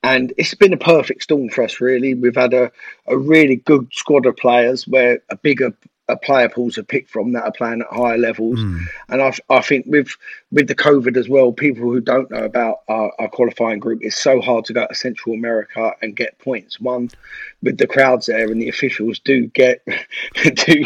And 0.02 0.32
it's 0.36 0.54
been 0.54 0.72
a 0.72 0.78
perfect 0.78 1.22
storm 1.22 1.48
for 1.48 1.62
us, 1.62 1.80
really. 1.80 2.14
We've 2.14 2.34
had 2.34 2.54
a, 2.54 2.72
a 3.06 3.16
really 3.16 3.56
good 3.56 3.88
squad 3.92 4.26
of 4.26 4.36
players 4.36 4.88
where 4.88 5.20
a 5.30 5.36
bigger 5.36 5.72
a 6.08 6.16
player 6.16 6.48
pools 6.48 6.76
are 6.78 6.82
picked 6.82 7.10
from 7.10 7.32
that 7.32 7.44
are 7.44 7.52
playing 7.52 7.80
at 7.80 7.86
higher 7.96 8.18
levels. 8.18 8.60
Hmm. 8.60 8.78
And 9.08 9.22
I, 9.22 9.32
I 9.48 9.60
think 9.62 9.86
with 9.86 10.16
with 10.50 10.68
the 10.68 10.74
COVID 10.74 11.16
as 11.16 11.28
well, 11.28 11.52
people 11.52 11.82
who 11.82 12.00
don't 12.00 12.30
know 12.30 12.44
about 12.44 12.80
our, 12.88 13.12
our 13.18 13.28
qualifying 13.28 13.78
group, 13.78 14.00
it's 14.02 14.20
so 14.20 14.40
hard 14.40 14.64
to 14.66 14.72
go 14.72 14.86
to 14.86 14.94
Central 14.94 15.34
America 15.34 15.92
and 16.02 16.14
get 16.14 16.38
points. 16.38 16.80
One, 16.80 17.10
with 17.62 17.78
the 17.78 17.86
crowds 17.86 18.26
there 18.26 18.50
and 18.50 18.60
the 18.60 18.68
officials 18.68 19.18
do 19.20 19.46
get 19.48 19.84
do 20.66 20.84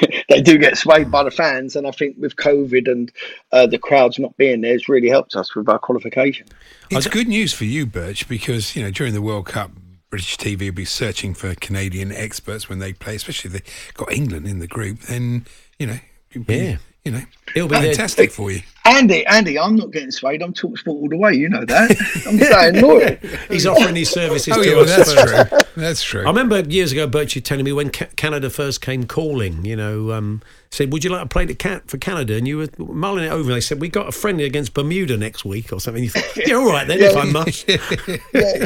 they 0.28 0.40
do 0.40 0.58
get 0.58 0.76
swayed 0.76 1.10
by 1.10 1.22
the 1.22 1.30
fans, 1.30 1.76
and 1.76 1.86
I 1.86 1.90
think 1.90 2.16
with 2.18 2.36
COVID 2.36 2.90
and 2.90 3.12
uh, 3.52 3.66
the 3.66 3.78
crowds 3.78 4.18
not 4.18 4.36
being 4.36 4.60
there, 4.60 4.74
it's 4.74 4.88
really 4.88 5.08
helped 5.08 5.34
us 5.36 5.54
with 5.54 5.68
our 5.68 5.78
qualification. 5.78 6.46
It's 6.90 7.06
good 7.06 7.28
news 7.28 7.52
for 7.52 7.64
you, 7.64 7.86
Birch, 7.86 8.28
because 8.28 8.74
you 8.76 8.82
know 8.82 8.90
during 8.90 9.14
the 9.14 9.22
World 9.22 9.46
Cup, 9.46 9.70
British 10.10 10.36
TV 10.38 10.66
will 10.66 10.72
be 10.72 10.84
searching 10.84 11.34
for 11.34 11.54
Canadian 11.54 12.12
experts 12.12 12.68
when 12.68 12.78
they 12.80 12.92
play, 12.92 13.14
especially 13.16 13.54
if 13.54 13.64
they 13.64 13.70
got 13.94 14.12
England 14.12 14.46
in 14.46 14.58
the 14.58 14.66
group. 14.66 15.00
Then 15.00 15.46
you 15.78 15.86
know, 15.86 15.98
it'll 16.30 16.44
be, 16.44 16.56
Yeah. 16.56 16.76
you 17.04 17.12
know, 17.12 17.22
It'll 17.54 17.68
be 17.68 17.76
there. 17.76 17.84
fantastic 17.94 18.32
for 18.32 18.50
you. 18.50 18.62
Andy, 18.84 19.24
Andy, 19.26 19.58
I'm 19.58 19.76
not 19.76 19.90
getting 19.92 20.10
swayed. 20.10 20.42
I'm 20.42 20.52
talk 20.52 20.78
sport 20.78 21.02
all 21.02 21.08
the 21.08 21.16
way. 21.16 21.34
You 21.34 21.48
know 21.48 21.64
that. 21.64 21.90
I'm 22.26 22.38
saying 22.38 22.80
loyal. 22.82 23.16
He's 23.48 23.66
offering 23.66 23.94
his 23.96 24.10
services 24.10 24.54
Oh 24.56 24.62
to 24.62 24.68
yeah, 24.70 24.76
us. 24.76 24.96
that's 24.96 25.12
first. 25.14 25.48
true. 25.50 25.58
That's 25.76 26.02
true. 26.02 26.22
I 26.22 26.26
remember 26.26 26.60
years 26.60 26.90
ago, 26.92 27.06
Birch, 27.06 27.34
you 27.36 27.42
telling 27.42 27.64
me 27.64 27.72
when 27.72 27.90
Canada 27.90 28.48
first 28.50 28.80
came 28.80 29.04
calling, 29.04 29.64
you 29.64 29.76
know, 29.76 30.12
um, 30.12 30.42
said, 30.70 30.92
Would 30.92 31.04
you 31.04 31.10
like 31.10 31.22
to 31.22 31.28
play 31.28 31.44
the 31.44 31.54
cat 31.54 31.88
for 31.88 31.98
Canada? 31.98 32.34
And 32.36 32.48
you 32.48 32.58
were 32.58 32.68
mulling 32.78 33.24
it 33.24 33.28
over. 33.30 33.42
And 33.50 33.56
they 33.56 33.60
said, 33.60 33.80
We 33.80 33.88
got 33.88 34.08
a 34.08 34.12
friendly 34.12 34.44
against 34.44 34.72
Bermuda 34.74 35.16
next 35.16 35.44
week 35.44 35.72
or 35.72 35.80
something. 35.80 36.02
You 36.02 36.10
thought, 36.10 36.36
Yeah, 36.46 36.54
all 36.56 36.68
right 36.70 36.86
then, 36.86 37.00
if 37.00 37.16
I 37.16 37.24
must. 37.24 37.68
yeah, 37.68 37.76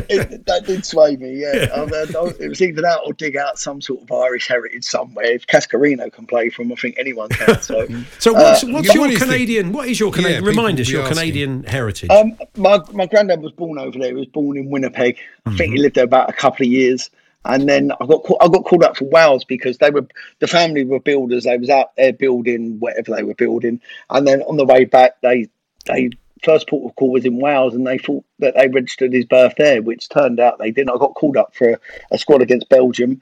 it, 0.08 0.46
that 0.46 0.64
did 0.66 0.84
sway 0.86 1.16
me. 1.16 1.40
Yeah, 1.40 1.68
I, 1.74 1.80
I, 1.82 2.32
it 2.40 2.48
was 2.48 2.62
either 2.62 2.82
that 2.82 3.00
or 3.04 3.12
dig 3.12 3.36
out 3.36 3.58
some 3.58 3.80
sort 3.80 4.02
of 4.02 4.10
Irish 4.12 4.48
heritage 4.48 4.84
somewhere. 4.84 5.26
If 5.26 5.46
Cascarino 5.46 6.10
can 6.12 6.26
play 6.26 6.50
from, 6.50 6.72
I 6.72 6.76
think 6.76 6.96
anyone 6.98 7.28
can. 7.30 7.60
So, 7.60 7.86
So, 8.18 8.32
what's, 8.32 8.64
uh, 8.64 8.68
what's 8.68 8.88
yeah, 8.88 8.94
your 8.94 9.00
what 9.02 9.10
is 9.10 9.18
the- 9.20 9.24
Canadian? 9.26 9.72
What 9.72 9.88
is 9.88 10.00
your 10.00 10.03
Yeah, 10.08 10.16
Canadian? 10.16 10.40
people 10.44 10.48
remind 10.62 10.80
us 10.80 10.88
your 10.88 11.02
asking. 11.02 11.16
Canadian 11.16 11.64
heritage. 11.64 12.10
Um, 12.10 12.36
my 12.56 12.80
my 12.92 13.06
granddad 13.06 13.40
was 13.42 13.52
born 13.52 13.78
over 13.78 13.98
there. 13.98 14.08
He 14.08 14.14
was 14.14 14.26
born 14.26 14.56
in 14.56 14.70
Winnipeg. 14.70 15.18
I 15.46 15.50
think 15.50 15.60
Mm-hmm. 15.60 15.72
he 15.72 15.78
lived 15.80 15.94
there 15.96 16.04
about 16.04 16.30
a 16.30 16.32
couple 16.32 16.64
of 16.66 16.72
years, 16.72 17.10
and 17.44 17.68
then 17.68 17.92
I 18.00 18.06
got 18.06 18.22
call, 18.24 18.38
I 18.40 18.48
got 18.48 18.64
called 18.64 18.84
up 18.84 18.96
for 18.96 19.04
Wales 19.04 19.44
because 19.44 19.78
they 19.78 19.90
were 19.90 20.06
the 20.40 20.46
family 20.46 20.84
were 20.84 21.00
builders. 21.00 21.44
They 21.44 21.56
was 21.58 21.70
out 21.70 21.94
there 21.96 22.12
building 22.12 22.78
whatever 22.80 23.14
they 23.14 23.22
were 23.22 23.34
building, 23.34 23.80
and 24.10 24.26
then 24.26 24.42
on 24.42 24.56
the 24.56 24.64
way 24.64 24.84
back, 24.84 25.20
they 25.22 25.48
they 25.86 26.10
first 26.44 26.68
port 26.68 26.90
of 26.90 26.96
call 26.96 27.10
was 27.10 27.24
in 27.24 27.38
Wales, 27.38 27.74
and 27.74 27.86
they 27.86 27.98
thought 27.98 28.24
that 28.38 28.54
they 28.54 28.68
registered 28.68 29.12
his 29.12 29.24
birth 29.24 29.54
there, 29.56 29.82
which 29.82 30.08
turned 30.08 30.40
out 30.40 30.58
they 30.58 30.70
didn't. 30.70 30.90
I 30.90 30.98
got 30.98 31.14
called 31.14 31.36
up 31.36 31.54
for 31.54 31.70
a, 31.70 31.78
a 32.12 32.18
squad 32.18 32.42
against 32.42 32.68
Belgium, 32.68 33.20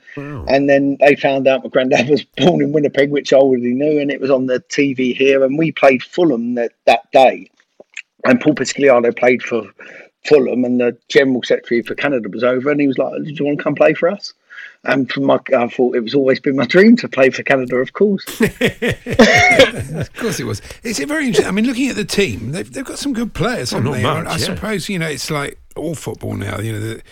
and 0.49 0.69
then 0.69 0.97
they 1.01 1.17
found 1.17 1.47
out 1.47 1.63
my 1.63 1.71
granddad 1.71 2.09
was 2.11 2.25
born 2.25 2.63
in 2.63 2.73
Winnipeg, 2.73 3.11
which 3.11 3.33
I 3.33 3.37
already 3.37 3.73
knew, 3.73 4.01
and 4.01 4.11
it 4.11 4.21
was 4.21 4.31
on 4.31 4.47
the 4.47 4.61
TV 4.61 5.17
here, 5.17 5.45
and 5.45 5.59
we 5.59 5.73
played 5.73 6.03
Fulham 6.03 6.55
that 6.55 6.73
that 6.87 7.11
day 7.13 7.51
and 8.25 8.41
Paul 8.41 8.55
Peschisolido 8.55 9.17
played 9.17 9.43
for 9.43 9.65
Fulham, 10.25 10.65
and 10.65 10.81
the 10.81 10.97
general 11.09 11.43
secretary 11.43 11.83
for 11.83 11.95
Canada 11.95 12.29
was 12.29 12.45
over, 12.45 12.71
and 12.71 12.81
he 12.81 12.87
was 12.87 12.99
like, 12.99 13.23
"Did 13.25 13.39
you 13.39 13.47
want 13.47 13.59
to 13.59 13.65
come 13.65 13.75
play 13.75 13.95
for 13.95 14.09
us?" 14.09 14.33
And 14.85 15.11
for 15.13 15.21
my, 15.21 15.39
I 15.57 15.69
thought 15.69 15.95
it 15.95 16.01
was 16.01 16.15
always 16.15 16.41
been 16.41 16.57
my 16.57 16.67
dream 16.67 16.97
to 16.97 17.09
play 17.09 17.31
for 17.31 17.43
Canada, 17.45 17.77
of 17.77 17.93
course. 17.93 18.25
Of 19.95 20.13
course 20.15 20.41
it 20.41 20.45
was. 20.45 20.63
It's 20.83 20.99
a 21.01 21.07
very 21.07 21.27
interesting. 21.27 21.47
I 21.49 21.53
mean, 21.53 21.67
looking 21.67 21.89
at 21.89 21.97
the 21.97 22.05
team, 22.05 22.53
they've, 22.53 22.71
they've 22.73 22.85
got 22.85 22.99
some 22.99 23.13
good 23.13 23.35
players, 23.35 23.73
Oh, 23.73 23.77
haven't 23.77 23.93
they? 23.93 24.03
much, 24.03 24.27
I, 24.27 24.31
I 24.31 24.33
yeah. 24.33 24.37
suppose 24.39 24.89
you 24.89 24.99
know 24.99 25.09
it's 25.09 25.31
like 25.31 25.59
all 25.77 25.95
football 25.95 26.35
now. 26.35 26.59
You 26.59 26.73
know, 26.73 26.81
the 26.81 27.03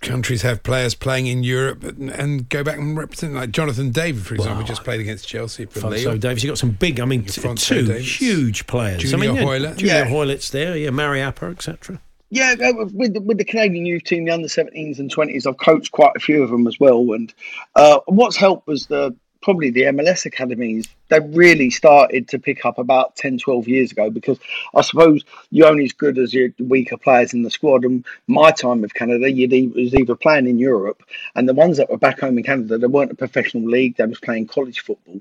countries 0.00 0.42
have 0.42 0.62
players 0.62 0.94
playing 0.94 1.26
in 1.28 1.44
Europe 1.44 1.84
and, 1.84 2.10
and 2.10 2.48
go 2.48 2.64
back 2.64 2.78
and 2.78 2.96
represent. 2.96 3.34
Like 3.34 3.50
Jonathan 3.50 3.90
David, 3.90 4.24
for 4.26 4.34
example, 4.34 4.64
just 4.64 4.82
played 4.84 5.00
against 5.00 5.28
Chelsea 5.28 5.66
for 5.66 5.80
Fonso 5.80 6.18
Davies, 6.18 6.42
you've 6.44 6.50
got 6.52 6.58
some 6.58 6.70
big, 6.72 6.98
I 7.00 7.04
mean, 7.04 7.24
t- 7.24 7.40
two 7.54 7.86
Davis. 7.86 8.20
huge 8.20 8.66
players. 8.66 9.00
I 9.04 9.16
Junior 9.16 9.28
mean, 9.28 9.36
yeah, 9.36 9.42
Hoilett. 9.42 9.76
Junior 9.76 9.94
Yeah. 9.94 10.04
Hoilett's 10.06 10.50
there, 10.50 10.76
yeah, 10.76 10.90
Mariappa, 10.90 11.52
etc. 11.52 12.00
Yeah, 12.34 12.54
with 12.94 13.12
the, 13.12 13.20
with 13.20 13.36
the 13.36 13.44
Canadian 13.44 13.84
youth 13.84 14.04
team, 14.04 14.24
the 14.24 14.30
under 14.30 14.48
17s 14.48 14.98
and 14.98 15.14
20s, 15.14 15.46
I've 15.46 15.58
coached 15.58 15.92
quite 15.92 16.16
a 16.16 16.18
few 16.18 16.42
of 16.42 16.48
them 16.48 16.66
as 16.66 16.80
well. 16.80 17.12
And 17.12 17.30
uh, 17.76 18.00
what's 18.06 18.38
helped 18.38 18.66
was 18.66 18.86
the 18.86 19.14
probably 19.42 19.68
the 19.68 19.82
MLS 19.82 20.24
academies. 20.24 20.88
They 21.10 21.20
really 21.20 21.68
started 21.68 22.28
to 22.28 22.38
pick 22.38 22.64
up 22.64 22.78
about 22.78 23.16
10, 23.16 23.36
12 23.36 23.68
years 23.68 23.92
ago 23.92 24.08
because 24.08 24.38
I 24.74 24.80
suppose 24.80 25.22
you're 25.50 25.68
only 25.68 25.84
as 25.84 25.92
good 25.92 26.16
as 26.16 26.32
your 26.32 26.48
weaker 26.58 26.96
players 26.96 27.34
in 27.34 27.42
the 27.42 27.50
squad. 27.50 27.84
And 27.84 28.02
my 28.28 28.50
time 28.50 28.80
with 28.80 28.94
Canada, 28.94 29.30
you'd 29.30 29.52
e- 29.52 29.66
was 29.66 29.94
either 29.94 30.14
playing 30.14 30.46
in 30.46 30.58
Europe, 30.58 31.02
and 31.34 31.46
the 31.46 31.52
ones 31.52 31.76
that 31.76 31.90
were 31.90 31.98
back 31.98 32.20
home 32.20 32.38
in 32.38 32.44
Canada, 32.44 32.78
they 32.78 32.86
weren't 32.86 33.12
a 33.12 33.14
professional 33.14 33.68
league; 33.68 33.98
they 33.98 34.06
was 34.06 34.20
playing 34.20 34.46
college 34.46 34.80
football. 34.80 35.20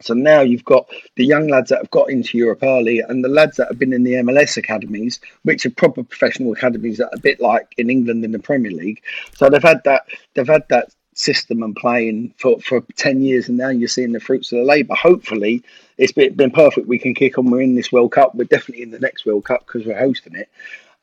So 0.00 0.14
now 0.14 0.42
you've 0.42 0.64
got 0.64 0.88
the 1.16 1.24
young 1.24 1.48
lads 1.48 1.70
that 1.70 1.78
have 1.78 1.90
got 1.90 2.10
into 2.10 2.38
Europe 2.38 2.62
early 2.62 3.00
and 3.00 3.24
the 3.24 3.28
lads 3.28 3.56
that 3.56 3.68
have 3.68 3.78
been 3.78 3.92
in 3.92 4.04
the 4.04 4.12
MLS 4.14 4.56
academies, 4.56 5.20
which 5.42 5.66
are 5.66 5.70
proper 5.70 6.04
professional 6.04 6.52
academies 6.52 6.98
that 6.98 7.06
are 7.06 7.16
a 7.16 7.20
bit 7.20 7.40
like 7.40 7.74
in 7.78 7.90
England 7.90 8.24
in 8.24 8.32
the 8.32 8.38
Premier 8.38 8.70
League. 8.70 9.02
So 9.34 9.50
they've 9.50 9.62
had 9.62 9.82
that 9.84 10.06
they've 10.34 10.46
had 10.46 10.68
that 10.68 10.94
system 11.14 11.64
and 11.64 11.74
playing 11.74 12.32
for, 12.38 12.60
for 12.60 12.80
10 12.94 13.22
years 13.22 13.48
and 13.48 13.58
now 13.58 13.70
you're 13.70 13.88
seeing 13.88 14.12
the 14.12 14.20
fruits 14.20 14.52
of 14.52 14.58
the 14.58 14.64
labour. 14.64 14.94
Hopefully 14.94 15.64
it's 15.96 16.12
been, 16.12 16.34
been 16.34 16.52
perfect. 16.52 16.86
We 16.86 17.00
can 17.00 17.12
kick 17.12 17.38
on. 17.38 17.50
We're 17.50 17.62
in 17.62 17.74
this 17.74 17.90
World 17.90 18.12
Cup. 18.12 18.36
We're 18.36 18.44
definitely 18.44 18.84
in 18.84 18.92
the 18.92 19.00
next 19.00 19.26
World 19.26 19.44
Cup 19.44 19.66
because 19.66 19.84
we're 19.84 19.98
hosting 19.98 20.36
it. 20.36 20.48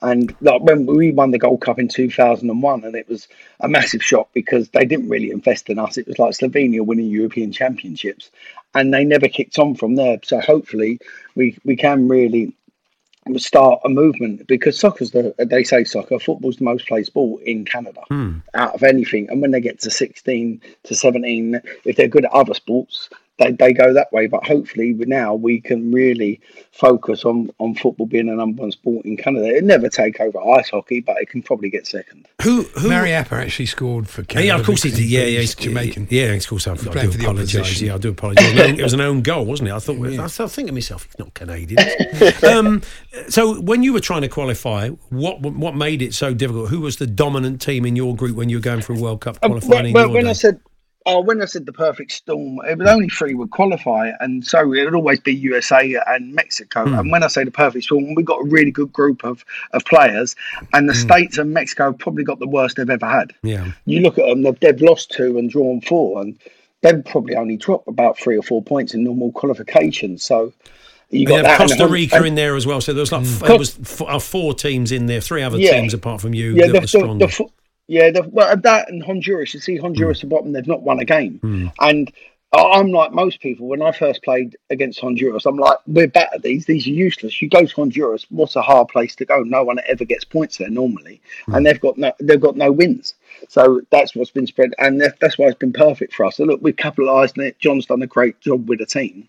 And 0.02 0.36
like 0.42 0.62
when 0.62 0.86
we 0.86 1.12
won 1.12 1.32
the 1.32 1.40
Gold 1.40 1.62
Cup 1.62 1.80
in 1.80 1.88
2001, 1.88 2.84
and 2.84 2.96
it 2.96 3.08
was 3.08 3.28
a 3.62 3.68
massive 3.68 4.04
shock 4.04 4.30
because 4.34 4.70
they 4.70 4.86
didn't 4.86 5.10
really 5.10 5.32
invest 5.32 5.70
in 5.70 5.80
us. 5.80 5.98
It 5.98 6.08
was 6.08 6.20
like 6.20 6.34
Slovenia 6.34 6.86
winning 6.86 7.10
European 7.10 7.52
Championships, 7.52 8.30
and 8.74 8.94
they 8.94 9.04
never 9.04 9.28
kicked 9.28 9.58
on 9.58 9.76
from 9.76 9.96
there. 9.96 10.20
So 10.24 10.40
hopefully, 10.42 11.00
we 11.36 11.58
we 11.64 11.76
can 11.76 12.08
really 12.08 12.54
start 13.38 13.82
a 13.84 13.90
movement 13.90 14.46
because 14.48 14.80
soccer's 14.80 15.12
the 15.12 15.34
they 15.40 15.64
say 15.64 15.84
soccer 15.84 16.20
football's 16.20 16.58
the 16.58 16.64
most 16.64 16.88
played 16.88 17.06
sport 17.06 17.42
in 17.44 17.66
Canada 17.66 18.02
Hmm. 18.10 18.40
out 18.54 18.76
of 18.76 18.84
anything. 18.84 19.30
And 19.30 19.42
when 19.42 19.52
they 19.52 19.62
get 19.62 19.80
to 19.80 19.90
16 19.90 20.62
to 20.84 20.96
17, 20.96 21.60
if 21.86 21.96
they're 21.96 22.08
good 22.08 22.26
at 22.26 22.32
other 22.32 22.54
sports, 22.54 23.10
they, 23.38 23.52
they 23.52 23.74
go 23.74 23.94
that 23.94 24.12
way. 24.14 24.28
But 24.28 24.46
hopefully 24.46 24.94
now 24.94 25.34
we 25.36 25.60
can 25.62 25.92
really 25.92 26.40
focus 26.72 27.26
on, 27.26 27.50
on 27.60 27.76
football 27.76 28.06
being 28.06 28.30
a 28.30 28.36
number 28.36 28.62
one 28.62 28.72
sport 28.72 29.06
in 29.06 29.18
Canada. 29.18 29.48
It 29.48 29.64
never 29.64 29.90
take 29.90 30.20
over 30.20 30.40
ice 30.58 30.70
hockey, 30.70 31.02
but 31.02 31.18
it 31.22 31.30
can 31.30 31.42
probably 31.42 31.70
get 31.70 31.88
second. 31.88 32.28
Who 32.42 32.64
who 32.64 32.90
Mariappa 32.90 33.34
actually 33.34 33.66
scored 33.68 34.08
for 34.08 34.24
Canada. 34.24 34.48
yeah, 34.48 34.60
of 34.60 34.66
course 34.66 34.84
he 34.84 34.92
did. 34.92 35.00
Yeah, 35.06 35.24
yeah, 35.24 35.40
he's 35.40 35.56
Jamaican. 35.56 36.08
Yeah, 36.10 36.26
of 36.34 36.48
course. 36.48 36.68
I, 36.68 36.74
I 36.74 36.76
playing 36.76 37.08
do 37.08 37.12
for 37.12 37.18
the 37.18 37.24
apologise. 37.26 37.56
opposition. 37.56 37.88
Yeah, 37.88 37.96
I 37.96 37.98
do 37.98 38.10
apologise. 38.10 38.46
it 38.80 38.82
was 38.84 38.94
an 38.94 39.02
own 39.02 39.22
goal, 39.22 39.46
wasn't 39.46 39.70
it? 39.70 39.74
I 39.74 39.80
thought. 39.80 39.98
I 39.98 40.22
was 40.24 40.36
thinking 40.38 40.68
to 40.68 40.74
myself, 40.74 41.06
he's 41.06 41.20
not 41.20 41.34
Canadian. 41.34 41.84
um, 42.44 42.82
so 43.30 43.60
when 43.62 43.84
you 43.84 43.94
were 43.94 44.00
trying 44.00 44.22
to 44.22 44.28
qualify, 44.30 44.90
what 45.10 45.42
what 45.42 45.76
made 45.76 46.02
it 46.02 46.14
so 46.14 46.34
difficult? 46.34 46.70
Who 46.70 46.82
was 46.82 46.98
the 46.98 47.08
dominant 47.08 47.62
team 47.62 47.86
in 47.86 47.96
your 47.96 48.16
group 48.16 48.36
when 48.36 48.50
you 48.50 48.58
were 48.58 48.62
going 48.62 48.82
for 48.82 48.94
a 48.94 49.00
World 49.00 49.22
Cup 49.22 49.38
Um, 49.42 49.52
qualifying? 49.52 49.72
when 49.72 49.86
in 49.88 49.94
when, 49.94 50.04
your 50.06 50.14
when 50.14 50.24
day? 50.26 50.30
I 50.30 50.34
said 50.34 50.60
oh, 51.08 51.22
when 51.22 51.42
I 51.42 51.46
said 51.46 51.66
the 51.66 51.74
perfect 51.74 52.12
storm, 52.12 52.60
it 52.68 52.78
was 52.78 52.88
only 52.90 53.10
three 53.10 53.34
would 53.36 53.52
qualify, 53.52 54.12
and 54.20 54.46
so 54.46 54.60
it 54.74 54.84
would 54.86 54.96
always 54.96 55.20
be 55.20 55.34
USA 55.36 55.96
and 56.08 56.34
Mexico. 56.34 56.86
Hmm. 56.86 56.94
And 56.96 57.12
when 57.12 57.24
I 57.24 57.28
say 57.28 57.44
the 57.44 57.52
perfect 57.52 57.86
storm, 57.86 58.16
we 58.16 58.24
got 58.24 58.42
a 58.42 58.48
really 58.50 58.72
good 58.72 58.92
group 58.92 59.24
of 59.24 59.46
of 59.72 59.86
players, 59.86 60.36
and 60.74 60.90
the 60.90 60.94
Hmm. 60.94 61.00
states 61.00 61.38
and 61.38 61.54
Mexico 61.54 61.86
have 61.92 62.00
probably 62.00 62.24
got 62.24 62.40
the 62.40 62.48
worst 62.48 62.78
they've 62.78 62.90
ever 62.90 63.06
had. 63.06 63.34
yeah. 63.44 63.72
You 63.86 64.02
look 64.02 64.18
at 64.18 64.26
them; 64.26 64.42
they've, 64.44 64.60
they've 64.60 64.82
lost 64.82 65.12
two 65.12 65.38
and 65.38 65.50
drawn 65.50 65.82
four, 65.82 66.22
and 66.22 66.38
they've 66.82 67.04
probably 67.06 67.36
only 67.36 67.58
dropped 67.58 67.88
about 67.88 68.18
three 68.20 68.38
or 68.38 68.44
four 68.44 68.62
points 68.64 68.94
in 68.94 69.04
normal 69.04 69.32
qualifications. 69.32 70.24
So. 70.24 70.54
You 71.12 71.28
got 71.28 71.46
have 71.46 71.60
Costa 71.60 71.88
Rica 71.88 72.16
and- 72.18 72.26
in 72.26 72.36
there 72.36 72.56
as 72.56 72.66
well. 72.66 72.82
So 72.82 72.92
there 72.92 73.02
was 73.02 73.12
like 73.12 73.24
Co- 73.24 73.48
there 73.48 73.60
was 73.60 73.78
f- 73.80 74.02
uh, 74.02 74.18
four 74.18 74.56
teams 74.56 74.92
in 74.92 75.06
there, 75.06 75.22
three 75.22 75.44
other 75.44 75.60
Yeah. 75.60 75.80
teams 75.80 75.94
apart 75.94 76.20
from 76.20 76.34
you 76.34 76.56
Yeah, 76.56 76.66
that 76.72 76.82
the, 76.92 76.98
the, 77.00 77.28
the, 77.28 77.50
yeah, 77.88 78.12
the, 78.12 78.24
well, 78.24 78.56
that 78.58 78.90
and 78.90 79.04
Honduras. 79.04 79.54
You 79.54 79.60
see, 79.60 79.78
Honduras 79.78 80.20
at 80.24 80.30
the 80.30 80.36
bottom, 80.36 80.52
they've 80.54 80.66
not 80.68 80.82
won 80.84 81.00
a 81.00 81.06
game. 81.06 81.72
And 81.80 82.12
I- 82.54 82.80
I'm 82.80 82.92
like 82.92 83.12
most 83.12 83.42
people. 83.42 83.68
When 83.68 83.82
I 83.82 83.92
first 83.92 84.24
played 84.24 84.56
against 84.70 85.00
Honduras, 85.00 85.46
I'm 85.46 85.58
like, 85.58 85.78
we're 85.88 86.08
better. 86.08 86.38
These 86.40 86.66
these 86.66 86.88
are 86.88 86.92
useless. 86.92 87.42
You 87.42 87.50
go 87.50 87.66
to 87.66 87.76
Honduras, 87.76 88.26
what's 88.30 88.56
a 88.56 88.62
hard 88.62 88.88
place 88.88 89.16
to 89.18 89.26
go? 89.26 89.42
No 89.44 89.64
one 89.64 89.80
ever 89.88 90.06
gets 90.06 90.24
points 90.24 90.58
there 90.58 90.70
normally, 90.70 91.22
Hmm. 91.46 91.56
and 91.56 91.66
they've 91.66 91.82
got 91.82 91.98
no 91.98 92.12
they've 92.20 92.40
got 92.40 92.56
no 92.56 92.72
wins. 92.72 93.16
So 93.50 93.82
that's 93.92 94.16
what's 94.16 94.32
been 94.32 94.48
spread, 94.48 94.74
and 94.80 95.02
that's 95.20 95.38
why 95.38 95.48
it's 95.48 95.58
been 95.58 95.74
perfect 95.74 96.14
for 96.14 96.26
us. 96.26 96.38
So 96.38 96.44
look, 96.46 96.62
we've 96.62 96.78
capitalised 96.78 97.38
on 97.38 97.46
it. 97.46 97.60
John's 97.60 97.86
done 97.88 98.02
a 98.02 98.08
great 98.08 98.40
job 98.40 98.70
with 98.70 98.80
the 98.80 98.86
team. 98.86 99.28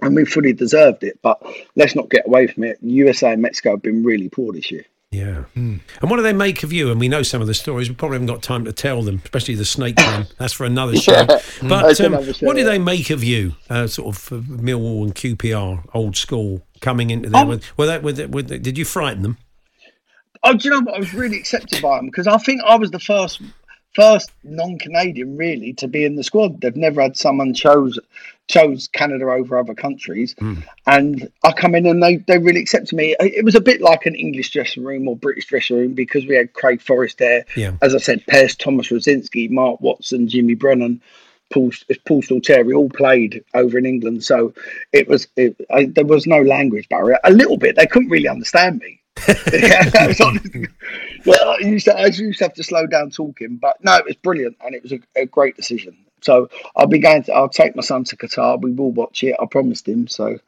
And 0.00 0.16
we 0.16 0.24
fully 0.24 0.52
deserved 0.52 1.04
it, 1.04 1.20
but 1.22 1.40
let's 1.76 1.94
not 1.94 2.10
get 2.10 2.26
away 2.26 2.48
from 2.48 2.64
it. 2.64 2.78
USA 2.82 3.34
and 3.34 3.42
Mexico 3.42 3.72
have 3.72 3.82
been 3.82 4.02
really 4.02 4.28
poor 4.28 4.52
this 4.52 4.68
year. 4.72 4.84
Yeah. 5.12 5.44
And 5.54 5.80
what 6.00 6.16
do 6.16 6.22
they 6.22 6.32
make 6.32 6.62
of 6.62 6.72
you? 6.72 6.90
And 6.90 6.98
we 6.98 7.06
know 7.06 7.22
some 7.22 7.42
of 7.42 7.46
the 7.46 7.52
stories. 7.52 7.90
We 7.90 7.94
probably 7.94 8.14
haven't 8.14 8.28
got 8.28 8.42
time 8.42 8.64
to 8.64 8.72
tell 8.72 9.02
them, 9.02 9.20
especially 9.22 9.54
the 9.54 9.66
snake 9.66 9.98
one. 9.98 10.26
That's 10.38 10.54
for 10.54 10.64
another 10.64 10.96
show. 10.96 11.12
Yeah. 11.12 11.40
But 11.62 12.00
um, 12.00 12.24
show, 12.32 12.46
what 12.46 12.54
do 12.54 12.60
yeah. 12.60 12.64
they 12.64 12.78
make 12.78 13.10
of 13.10 13.22
you, 13.22 13.52
uh, 13.68 13.86
sort 13.86 14.16
of 14.16 14.32
uh, 14.32 14.36
Millwall 14.36 15.04
and 15.04 15.14
QPR, 15.14 15.84
old 15.92 16.16
school, 16.16 16.62
coming 16.80 17.10
into 17.10 17.28
there? 17.28 17.44
Oh. 17.44 17.48
with, 17.48 17.78
were 17.78 17.86
that, 17.86 18.02
were 18.02 18.12
that, 18.12 18.30
were 18.30 18.42
that- 18.42 18.62
did 18.62 18.78
you 18.78 18.86
frighten 18.86 19.22
them? 19.22 19.36
Oh, 20.44 20.54
do 20.54 20.64
you 20.64 20.70
know 20.70 20.80
what? 20.80 20.96
I 20.96 20.98
was 20.98 21.12
really 21.12 21.36
accepted 21.36 21.82
by 21.82 21.98
them 21.98 22.06
because 22.06 22.26
I 22.26 22.38
think 22.38 22.62
I 22.66 22.76
was 22.76 22.90
the 22.90 22.98
first 22.98 23.40
first 23.94 24.30
non-Canadian 24.42 25.36
really 25.36 25.72
to 25.74 25.88
be 25.88 26.04
in 26.04 26.16
the 26.16 26.24
squad. 26.24 26.60
They've 26.60 26.76
never 26.76 27.02
had 27.02 27.16
someone 27.16 27.54
chose 27.54 27.98
chose 28.48 28.88
Canada 28.88 29.24
over 29.26 29.56
other 29.56 29.74
countries, 29.74 30.34
hmm. 30.38 30.56
and 30.86 31.30
I 31.44 31.52
come 31.52 31.74
in 31.74 31.86
and 31.86 32.02
they 32.02 32.16
they 32.16 32.38
really 32.38 32.60
accepted 32.60 32.94
me. 32.94 33.14
It 33.20 33.44
was 33.44 33.54
a 33.54 33.60
bit 33.60 33.80
like 33.80 34.06
an 34.06 34.14
English 34.14 34.52
dressing 34.52 34.84
room 34.84 35.08
or 35.08 35.16
British 35.16 35.46
dressing 35.46 35.76
room 35.76 35.94
because 35.94 36.26
we 36.26 36.34
had 36.36 36.52
Craig 36.52 36.82
Forrest 36.82 37.18
there, 37.18 37.44
Yeah. 37.56 37.74
as 37.82 37.94
I 37.94 37.98
said, 37.98 38.26
Pearce, 38.26 38.54
Thomas 38.56 38.88
Radzinski, 38.88 39.50
Mark 39.50 39.80
Watson, 39.80 40.28
Jimmy 40.28 40.54
Brennan. 40.54 41.00
Paul, 41.52 41.70
Paul 42.06 42.22
Stalteri 42.22 42.74
all 42.74 42.88
played 42.88 43.44
over 43.52 43.76
in 43.76 43.84
England, 43.84 44.24
so 44.24 44.54
it 44.92 45.06
was 45.06 45.28
it, 45.36 45.54
I, 45.70 45.84
there 45.84 46.06
was 46.06 46.26
no 46.26 46.40
language 46.40 46.88
barrier. 46.88 47.18
A 47.24 47.30
little 47.30 47.58
bit, 47.58 47.76
they 47.76 47.86
couldn't 47.86 48.08
really 48.08 48.28
understand 48.28 48.78
me. 48.78 49.02
yeah, 49.52 49.90
well, 51.26 51.50
I 51.50 51.58
used 51.58 51.86
to 51.86 51.96
I 51.96 52.06
used 52.06 52.38
to 52.38 52.44
have 52.44 52.54
to 52.54 52.62
slow 52.62 52.86
down 52.86 53.10
talking, 53.10 53.56
but 53.56 53.82
no, 53.84 53.96
it 53.96 54.04
was 54.04 54.16
brilliant 54.16 54.56
and 54.64 54.74
it 54.74 54.82
was 54.82 54.92
a, 54.92 55.00
a 55.16 55.26
great 55.26 55.56
decision. 55.56 55.96
So 56.20 56.48
I'll 56.76 56.86
be 56.86 56.98
going 56.98 57.24
to 57.24 57.32
I'll 57.32 57.48
take 57.48 57.76
my 57.76 57.82
son 57.82 58.04
to 58.04 58.16
Qatar. 58.16 58.60
We 58.60 58.72
will 58.72 58.92
watch 58.92 59.22
it. 59.22 59.36
I 59.40 59.46
promised 59.46 59.88
him. 59.88 60.08
So 60.08 60.38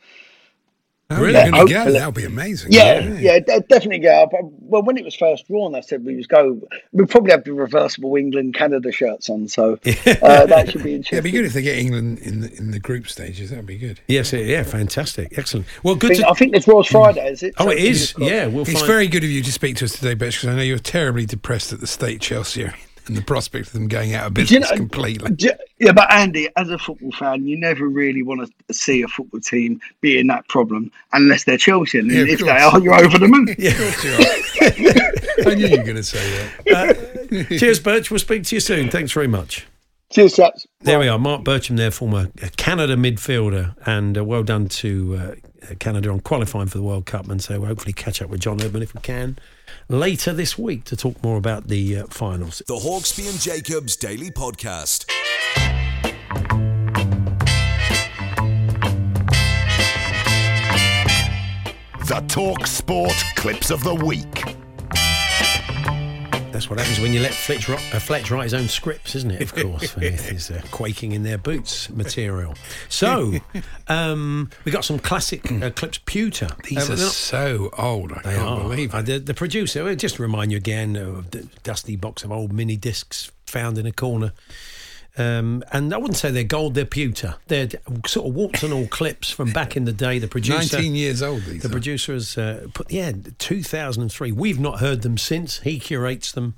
Oh, 1.14 1.22
you're 1.22 1.30
Yeah, 1.30 1.50
going 1.50 1.66
to 1.66 1.72
go. 1.72 1.92
That'll 1.92 2.12
be 2.12 2.24
amazing. 2.24 2.72
yeah, 2.72 3.00
yeah, 3.18 3.38
de- 3.40 3.60
definitely 3.60 4.00
go. 4.00 4.28
Well, 4.60 4.82
when 4.82 4.96
it 4.96 5.04
was 5.04 5.14
first 5.14 5.46
drawn, 5.48 5.74
I 5.74 5.80
said 5.80 6.04
we 6.04 6.16
was 6.16 6.26
go. 6.26 6.60
We'll 6.92 7.06
probably 7.06 7.30
have 7.32 7.44
the 7.44 7.52
reversible 7.52 8.16
England 8.16 8.54
Canada 8.54 8.92
shirts 8.92 9.28
on, 9.30 9.48
so 9.48 9.72
uh, 9.84 10.46
that 10.46 10.70
should 10.70 10.82
be 10.82 10.90
Yeah, 10.90 10.96
interesting. 10.96 11.16
it'd 11.18 11.24
be 11.24 11.30
good 11.30 11.44
if 11.44 11.52
they 11.52 11.62
get 11.62 11.78
England 11.78 12.18
in 12.20 12.40
the 12.40 12.52
in 12.56 12.70
the 12.70 12.78
group 12.80 13.08
stages. 13.08 13.50
That'd 13.50 13.66
be 13.66 13.78
good. 13.78 14.00
Yes, 14.08 14.32
yeah, 14.32 14.62
fantastic, 14.62 15.36
excellent. 15.38 15.66
Well, 15.82 15.94
I 15.94 15.98
good 15.98 16.08
think, 16.10 16.20
to. 16.24 16.28
I 16.30 16.34
think 16.34 16.52
this 16.52 16.66
was 16.66 16.86
Friday, 16.88 17.28
is 17.30 17.42
it? 17.42 17.54
Oh, 17.58 17.64
So 17.66 17.70
it 17.70 17.78
is. 17.78 18.14
Yeah, 18.18 18.46
we'll 18.46 18.62
it's 18.62 18.72
find. 18.72 18.86
very 18.86 19.08
good 19.08 19.24
of 19.24 19.30
you 19.30 19.42
to 19.42 19.52
speak 19.52 19.76
to 19.76 19.84
us 19.86 19.92
today, 19.92 20.14
Birch, 20.14 20.36
because 20.40 20.48
I 20.54 20.56
know 20.56 20.62
you're 20.62 20.78
terribly 20.78 21.26
depressed 21.26 21.72
at 21.72 21.80
the 21.80 21.86
state 21.86 22.20
Chelsea 22.20 22.64
and 23.07 23.16
the 23.16 23.22
prospect 23.22 23.66
of 23.68 23.72
them 23.74 23.88
going 23.88 24.14
out 24.14 24.26
of 24.28 24.34
Do 24.34 24.40
you 24.42 24.46
business 24.46 24.70
know- 24.70 24.76
completely. 24.76 25.30
do- 25.32 25.50
yeah, 25.78 25.92
but 25.92 26.11
Andy, 26.12 26.48
as 26.57 26.70
a 26.70 26.78
football 26.78 27.12
fan, 27.12 27.46
you 27.46 27.59
never 27.59 27.86
really 27.88 28.22
want 28.22 28.48
to 28.68 28.74
see 28.74 29.02
a 29.02 29.09
football 29.09 29.40
team 29.40 29.80
be 30.00 30.18
in 30.18 30.26
that 30.28 30.46
problem 30.48 30.90
unless 31.12 31.44
they're 31.44 31.59
Chelsea. 31.59 31.98
And 31.98 32.11
Yeah, 32.11 32.20
of 32.22 32.28
if 32.28 32.38
they 32.40 32.46
course. 32.46 32.62
are, 32.74 32.80
you're 32.80 32.94
over 32.94 33.18
the 33.18 33.28
moon. 33.28 33.48
I 35.46 35.55
knew 35.55 35.66
you 35.66 35.78
were 35.78 35.82
going 35.84 35.96
to 35.96 36.02
say 36.02 36.48
that. 36.64 37.46
Uh, 37.50 37.57
cheers, 37.59 37.80
Birch. 37.80 38.11
We'll 38.11 38.20
speak 38.20 38.44
to 38.44 38.57
you 38.57 38.61
soon. 38.61 38.90
Thanks 38.90 39.12
very 39.12 39.26
much. 39.28 39.66
Cheers, 40.11 40.36
chaps. 40.36 40.66
There 40.80 40.98
we 40.98 41.09
are, 41.09 41.18
Marc 41.18 41.42
Bircham, 41.44 41.76
there, 41.76 41.90
former 41.90 42.28
Canada 42.57 42.94
midfielder, 42.96 43.74
and 43.86 44.16
uh, 44.16 44.24
well 44.24 44.42
done 44.44 44.68
to 44.68 45.16
uh, 45.16 45.34
Canada 45.78 46.10
on 46.10 46.20
qualifying 46.20 46.68
for 46.68 46.78
the 46.78 46.84
World 46.84 47.06
Cup. 47.06 47.28
And 47.28 47.42
so 47.42 47.58
we'll 47.60 47.68
hopefully 47.68 47.92
catch 47.92 48.20
up 48.22 48.30
with 48.30 48.40
John 48.40 48.58
Herdman 48.58 48.82
if 48.82 48.94
we 48.94 49.00
can 49.00 49.38
later 49.88 50.32
this 50.32 50.58
week 50.58 50.84
to 50.84 50.96
talk 50.96 51.22
more 51.22 51.36
about 51.36 51.68
the 51.68 51.98
uh, 51.98 52.06
finals. 52.06 52.62
The 52.66 52.74
Hawksbee 52.74 53.28
and 53.28 53.40
Jacobs 53.40 53.96
Daily 53.96 54.30
Podcast. 54.30 55.06
The 62.06 62.20
Talk 62.28 62.66
Sport 62.66 63.14
Clips 63.36 63.70
of 63.70 63.82
the 63.82 63.94
Week. 63.94 64.63
That's 66.64 66.70
what 66.70 66.78
happens 66.78 66.98
when 67.00 67.12
you 67.12 67.20
let 67.20 67.34
Fletch, 67.34 67.68
uh, 67.68 67.76
Fletch 68.00 68.30
write 68.30 68.44
his 68.44 68.54
own 68.54 68.68
scripts, 68.68 69.14
isn't 69.16 69.30
it? 69.32 69.42
Of 69.42 69.54
course, 69.62 69.94
when 69.96 70.14
it 70.14 70.32
is 70.32 70.50
uh, 70.50 70.62
quaking 70.70 71.12
in 71.12 71.22
their 71.22 71.36
boots 71.36 71.90
material. 71.90 72.54
So, 72.88 73.34
um, 73.88 74.48
we 74.64 74.72
got 74.72 74.82
some 74.82 74.98
classic 74.98 75.52
uh, 75.52 75.68
clips. 75.72 75.98
Pewter. 76.06 76.48
These 76.64 76.88
are 76.88 76.96
not- 76.96 77.12
so 77.12 77.68
old. 77.76 78.12
I 78.12 78.22
They 78.22 78.34
can't 78.36 78.48
are. 78.48 78.60
believe 78.62 78.94
Uh, 78.94 78.98
it. 79.00 79.04
the, 79.04 79.18
the 79.18 79.34
producer, 79.34 79.86
uh, 79.86 79.94
just 79.94 80.16
to 80.16 80.22
remind 80.22 80.52
you 80.52 80.56
again 80.56 80.96
of 80.96 81.32
the 81.32 81.46
dusty 81.64 81.96
box 81.96 82.24
of 82.24 82.32
old 82.32 82.50
mini 82.50 82.78
discs 82.78 83.30
found 83.44 83.76
in 83.76 83.84
a 83.84 83.92
corner 83.92 84.32
Um, 85.16 85.62
and 85.70 85.94
I 85.94 85.96
wouldn't 85.96 86.16
say 86.16 86.32
they're 86.32 86.42
gold, 86.42 86.74
they're 86.74 86.84
pewter. 86.84 87.36
They're 87.46 87.68
sort 88.06 88.26
of 88.28 88.34
warts 88.34 88.64
and 88.64 88.72
all 88.72 88.88
clips 88.88 89.30
from 89.30 89.52
back 89.52 89.76
in 89.76 89.84
the 89.84 89.92
day. 89.92 90.18
The 90.18 90.26
producer. 90.26 90.76
19 90.76 90.94
years 90.96 91.22
old, 91.22 91.42
these 91.42 91.62
The 91.62 91.68
are. 91.68 91.70
producer 91.70 92.14
has 92.14 92.36
uh, 92.36 92.66
put, 92.74 92.90
yeah, 92.90 93.12
2003. 93.38 94.32
We've 94.32 94.58
not 94.58 94.80
heard 94.80 95.02
them 95.02 95.16
since. 95.16 95.60
He 95.60 95.78
curates 95.78 96.32
them, 96.32 96.54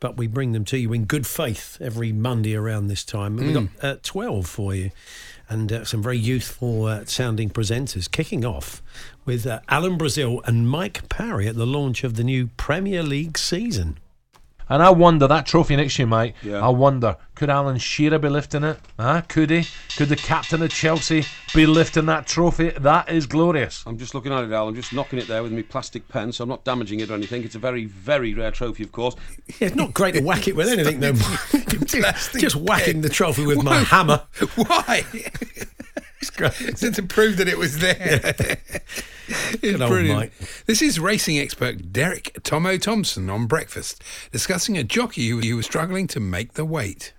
but 0.00 0.16
we 0.18 0.26
bring 0.26 0.52
them 0.52 0.64
to 0.66 0.76
you 0.76 0.92
in 0.92 1.04
good 1.06 1.26
faith 1.26 1.78
every 1.80 2.12
Monday 2.12 2.54
around 2.54 2.88
this 2.88 3.04
time. 3.04 3.38
And 3.38 3.46
We've 3.46 3.56
Mm. 3.56 3.80
got 3.80 3.84
uh, 3.88 3.96
12 4.02 4.46
for 4.46 4.74
you 4.74 4.90
and 5.48 5.72
uh, 5.72 5.84
some 5.84 6.02
very 6.02 6.18
youthful 6.18 6.84
uh, 6.86 7.04
sounding 7.06 7.48
presenters 7.50 8.10
kicking 8.10 8.44
off 8.44 8.82
with 9.24 9.46
uh, 9.46 9.60
Alan 9.68 9.96
Brazil 9.96 10.42
and 10.44 10.68
Mike 10.68 11.08
Parry 11.08 11.46
at 11.48 11.56
the 11.56 11.66
launch 11.66 12.02
of 12.04 12.14
the 12.16 12.24
new 12.24 12.48
Premier 12.56 13.02
League 13.02 13.36
season. 13.38 13.98
And 14.68 14.82
I 14.82 14.90
wonder 14.90 15.26
that 15.26 15.46
trophy 15.46 15.76
next 15.76 15.98
year, 15.98 16.06
Mike. 16.06 16.34
Yeah. 16.42 16.64
I 16.64 16.68
wonder 16.68 17.16
could 17.34 17.50
Alan 17.50 17.78
Shearer 17.78 18.18
be 18.18 18.28
lifting 18.28 18.64
it? 18.64 18.78
Huh? 18.98 19.22
Could 19.28 19.50
he? 19.50 19.66
Could 19.96 20.08
the 20.08 20.16
captain 20.16 20.62
of 20.62 20.70
Chelsea 20.70 21.24
be 21.54 21.66
lifting 21.66 22.06
that 22.06 22.26
trophy? 22.26 22.70
That 22.70 23.08
is 23.08 23.26
glorious. 23.26 23.82
I'm 23.86 23.98
just 23.98 24.14
looking 24.14 24.32
at 24.32 24.44
it, 24.44 24.52
Al. 24.52 24.68
I'm 24.68 24.74
just 24.74 24.92
knocking 24.92 25.18
it 25.18 25.26
there 25.26 25.42
with 25.42 25.52
my 25.52 25.62
plastic 25.62 26.08
pen, 26.08 26.32
so 26.32 26.44
I'm 26.44 26.48
not 26.48 26.64
damaging 26.64 27.00
it 27.00 27.10
or 27.10 27.14
anything. 27.14 27.42
It's 27.42 27.56
a 27.56 27.58
very, 27.58 27.86
very 27.86 28.34
rare 28.34 28.50
trophy, 28.50 28.84
of 28.84 28.92
course. 28.92 29.16
Yeah, 29.58 29.68
it's 29.68 29.76
not 29.76 29.92
great 29.94 30.14
to 30.14 30.22
whack 30.22 30.48
it 30.48 30.56
with 30.56 30.68
anything, 30.68 31.00
though. 31.00 31.12
just, 31.84 32.34
just 32.34 32.56
whacking 32.56 33.00
the 33.00 33.08
trophy 33.08 33.46
with 33.46 33.62
my 33.62 33.78
hammer. 33.78 34.22
Why? 34.54 35.04
So 36.74 36.90
to 36.90 37.02
prove 37.02 37.36
that 37.36 37.48
it 37.48 37.58
was 37.58 37.78
there. 37.78 38.34
Good 39.60 39.78
brilliant. 39.78 40.18
Mike. 40.18 40.32
This 40.66 40.82
is 40.82 41.00
racing 41.00 41.38
expert 41.38 41.92
Derek 41.92 42.36
Tomo 42.42 42.76
Thompson 42.76 43.30
on 43.30 43.46
Breakfast, 43.46 44.02
discussing 44.32 44.76
a 44.76 44.84
jockey 44.84 45.28
who, 45.28 45.40
who 45.40 45.56
was 45.56 45.66
struggling 45.66 46.06
to 46.08 46.20
make 46.20 46.54
the 46.54 46.64
weight. 46.64 47.12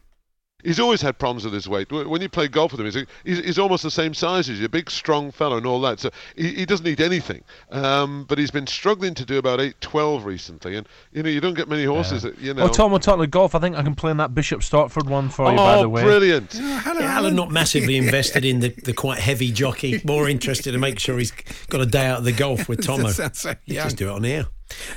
He's 0.65 0.79
always 0.79 1.01
had 1.01 1.17
problems 1.17 1.45
with 1.45 1.53
his 1.53 1.69
weight. 1.69 1.91
When 1.91 2.21
you 2.21 2.27
play 2.27 2.47
golf 2.47 2.71
with 2.71 2.81
him, 2.81 2.85
he's, 2.87 3.05
he's, 3.23 3.45
he's 3.45 3.59
almost 3.59 3.83
the 3.83 3.91
same 3.91 4.13
size 4.13 4.49
as 4.49 4.59
you, 4.59 4.65
a 4.65 4.69
big, 4.69 4.89
strong 4.89 5.31
fellow 5.31 5.57
and 5.57 5.65
all 5.65 5.79
that. 5.81 5.99
So 5.99 6.09
he, 6.35 6.53
he 6.55 6.65
doesn't 6.65 6.87
eat 6.87 6.99
anything. 6.99 7.43
Um, 7.71 8.25
but 8.27 8.37
he's 8.37 8.51
been 8.51 8.67
struggling 8.67 9.13
to 9.13 9.25
do 9.25 9.37
about 9.37 9.59
812 9.61 10.25
recently. 10.25 10.75
And, 10.75 10.87
you 11.13 11.23
know, 11.23 11.29
you 11.29 11.39
don't 11.39 11.53
get 11.53 11.69
many 11.69 11.85
horses 11.85 12.23
that, 12.23 12.37
you 12.39 12.53
know. 12.53 12.63
Oh, 12.63 12.67
Tom, 12.67 12.91
we're 12.91 12.99
talking 12.99 13.23
of 13.23 13.31
golf. 13.31 13.53
I 13.55 13.59
think 13.59 13.75
I 13.75 13.83
can 13.83 13.95
play 13.95 14.11
in 14.11 14.17
that 14.17 14.33
Bishop 14.33 14.61
Stortford 14.61 15.07
one 15.09 15.29
for 15.29 15.49
you, 15.51 15.55
by 15.57 15.75
Oh, 15.75 15.81
the 15.83 15.89
way. 15.89 16.03
brilliant. 16.03 16.55
Yeah, 16.55 16.81
Alan 16.85 17.35
not 17.35 17.51
massively 17.51 17.95
invested 17.97 18.43
in 18.43 18.59
the, 18.59 18.69
the 18.69 18.93
quite 18.93 19.19
heavy 19.19 19.51
jockey. 19.51 20.01
More 20.03 20.27
interested 20.27 20.71
to 20.71 20.77
make 20.79 20.97
sure 20.99 21.17
he's 21.19 21.31
got 21.69 21.81
a 21.81 21.85
day 21.85 22.07
out 22.07 22.19
of 22.19 22.23
the 22.25 22.31
golf 22.31 22.67
with 22.67 22.83
Tomo. 22.85 23.09
Sounds 23.09 23.39
so 23.39 23.49
Let's 23.67 23.83
just 23.83 23.97
do 23.97 24.09
it 24.09 24.11
on 24.13 24.25
air. 24.25 24.45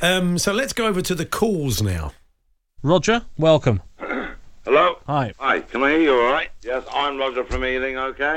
Um, 0.01 0.39
so 0.39 0.53
let's 0.53 0.73
go 0.73 0.87
over 0.87 1.03
to 1.03 1.15
the 1.15 1.27
calls 1.27 1.83
now. 1.83 2.13
Roger, 2.83 3.27
welcome. 3.37 3.83
Hello? 4.69 4.99
Hi. 5.07 5.33
Hi, 5.39 5.61
can 5.61 5.83
I 5.83 5.93
hear 5.93 6.01
you 6.03 6.13
all 6.21 6.31
right? 6.31 6.51
Yes, 6.63 6.85
I'm 6.93 7.17
Roger 7.17 7.43
from 7.43 7.65
Ealing, 7.65 7.97
okay? 7.97 8.37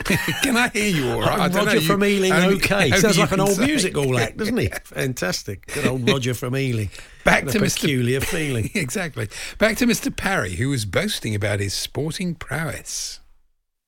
Can 0.42 0.54
I 0.58 0.68
hear 0.68 0.94
you 0.94 1.10
all 1.10 1.20
right? 1.22 1.38
I 1.38 1.44
I'm 1.46 1.50
don't 1.52 1.60
know, 1.64 1.72
Roger 1.72 1.78
you- 1.80 1.86
from 1.86 2.04
Ealing, 2.04 2.32
only- 2.32 2.56
okay. 2.56 2.84
only 2.84 2.98
Sounds 2.98 3.18
like 3.18 3.32
an 3.32 3.40
old 3.40 3.54
say. 3.56 3.64
musical 3.66 4.18
act, 4.18 4.36
doesn't 4.36 4.58
he? 4.58 4.68
Fantastic. 4.84 5.66
Good 5.68 5.86
old 5.86 6.06
Roger 6.06 6.34
from 6.34 6.54
Ealing. 6.54 6.90
Back 7.24 7.44
What 7.46 7.52
to 7.52 7.58
a 7.60 7.62
Mr. 7.62 7.80
peculiar 7.80 8.20
feeling. 8.20 8.68
exactly. 8.74 9.28
Back 9.56 9.78
to 9.78 9.86
Mr. 9.86 10.14
Parry, 10.14 10.56
who 10.56 10.68
was 10.68 10.84
boasting 10.84 11.34
about 11.34 11.60
his 11.60 11.72
sporting 11.72 12.34
prowess. 12.34 13.20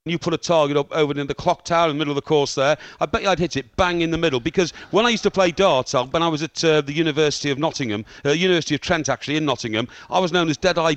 You 0.07 0.18
put 0.18 0.32
a 0.34 0.38
target 0.38 0.76
up 0.78 0.90
over 0.93 1.12
in 1.16 1.26
the 1.26 1.34
clock 1.34 1.64
tower 1.64 1.88
in 1.90 1.97
the 1.97 1.99
middle 1.99 2.11
of 2.12 2.16
the 2.16 2.22
course 2.22 2.55
there. 2.57 2.76
I 2.99 3.07
bet 3.07 3.22
you 3.22 3.28
I'd 3.28 3.38
hit 3.38 3.57
it 3.57 3.76
bang 3.76 4.01
in 4.01 4.11
the 4.11 4.18
middle 4.18 4.40
because 4.40 4.72
when 4.93 5.05
I 5.07 5.11
used 5.11 5.22
to 5.24 5.30
play 5.30 5.53
darts, 5.53 5.93
when 5.95 6.22
I 6.22 6.28
was 6.28 6.43
at 6.43 6.64
uh, 6.64 6.80
the 6.80 6.93
University 6.93 7.51
of 7.51 7.59
Nottingham, 7.61 8.05
uh, 8.24 8.30
University 8.30 8.74
of 8.74 8.80
Trent 8.80 9.09
actually 9.09 9.36
in 9.36 9.45
Nottingham, 9.45 9.86
I 10.11 10.18
was 10.18 10.32
known 10.32 10.49
as 10.49 10.57
Dead 10.57 10.78
Eye 10.78 10.95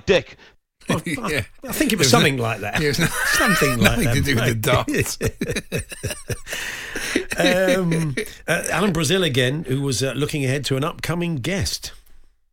Dick. 0.88 1.06
yeah. 1.30 1.44
I 1.68 1.72
think 1.72 1.92
it 1.94 1.98
was 2.00 2.08
It 2.08 2.08
was 2.08 2.10
something 2.10 2.36
no- 2.38 2.44
like 2.44 2.60
that. 2.62 2.82
it 2.82 2.88
was 2.88 3.00
no- 3.00 3.06
something 3.34 3.78
like 3.80 3.92
nothing 4.00 4.04
that. 4.06 4.14
to 4.16 4.22
do 4.22 4.36
with 4.36 4.62
the 7.38 7.80
um, 7.80 8.16
uh, 8.48 8.64
Alan 8.72 8.94
Brazil 8.94 9.24
again, 9.24 9.64
who 9.68 9.82
was 9.82 10.04
uh, 10.04 10.14
looking 10.16 10.46
ahead 10.46 10.66
to 10.66 10.78
an 10.78 10.84
upcoming 10.84 11.38
guest. 11.38 11.92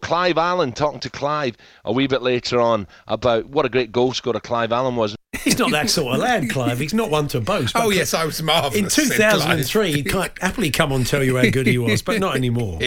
Clive 0.01 0.37
Allen 0.37 0.73
talking 0.73 0.99
to 1.01 1.11
Clive 1.11 1.57
a 1.85 1.93
wee 1.93 2.09
bit 2.09 2.23
later 2.23 2.61
on 2.61 2.89
about 3.07 3.47
what 3.47 3.65
a 3.65 3.69
great 3.69 3.93
goal 3.93 4.13
scorer 4.13 4.41
Clive 4.41 4.73
Allen 4.73 4.97
was. 4.97 5.15
He's 5.45 5.59
not 5.59 5.71
that 5.71 5.91
sort 5.91 6.15
of 6.15 6.21
lad, 6.21 6.51
Clive. 6.51 6.79
He's 6.81 6.93
not 6.95 7.09
one 7.11 7.29
to 7.29 7.41
boast. 7.41 7.77
Oh, 7.77 7.91
yes, 7.91 8.13
I 8.13 8.25
was 8.25 8.41
In 8.41 8.47
marvellous. 8.47 8.95
said 8.95 9.05
2003, 9.07 9.93
he'd 9.93 10.11
quite 10.11 10.33
happily 10.41 10.71
come 10.71 10.91
on 10.93 11.01
and 11.01 11.07
tell 11.07 11.23
you 11.23 11.37
how 11.37 11.49
good 11.51 11.67
he 11.69 11.79
was, 11.79 12.03
but 12.03 12.19
not 12.21 12.35
anymore. 12.37 12.81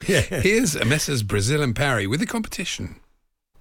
Here's 0.00 0.76
Messrs. 0.84 1.22
Brazil 1.24 1.62
and 1.62 1.74
Parry 1.74 2.06
with 2.06 2.20
the 2.20 2.26
competition. 2.26 3.00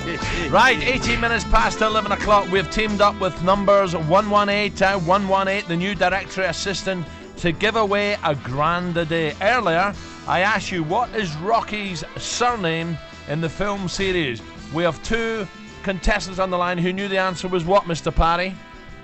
Right, 0.52 0.80
18 0.82 1.20
minutes 1.20 1.44
past 1.46 1.82
11 1.82 2.12
o'clock. 2.12 2.50
We've 2.52 2.70
teamed 2.70 3.02
up 3.02 3.20
with 3.20 3.42
numbers 3.42 3.96
118, 3.96 4.84
uh, 4.88 5.00
118, 5.00 5.68
the 5.68 5.76
new 5.76 5.96
directory 5.96 6.46
assistant, 6.46 7.06
to 7.38 7.52
give 7.52 7.76
away 7.76 8.16
a 8.24 8.36
grand 8.36 8.96
a 8.98 9.06
day. 9.06 9.34
Earlier, 9.42 9.96
I 10.28 10.42
asked 10.42 10.72
you 10.72 10.84
what 10.84 11.14
is 11.16 11.36
Rocky's 11.38 12.04
surname 12.18 12.98
in 13.30 13.42
the 13.42 13.50
film 13.50 13.88
series. 13.90 14.44
We 14.74 14.84
have 14.84 15.02
two 15.04 15.48
contestants 15.82 16.38
on 16.40 16.52
the 16.52 16.58
line 16.58 16.78
who 16.78 16.94
knew 16.94 17.08
the 17.08 17.18
answer 17.18 17.48
was 17.48 17.66
what, 17.66 17.86
Mr. 17.86 18.14
Parry? 18.14 18.54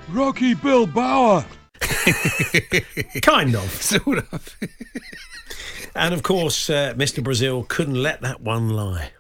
Rocky 0.10 0.54
Bill 0.54 0.86
Bauer. 0.86 1.44
kind 3.24 3.56
of. 3.56 3.72
Sort 3.82 4.20
of. 4.32 4.58
And 5.96 6.14
of 6.14 6.22
course, 6.22 6.70
uh, 6.70 6.94
Mr. 6.96 7.24
Brazil 7.24 7.66
couldn't 7.68 8.02
let 8.02 8.22
that 8.22 8.42
one 8.42 8.70
lie. 8.70 9.12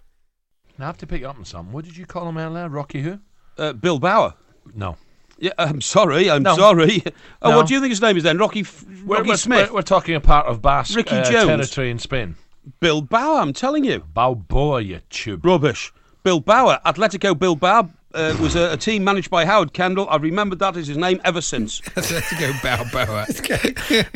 Now, 0.81 0.87
I 0.87 0.89
have 0.89 0.97
to 0.97 1.05
pick 1.07 1.21
you 1.21 1.27
up 1.29 1.37
on 1.37 1.45
something. 1.45 1.71
What 1.71 1.85
did 1.85 1.95
you 1.95 2.07
call 2.07 2.27
him 2.27 2.37
earlier? 2.39 2.67
Rocky 2.67 3.03
who? 3.03 3.19
Uh, 3.55 3.71
Bill 3.73 3.99
Bauer. 3.99 4.33
No. 4.73 4.97
Yeah, 5.37 5.51
I'm 5.59 5.79
sorry. 5.79 6.27
I'm 6.27 6.41
No. 6.41 6.55
sorry. 6.55 7.03
Oh, 7.43 7.49
No. 7.51 7.57
what 7.57 7.67
do 7.67 7.75
you 7.75 7.79
think 7.79 7.91
his 7.91 8.01
name 8.01 8.17
is 8.17 8.23
then? 8.23 8.39
Rocky, 8.39 8.61
F- 8.61 8.83
We're, 9.05 9.17
Rocky 9.17 9.27
we're- 9.27 9.37
Smith. 9.37 9.69
We're, 9.69 9.75
we're 9.75 9.81
talking 9.83 10.15
a 10.15 10.19
part 10.19 10.47
of 10.47 10.59
Basque 10.63 10.95
Ricky 10.95 11.15
uh, 11.17 11.23
Jones. 11.23 11.45
territory 11.47 11.91
in 11.91 11.99
Spain. 11.99 12.35
Bill 12.79 13.01
Bauer. 13.03 13.39
I'm 13.41 13.53
telling 13.53 13.83
you. 13.83 13.99
Balboa, 13.99 14.81
you 14.81 15.01
tube. 15.11 15.45
Rubbish. 15.45 15.93
Bill 16.23 16.39
Bauer. 16.39 16.79
Atletico 16.83 17.37
Bilbao 17.37 17.89
uh, 18.15 18.35
was 18.41 18.55
a, 18.55 18.73
a 18.73 18.77
team 18.77 19.03
managed 19.03 19.29
by 19.29 19.45
Howard 19.45 19.73
Kendall. 19.73 20.07
I've 20.09 20.23
remembered 20.23 20.57
that 20.59 20.77
as 20.77 20.87
his 20.87 20.97
name 20.97 21.21
ever 21.23 21.41
since. 21.41 21.79
Let's 21.95 22.11
go 22.39 22.51
Balboa. 22.63 23.27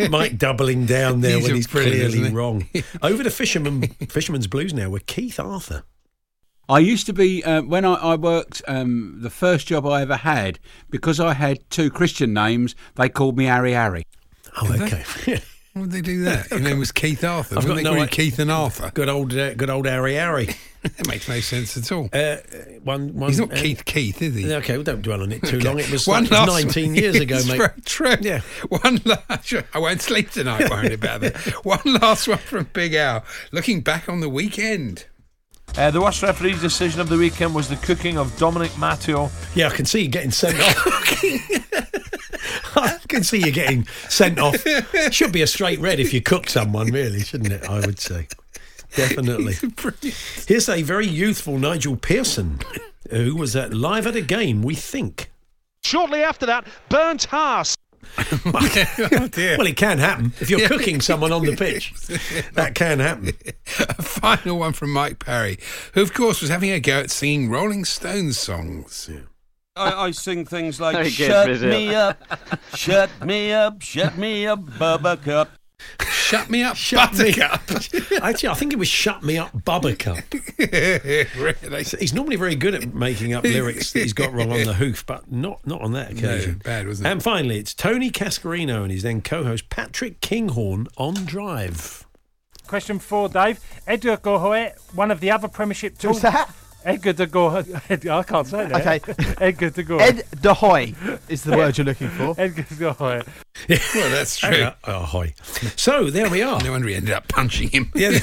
Mike 0.10 0.40
doubling 0.40 0.88
down 0.88 1.22
there 1.22 1.36
He's 1.36 1.44
when 1.44 1.52
a 1.52 1.56
he's 1.58 1.68
brilliant, 1.68 1.96
clearly 1.98 2.18
isn't 2.20 2.26
he? 2.32 2.36
wrong. 2.36 2.68
Over 3.04 3.24
to 3.24 3.30
Fisherman, 3.30 3.84
Fisherman's 4.10 4.48
Blues 4.48 4.74
now 4.74 4.90
with 4.90 5.06
Keith 5.06 5.40
Arthur. 5.40 5.84
I 6.68 6.80
used 6.80 7.06
to 7.08 7.14
be 7.14 7.44
uh, 7.44 7.62
when 7.62 7.86
I, 7.86 7.94
I 7.94 8.16
worked 8.16 8.62
um, 8.68 9.18
the 9.22 9.30
first 9.30 9.68
job 9.68 9.86
I 9.86 10.02
ever 10.02 10.16
had 10.18 10.60
because 10.90 11.20
I 11.20 11.34
had 11.34 11.60
two 11.70 11.90
Christian 11.90 12.34
names. 12.34 12.76
They 12.96 13.10
called 13.10 13.38
me 13.38 13.46
Harry 13.46 13.74
Harry. 13.74 14.08
Oh, 14.62 14.74
okay. 14.82 15.04
Why 15.74 15.82
would 15.82 15.92
they 15.92 16.02
do 16.02 16.24
that? 16.24 16.50
Your 16.52 16.62
name 16.62 16.80
was 16.80 16.92
Keith 16.94 17.24
Arthur. 17.24 17.58
I've 17.60 17.68
got 17.68 17.76
they 17.76 17.84
no 17.84 17.92
call 17.92 18.00
idea. 18.04 18.08
Keith 18.16 18.40
and 18.40 18.50
Arthur? 18.50 18.92
Good 18.94 19.10
old, 19.10 19.34
uh, 19.38 19.54
good 19.56 19.70
old 19.70 19.86
Harry 19.86 20.14
Harry. 20.16 20.50
That 20.86 21.08
makes 21.08 21.28
no 21.28 21.40
sense 21.40 21.76
at 21.78 21.92
all. 21.92 22.10
Uh, 22.14 22.36
one, 22.84 23.16
one, 23.16 23.32
He's 23.32 23.40
not 23.40 23.52
uh, 23.52 23.56
Keith 23.56 23.86
Keith, 23.86 24.22
is 24.22 24.36
he? 24.36 24.54
Okay, 24.54 24.74
well, 24.78 24.84
don't 24.84 25.02
dwell 25.02 25.24
on 25.24 25.32
it 25.32 25.42
too 25.42 25.58
Okay. 25.58 25.66
long. 25.68 25.80
It 25.80 25.90
was, 25.90 26.06
One 26.08 26.26
like, 26.26 26.32
it 26.32 26.40
was 26.46 26.48
last 26.54 26.64
19 26.66 26.86
one. 26.86 26.96
years 26.96 27.16
ago, 27.16 27.38
It's 27.38 27.48
mate. 27.48 27.58
very 27.58 27.82
True. 27.86 28.14
Yeah. 28.22 28.42
One 28.70 29.02
last. 29.04 29.52
I 29.74 29.80
won't 29.80 30.04
sleep 30.04 30.30
tonight 30.30 30.70
worrying 30.70 30.94
about 30.94 31.22
that. 31.22 31.36
One 31.66 31.80
last 31.86 32.28
one 32.28 32.38
from 32.38 32.70
Big 32.72 32.94
Al. 32.94 33.26
Looking 33.52 33.82
back 33.82 34.08
on 34.08 34.20
the 34.20 34.30
weekend. 34.30 35.06
Uh, 35.78 35.92
the 35.92 36.00
worst 36.00 36.24
referee's 36.24 36.62
decision 36.62 37.02
of 37.02 37.10
the 37.10 37.18
weekend 37.18 37.54
was 37.54 37.68
the 37.68 37.76
cooking 37.76 38.18
of 38.18 38.36
Dominic 38.38 38.78
Matteo. 38.78 39.30
Yeah, 39.56 39.68
I 39.68 39.72
can 39.72 39.86
see 39.86 40.04
you 40.04 40.08
getting 40.08 40.32
sent 40.32 40.58
off. 40.58 40.88
I 42.78 42.98
can 43.10 43.24
see 43.26 43.40
you 43.40 43.52
getting 43.52 43.86
sent 44.08 44.40
off. 44.40 44.56
Should 45.12 45.34
be 45.34 45.42
a 45.42 45.48
straight 45.48 45.80
red 45.80 46.00
if 46.00 46.14
you 46.14 46.22
cook 46.22 46.50
someone, 46.50 46.88
really, 46.88 47.20
shouldn't 47.20 47.52
it? 47.52 47.70
I 47.70 47.86
would 47.86 48.00
say. 48.00 48.28
Definitely. 48.96 49.56
Here's 50.48 50.70
a 50.70 50.82
very 50.82 51.08
youthful 51.08 51.58
Nigel 51.58 51.98
Pearson 51.98 52.60
who 53.10 53.36
was 53.36 53.56
at 53.56 53.74
live 53.74 54.08
at 54.08 54.16
a 54.16 54.22
game, 54.22 54.62
we 54.62 54.76
think. 54.76 55.30
Shortly 55.84 56.24
after 56.24 56.46
that, 56.46 56.66
Burnt 56.90 57.26
Haas. 57.26 57.76
Oh, 58.48 59.30
well, 59.58 59.68
it 59.68 59.76
can 59.78 59.98
happen. 59.98 60.34
If 60.40 60.50
you're 60.50 60.68
cooking 60.68 61.02
someone 61.02 61.32
on 61.32 61.46
the 61.46 61.56
pitch, 61.56 61.94
that 62.54 62.74
can 62.76 63.00
happen. 63.00 63.34
A 63.80 64.02
final 64.02 64.60
one 64.60 64.74
from 64.74 64.92
Mike 64.92 65.20
Parry, 65.20 65.58
who, 65.94 66.02
of 66.02 66.14
course, 66.14 66.42
was 66.42 66.50
having 66.50 66.72
a 66.72 66.80
go 66.80 67.00
at 67.02 67.12
singing 67.12 67.50
Rolling 67.50 67.86
Stones 67.86 68.38
songs. 68.38 69.10
I, 69.76 70.06
I 70.06 70.12
sing 70.12 70.46
things 70.46 70.80
like 70.80 70.96
good, 70.96 71.12
"Shut 71.12 71.62
me 71.62 71.94
up, 71.94 72.40
shut 72.74 73.10
me 73.26 73.52
up, 73.52 73.82
shut 73.82 74.18
me 74.18 74.48
up, 74.48 74.62
Bubba 74.62 75.22
Shut 76.10 76.50
me 76.50 76.64
up, 76.64 76.76
Shut 76.76 77.14
me 77.14 77.34
Buttercup. 77.34 77.62
Actually, 78.24 78.50
I 78.50 78.54
think 78.56 78.74
it 78.74 78.80
was 78.80 78.88
"Shut 78.88 79.24
Me 79.24 79.38
Up, 79.38 79.52
Bubbercup." 79.54 80.24
really? 81.62 81.84
He's 81.84 82.14
normally 82.14 82.36
very 82.36 82.56
good 82.56 82.74
at 82.74 82.94
making 82.94 83.34
up 83.34 83.44
lyrics 83.44 83.94
that 83.94 84.00
he's 84.02 84.14
got 84.14 84.34
wrong 84.34 84.52
on 84.52 84.64
the 84.64 84.74
hoof, 84.74 85.06
but 85.06 85.32
not 85.32 85.66
not 85.68 85.82
on 85.82 85.94
that 85.94 86.12
occasion. 86.12 86.62
bad, 86.64 86.88
wasn't 86.88 87.08
it? 87.08 87.12
And 87.12 87.24
finally, 87.24 87.60
it's 87.60 87.74
Tony 87.74 88.10
Cascarino 88.10 88.84
and 88.84 88.92
his 88.92 89.04
then 89.04 89.22
co-host 89.22 89.70
Patrick 89.70 90.20
Kinghorn 90.22 90.88
on 90.98 91.14
Drive. 91.26 92.06
Question 92.68 92.98
four, 92.98 93.30
Dave. 93.30 93.60
Edgar 93.86 94.18
Gohoe, 94.18 94.72
one 94.96 95.12
of 95.12 95.20
the 95.20 95.30
other 95.30 95.48
Premiership 95.48 96.02
Who's 96.02 96.22
that? 96.22 96.52
Edgar 96.86 97.14
de 97.14 97.26
Go. 97.26 97.56
Ed, 97.90 98.08
I 98.08 98.24
can't 98.24 98.48
say 98.48 98.68
that. 98.68 98.88
Okay. 98.88 99.36
Edgar 99.40 99.70
de 99.72 99.84
Go. 99.84 99.98
Ed 99.98 100.24
de 100.40 100.54
Hoy 100.54 100.94
is 101.28 101.44
the 101.44 101.58
word 101.58 101.78
you're 101.78 101.86
looking 101.86 102.10
for. 102.10 102.36
Edgar 102.38 102.64
de 102.64 102.76
Goy. 102.76 103.22
Well, 103.68 104.10
that's 104.12 104.38
true. 104.38 104.70
Oh, 104.84 105.00
hi. 105.00 105.34
So 105.76 106.10
there 106.10 106.30
we 106.30 106.42
are. 106.44 106.62
No 106.62 106.72
wonder 106.72 106.88
he 106.88 106.96
ended 106.96 107.14
up 107.14 107.28
punching 107.28 107.70
him. 107.70 107.92
Yeah. 107.96 108.12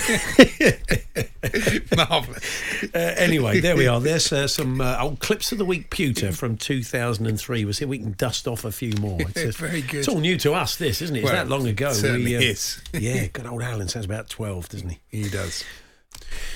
Marvellous. 1.97 2.85
Uh, 2.95 2.99
anyway, 3.17 3.61
there 3.61 3.77
we 3.77 3.87
are. 3.87 4.01
There's 4.01 4.33
uh, 4.33 4.47
some 4.47 4.81
uh, 4.81 4.99
old 5.01 5.19
clips 5.21 5.51
of 5.53 5.59
the 5.59 5.65
week 5.65 5.91
pewter 5.91 6.33
from 6.33 6.57
2003. 6.57 7.65
We'll 7.65 7.75
see 7.75 7.85
if 7.85 7.89
we 7.89 7.99
can 7.99 8.13
dust 8.13 8.47
off 8.47 8.65
a 8.65 8.71
few 8.73 8.93
more. 9.01 9.19
It's, 9.21 9.57
Very 9.57 9.83
good. 9.83 10.01
It's 10.01 10.09
all 10.09 10.21
new 10.21 10.39
to 10.39 10.53
us, 10.53 10.77
this, 10.77 11.03
isn't 11.03 11.17
it? 11.17 11.21
It's 11.21 11.25
Well, 11.25 11.35
that 11.35 11.49
long 11.49 11.67
ago. 11.67 11.89
it 11.91 11.95
certainly 11.95 12.37
uh, 12.37 12.41
is. 12.41 12.81
yeah, 12.93 13.27
good 13.27 13.47
old 13.47 13.63
Alan 13.63 13.89
sounds 13.89 14.05
about 14.07 14.29
12, 14.29 14.69
doesn't 14.69 14.89
he? 14.91 15.01
He 15.09 15.29
does. 15.29 15.65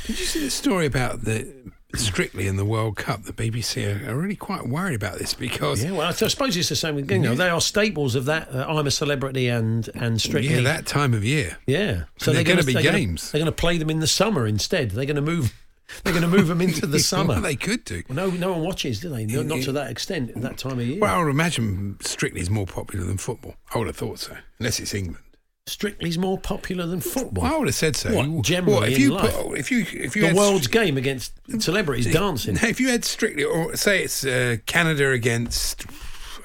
Did 0.06 0.20
you 0.20 0.26
see 0.26 0.44
the 0.44 0.50
story 0.50 0.86
about 0.86 1.22
the 1.24 1.52
Strictly 1.94 2.46
in 2.46 2.56
the 2.56 2.64
World 2.64 2.96
Cup? 2.96 3.22
The 3.22 3.32
BBC 3.32 4.06
are, 4.06 4.10
are 4.10 4.16
really 4.16 4.36
quite 4.36 4.66
worried 4.68 4.94
about 4.94 5.18
this 5.18 5.32
because 5.34 5.82
Yeah, 5.84 5.92
well, 5.92 6.08
I 6.08 6.12
suppose 6.12 6.56
it's 6.56 6.68
the 6.68 6.76
same. 6.76 6.96
with- 6.96 7.10
You 7.10 7.18
know, 7.18 7.34
they 7.34 7.48
are 7.48 7.60
staples 7.60 8.14
of 8.14 8.24
that. 8.26 8.48
Uh, 8.54 8.66
I'm 8.68 8.86
a 8.86 8.90
celebrity 8.90 9.48
and 9.48 9.88
and 9.94 10.20
strictly. 10.20 10.54
yeah, 10.54 10.60
that 10.62 10.86
time 10.86 11.14
of 11.14 11.24
year. 11.24 11.58
Yeah, 11.66 12.04
So 12.18 12.32
they're 12.32 12.42
gonna- 12.44 12.64
be 12.64 12.72
they're 12.74 12.82
gonna- 12.82 12.98
games. 12.98 13.30
they're 13.30 13.38
going 13.38 13.46
to 13.46 13.52
play 13.52 13.78
them 13.78 13.88
in 13.88 14.00
the 14.00 14.06
summer 14.06 14.46
instead. 14.46 14.90
They're 14.90 15.06
going 15.06 15.16
to 15.16 15.22
move. 15.22 15.54
They're 16.02 16.12
going 16.12 16.28
to 16.28 16.36
move 16.36 16.48
them 16.48 16.60
into 16.60 16.84
the 16.86 16.98
summer. 16.98 17.34
Well, 17.34 17.40
they 17.42 17.54
could 17.54 17.84
do. 17.84 18.02
Well, 18.08 18.28
no, 18.28 18.36
no 18.36 18.52
one 18.52 18.62
watches, 18.62 18.98
do 19.00 19.08
they? 19.08 19.24
No, 19.24 19.42
not 19.42 19.62
to 19.62 19.72
that 19.72 19.88
extent 19.88 20.30
at 20.34 20.42
that 20.42 20.58
time 20.58 20.80
of 20.80 20.86
year. 20.86 20.98
Well, 21.00 21.14
I 21.14 21.22
would 21.22 21.30
imagine 21.30 21.96
Strictly 22.00 22.40
is 22.40 22.50
more 22.50 22.66
popular 22.66 23.04
than 23.06 23.18
football. 23.18 23.54
I 23.72 23.78
would 23.78 23.86
have 23.86 23.96
thought 23.96 24.18
so, 24.18 24.36
unless 24.58 24.80
it's 24.80 24.92
England. 24.92 25.22
Strictly's 25.68 26.16
more 26.16 26.38
popular 26.38 26.86
than 26.86 27.00
football. 27.00 27.44
I 27.44 27.56
would 27.56 27.66
have 27.66 27.74
said 27.74 27.96
so. 27.96 28.14
What, 28.14 28.44
generally 28.44 28.72
What, 28.74 28.88
if 28.88 28.94
in 28.96 29.00
you 29.02 29.14
life? 29.14 29.34
put, 29.34 29.58
if 29.58 29.70
you 29.72 29.80
if 29.92 30.14
you 30.14 30.22
the 30.22 30.28
had 30.28 30.36
world's 30.36 30.68
game 30.68 30.96
against 30.96 31.32
celebrities 31.60 32.12
dancing. 32.12 32.56
If 32.62 32.78
you 32.80 32.88
had 32.88 33.04
Strictly, 33.04 33.42
or 33.42 33.74
say 33.74 34.04
it's 34.04 34.24
uh, 34.24 34.58
Canada 34.66 35.10
against, 35.10 35.84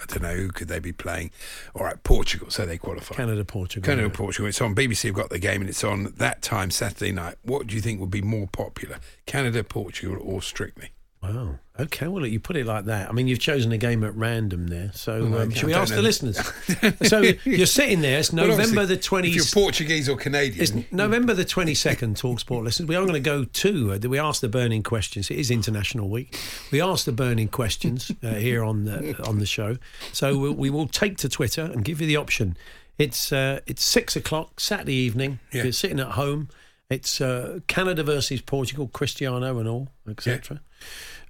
I 0.01 0.05
don't 0.07 0.23
know, 0.23 0.33
who 0.33 0.49
could 0.49 0.69
they 0.69 0.79
be 0.79 0.91
playing? 0.91 1.29
All 1.75 1.83
right, 1.85 2.01
Portugal, 2.03 2.49
so 2.49 2.65
they 2.65 2.79
qualify. 2.79 3.13
Canada, 3.13 3.45
Portugal. 3.45 3.85
Canada. 3.85 4.09
Portugal. 4.09 4.47
It's 4.47 4.59
on 4.59 4.73
BBC. 4.73 5.03
Have 5.03 5.13
got 5.13 5.29
the 5.29 5.37
game, 5.39 5.61
and 5.61 5.69
it's 5.69 5.83
on 5.83 6.13
that 6.17 6.41
time 6.41 6.71
Saturday 6.71 7.11
night. 7.11 7.35
What 7.43 7.67
do 7.67 7.75
you 7.75 7.81
think 7.81 7.99
would 7.99 8.09
be 8.09 8.23
more 8.23 8.47
popular, 8.47 8.97
Canada, 9.27 9.63
Portugal, 9.63 10.17
or 10.19 10.41
Strictly? 10.41 10.93
Wow. 11.23 11.59
Okay. 11.79 12.07
Well, 12.07 12.25
you 12.25 12.39
put 12.39 12.55
it 12.55 12.65
like 12.65 12.85
that. 12.85 13.07
I 13.07 13.11
mean, 13.11 13.27
you've 13.27 13.39
chosen 13.39 13.71
a 13.71 13.77
game 13.77 14.03
at 14.03 14.15
random 14.15 14.67
there. 14.67 14.91
So, 14.93 15.23
um, 15.23 15.33
I 15.35 15.53
should 15.53 15.67
we 15.67 15.73
ask 15.73 15.93
the 15.93 16.01
listeners? 16.01 16.39
so 17.07 17.21
you're 17.45 17.67
sitting 17.67 18.01
there. 18.01 18.19
It's 18.19 18.33
November 18.33 18.63
obviously, 18.63 18.85
the 18.87 18.97
twenty. 18.97 19.29
If 19.29 19.35
you're 19.35 19.45
Portuguese 19.45 20.09
or 20.09 20.17
Canadian, 20.17 20.61
It's 20.61 20.91
November 20.91 21.35
the 21.35 21.45
22nd, 21.45 22.19
Talksport 22.19 22.63
listeners. 22.63 22.87
We 22.87 22.95
are 22.95 23.01
going 23.01 23.13
to 23.13 23.19
go 23.19 23.43
to, 23.43 23.93
uh, 23.93 23.99
we 24.07 24.17
asked 24.17 24.41
the 24.41 24.49
burning 24.49 24.81
questions. 24.81 25.29
It 25.29 25.37
is 25.37 25.51
International 25.51 26.09
Week. 26.09 26.37
We 26.71 26.81
asked 26.81 27.05
the 27.05 27.11
burning 27.11 27.49
questions 27.49 28.11
uh, 28.23 28.33
here 28.33 28.63
on 28.63 28.85
the, 28.85 29.23
on 29.23 29.37
the 29.37 29.45
show. 29.45 29.77
So 30.13 30.37
we, 30.37 30.49
we 30.49 30.69
will 30.71 30.87
take 30.87 31.17
to 31.17 31.29
Twitter 31.29 31.63
and 31.63 31.85
give 31.85 32.01
you 32.01 32.07
the 32.07 32.17
option. 32.17 32.57
It's 32.97 33.31
uh, 33.31 33.61
it's 33.67 33.83
six 33.83 34.15
o'clock 34.15 34.59
Saturday 34.59 34.95
evening. 34.95 35.39
Yeah. 35.51 35.63
You're 35.63 35.71
sitting 35.71 35.99
at 35.99 36.11
home. 36.11 36.49
It's 36.89 37.21
uh, 37.21 37.59
Canada 37.67 38.03
versus 38.03 38.41
Portugal, 38.41 38.89
Cristiano 38.91 39.59
and 39.59 39.67
all, 39.67 39.87
etc. 40.09 40.61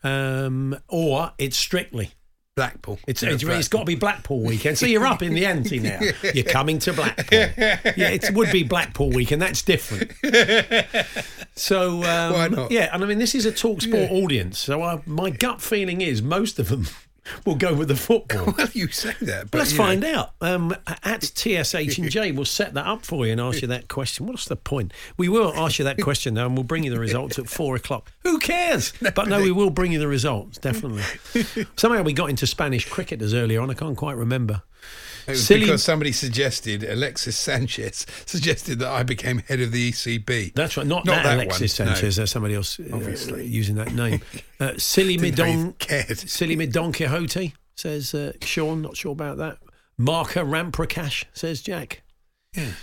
Um, 0.03 0.77
or 0.87 1.31
it's 1.37 1.57
strictly. 1.57 2.11
Blackpool. 2.53 2.99
It's, 3.07 3.23
Yeah, 3.23 3.29
it's, 3.29 3.43
it's 3.43 3.45
Blackpool. 3.45 3.69
got 3.69 3.79
to 3.79 3.85
be 3.85 3.95
Blackpool 3.95 4.41
weekend. 4.43 4.77
So 4.77 4.85
you're 4.85 5.05
up 5.05 5.23
in 5.23 5.33
the 5.33 5.45
ante 5.45 5.79
now. 5.79 5.99
You're 6.33 6.43
coming 6.43 6.79
to 6.79 6.91
Blackpool. 6.91 7.25
Yeah, 7.57 7.79
it 8.09 8.29
would 8.35 8.51
be 8.51 8.63
Blackpool 8.63 9.09
weekend. 9.09 9.41
That's 9.41 9.61
different. 9.61 10.11
So 11.53 12.03
um, 12.03 12.33
Why 12.33 12.47
not? 12.47 12.71
Yeah, 12.71 12.89
and 12.93 13.03
I 13.03 13.07
mean 13.07 13.19
this 13.19 13.35
is 13.35 13.45
a 13.45 13.51
talk 13.51 13.81
sport 13.81 14.09
audience. 14.09 14.57
So 14.57 14.81
I, 14.81 15.01
my 15.05 15.29
gut 15.29 15.61
feeling 15.61 16.01
is 16.01 16.21
most 16.21 16.59
of 16.59 16.69
them 16.69 16.87
will 17.45 17.55
go 17.55 17.73
with 17.73 17.87
the 17.87 17.95
football. 17.95 18.53
Well, 18.57 18.67
you 18.73 18.87
say 18.89 19.13
that, 19.21 19.51
but 19.51 19.57
Well, 19.57 19.59
let's 19.61 19.71
you 19.71 19.77
know. 19.77 19.83
find 19.83 20.03
out. 20.03 20.31
Um, 20.41 20.75
at 21.03 21.23
TSH 21.35 21.97
and 21.97 22.09
J, 22.09 22.31
we'll 22.31 22.45
set 22.45 22.73
that 22.73 22.85
up 22.85 23.05
for 23.05 23.25
you 23.25 23.31
and 23.31 23.41
ask 23.41 23.61
you 23.61 23.67
that 23.69 23.87
question. 23.87 24.25
What's 24.27 24.45
the 24.45 24.55
point? 24.55 24.93
We 25.17 25.29
will 25.29 25.53
ask 25.55 25.79
you 25.79 25.85
that 25.85 25.97
question 26.01 26.33
now, 26.33 26.45
and 26.47 26.55
we'll 26.55 26.63
bring 26.63 26.83
you 26.83 26.91
the 26.91 26.99
results 26.99 27.37
at 27.39 27.47
four 27.49 27.75
o'clock. 27.75 28.11
Who 28.23 28.39
cares? 28.39 28.93
But 29.01 29.27
no, 29.27 29.41
we 29.41 29.51
will 29.51 29.69
bring 29.69 29.91
you 29.91 29.99
the 29.99 30.07
results 30.07 30.57
definitely. 30.57 31.03
Somehow 31.75 32.01
we 32.03 32.13
got 32.13 32.29
into 32.29 32.45
Spanish 32.47 32.87
cricket 32.89 33.21
as 33.21 33.33
earlier 33.33 33.61
on. 33.61 33.69
I 33.69 33.73
can't 33.75 33.97
quite 33.97 34.17
remember. 34.17 34.61
It 35.27 35.31
was 35.31 35.45
Silly- 35.45 35.61
because 35.61 35.83
somebody 35.83 36.11
suggested, 36.11 36.83
Alexis 36.83 37.37
Sanchez 37.37 38.05
suggested 38.25 38.79
that 38.79 38.89
I 38.89 39.03
became 39.03 39.39
head 39.39 39.61
of 39.61 39.71
the 39.71 39.91
ECB. 39.91 40.53
That's 40.53 40.77
right. 40.77 40.85
Not, 40.87 41.05
Not 41.05 41.15
that, 41.15 41.23
that 41.23 41.35
Alexis 41.37 41.79
one, 41.79 41.87
no. 41.87 41.93
Sanchez. 41.93 42.15
There's 42.15 42.31
somebody 42.31 42.55
else 42.55 42.79
uh, 42.79 42.83
Obviously. 42.93 43.45
using 43.45 43.75
that 43.75 43.93
name. 43.93 44.21
Uh, 44.61 44.77
silly 44.77 45.17
me 45.17 45.31
Don, 45.31 45.73
silly 46.13 46.55
me 46.55 46.67
Don 46.67 46.93
Quixote 46.93 47.55
says 47.75 48.13
uh, 48.13 48.31
Sean. 48.43 48.83
Not 48.83 48.95
sure 48.95 49.11
about 49.13 49.37
that. 49.37 49.57
Marker 49.97 50.41
Ramprakash 50.45 51.25
says 51.33 51.63
Jack. 51.63 52.03
Yeah. 52.55 52.73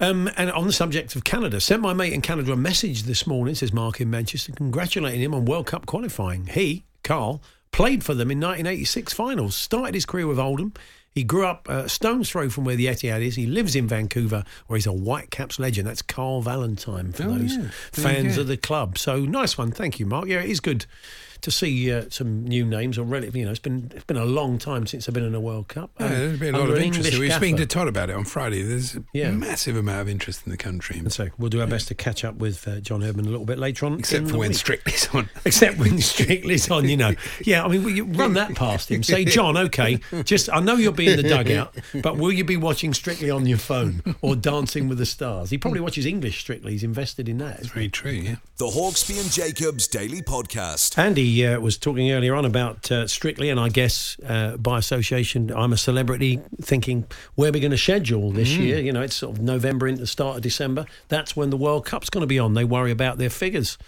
Um, 0.00 0.28
and 0.36 0.50
on 0.52 0.66
the 0.66 0.72
subject 0.74 1.16
of 1.16 1.24
Canada, 1.24 1.60
sent 1.62 1.80
my 1.80 1.94
mate 1.94 2.12
in 2.12 2.20
Canada 2.20 2.52
a 2.52 2.56
message 2.56 3.04
this 3.04 3.26
morning, 3.26 3.54
says 3.54 3.72
Mark 3.72 4.02
in 4.02 4.10
Manchester, 4.10 4.52
congratulating 4.52 5.22
him 5.22 5.32
on 5.32 5.46
World 5.46 5.66
Cup 5.66 5.86
qualifying. 5.86 6.46
He, 6.48 6.84
Carl, 7.02 7.42
played 7.72 8.04
for 8.04 8.12
them 8.12 8.30
in 8.30 8.38
1986 8.38 9.12
finals, 9.14 9.54
started 9.54 9.94
his 9.94 10.04
career 10.04 10.26
with 10.26 10.38
Oldham. 10.38 10.74
He 11.14 11.22
grew 11.22 11.46
up 11.46 11.68
a 11.68 11.88
stone's 11.88 12.28
throw 12.28 12.48
from 12.50 12.64
where 12.64 12.74
the 12.74 12.86
Etihad 12.86 13.22
is. 13.24 13.36
He 13.36 13.46
lives 13.46 13.76
in 13.76 13.86
Vancouver, 13.86 14.42
where 14.66 14.76
he's 14.76 14.86
a 14.86 14.90
Whitecaps 14.92 15.60
legend. 15.60 15.86
That's 15.86 16.02
Carl 16.02 16.42
Valentine 16.42 17.12
for 17.12 17.22
Oh, 17.24 17.38
those 17.38 17.56
yeah. 17.56 17.68
Fans 17.92 18.36
of 18.36 18.48
the 18.48 18.56
club. 18.56 18.98
So 18.98 19.20
nice 19.20 19.56
one, 19.56 19.70
thank 19.70 20.00
you, 20.00 20.06
Mark. 20.06 20.26
Yeah, 20.26 20.40
it 20.40 20.50
is 20.50 20.58
good 20.58 20.86
to 21.44 21.50
see 21.50 21.92
uh, 21.92 22.04
some 22.10 22.44
new 22.44 22.64
names 22.64 22.98
or 22.98 23.04
relative. 23.04 23.36
You 23.36 23.44
know, 23.44 23.50
it's 23.52 23.60
been 23.60 23.90
it's 23.94 24.04
been 24.04 24.16
a 24.16 24.24
long 24.24 24.58
time 24.58 24.86
since 24.86 25.08
I've 25.08 25.14
been 25.14 25.24
in 25.24 25.34
a 25.34 25.40
World 25.40 25.68
Cup. 25.68 25.90
Yeah, 26.00 26.06
Um, 26.06 26.12
there's 26.12 26.38
been 26.40 26.54
a 26.54 26.58
lot 26.58 26.70
of 26.70 26.76
interest. 26.76 27.06
English 27.12 27.18
We 27.20 27.28
were 27.28 27.34
speaking 27.34 27.56
to 27.56 27.62
gaffer. 27.64 27.68
Todd 27.80 27.88
about 27.88 28.10
it 28.10 28.16
on 28.16 28.24
Friday. 28.24 28.62
There's 28.62 28.96
a 28.96 29.04
Yeah. 29.12 29.30
massive 29.30 29.76
amount 29.76 30.00
of 30.00 30.08
interest 30.08 30.42
in 30.44 30.50
the 30.50 30.56
country. 30.58 30.98
And 30.98 31.12
so 31.12 31.28
we'll 31.38 31.50
do 31.50 31.60
our 31.60 31.66
best 31.66 31.88
to 31.88 31.94
catch 31.94 32.24
up 32.24 32.36
with 32.36 32.66
uh, 32.66 32.80
John 32.80 33.00
Herdman 33.02 33.26
a 33.26 33.30
little 33.30 33.46
bit 33.46 33.58
later 33.58 33.86
on. 33.86 33.98
Except 33.98 34.28
for 34.28 34.38
when 34.38 34.48
week. 34.50 34.58
Strictly's 34.58 35.08
on. 35.14 35.28
Except 35.44 35.78
when 35.78 35.98
Strictly's 36.00 36.70
on, 36.70 36.88
you 36.88 36.96
know. 36.96 37.14
Yeah, 37.44 37.64
I 37.64 37.68
mean, 37.68 37.84
will 37.84 37.92
you 37.92 38.04
run 38.04 38.32
that 38.34 38.54
past 38.54 38.90
him. 38.90 39.02
Say, 39.02 39.24
John, 39.24 39.56
okay, 39.56 40.00
just 40.24 40.50
I 40.52 40.60
know 40.60 40.76
you'll 40.76 40.92
be 40.92 41.08
in 41.08 41.16
the 41.16 41.22
dugout, 41.28 41.74
but 42.02 42.16
will 42.16 42.32
you 42.32 42.44
be 42.44 42.56
watching 42.56 42.92
Strictly 42.94 43.30
on 43.30 43.46
your 43.46 43.58
phone 43.58 44.02
or 44.22 44.34
Dancing 44.36 44.88
with 44.88 44.98
the 44.98 45.06
Stars? 45.06 45.50
He 45.50 45.58
probably 45.58 45.80
watches 45.80 46.06
English 46.06 46.40
Strictly. 46.40 46.72
He's 46.72 46.84
invested 46.84 47.28
in 47.28 47.38
that. 47.38 47.66
Very 47.66 47.88
true, 47.88 48.10
yeah. 48.12 48.36
The 48.56 48.66
Hawksbee 48.66 49.20
and 49.20 49.30
Jacobs 49.30 49.86
Daily 49.88 50.22
Podcast. 50.22 50.96
Andy 50.98 51.22
uh, 51.42 51.60
was 51.60 51.78
talking 51.78 52.10
earlier 52.12 52.34
on 52.34 52.44
about 52.44 52.90
uh, 52.92 53.06
Strictly, 53.06 53.50
and 53.50 53.58
I 53.58 53.68
guess 53.68 54.16
uh, 54.26 54.56
by 54.56 54.78
association, 54.78 55.50
I'm 55.54 55.72
a 55.72 55.76
celebrity 55.76 56.40
thinking 56.62 57.06
where 57.34 57.48
are 57.48 57.52
we're 57.52 57.60
going 57.60 57.70
to 57.72 57.78
schedule 57.78 58.30
this 58.32 58.52
Mm. 58.52 58.58
year. 58.58 58.78
You 58.80 58.92
know, 58.92 59.02
it's 59.02 59.14
sort 59.16 59.36
of 59.36 59.42
November 59.42 59.86
into 59.88 60.00
the 60.02 60.06
start 60.06 60.36
of 60.36 60.42
December. 60.42 60.86
That's 61.08 61.34
when 61.36 61.50
the 61.50 61.56
World 61.56 61.84
Cup's 61.86 62.10
going 62.10 62.22
to 62.22 62.26
be 62.26 62.38
on. 62.38 62.54
They 62.54 62.64
worry 62.64 62.90
about 62.90 63.18
their 63.18 63.30
figures. 63.30 63.78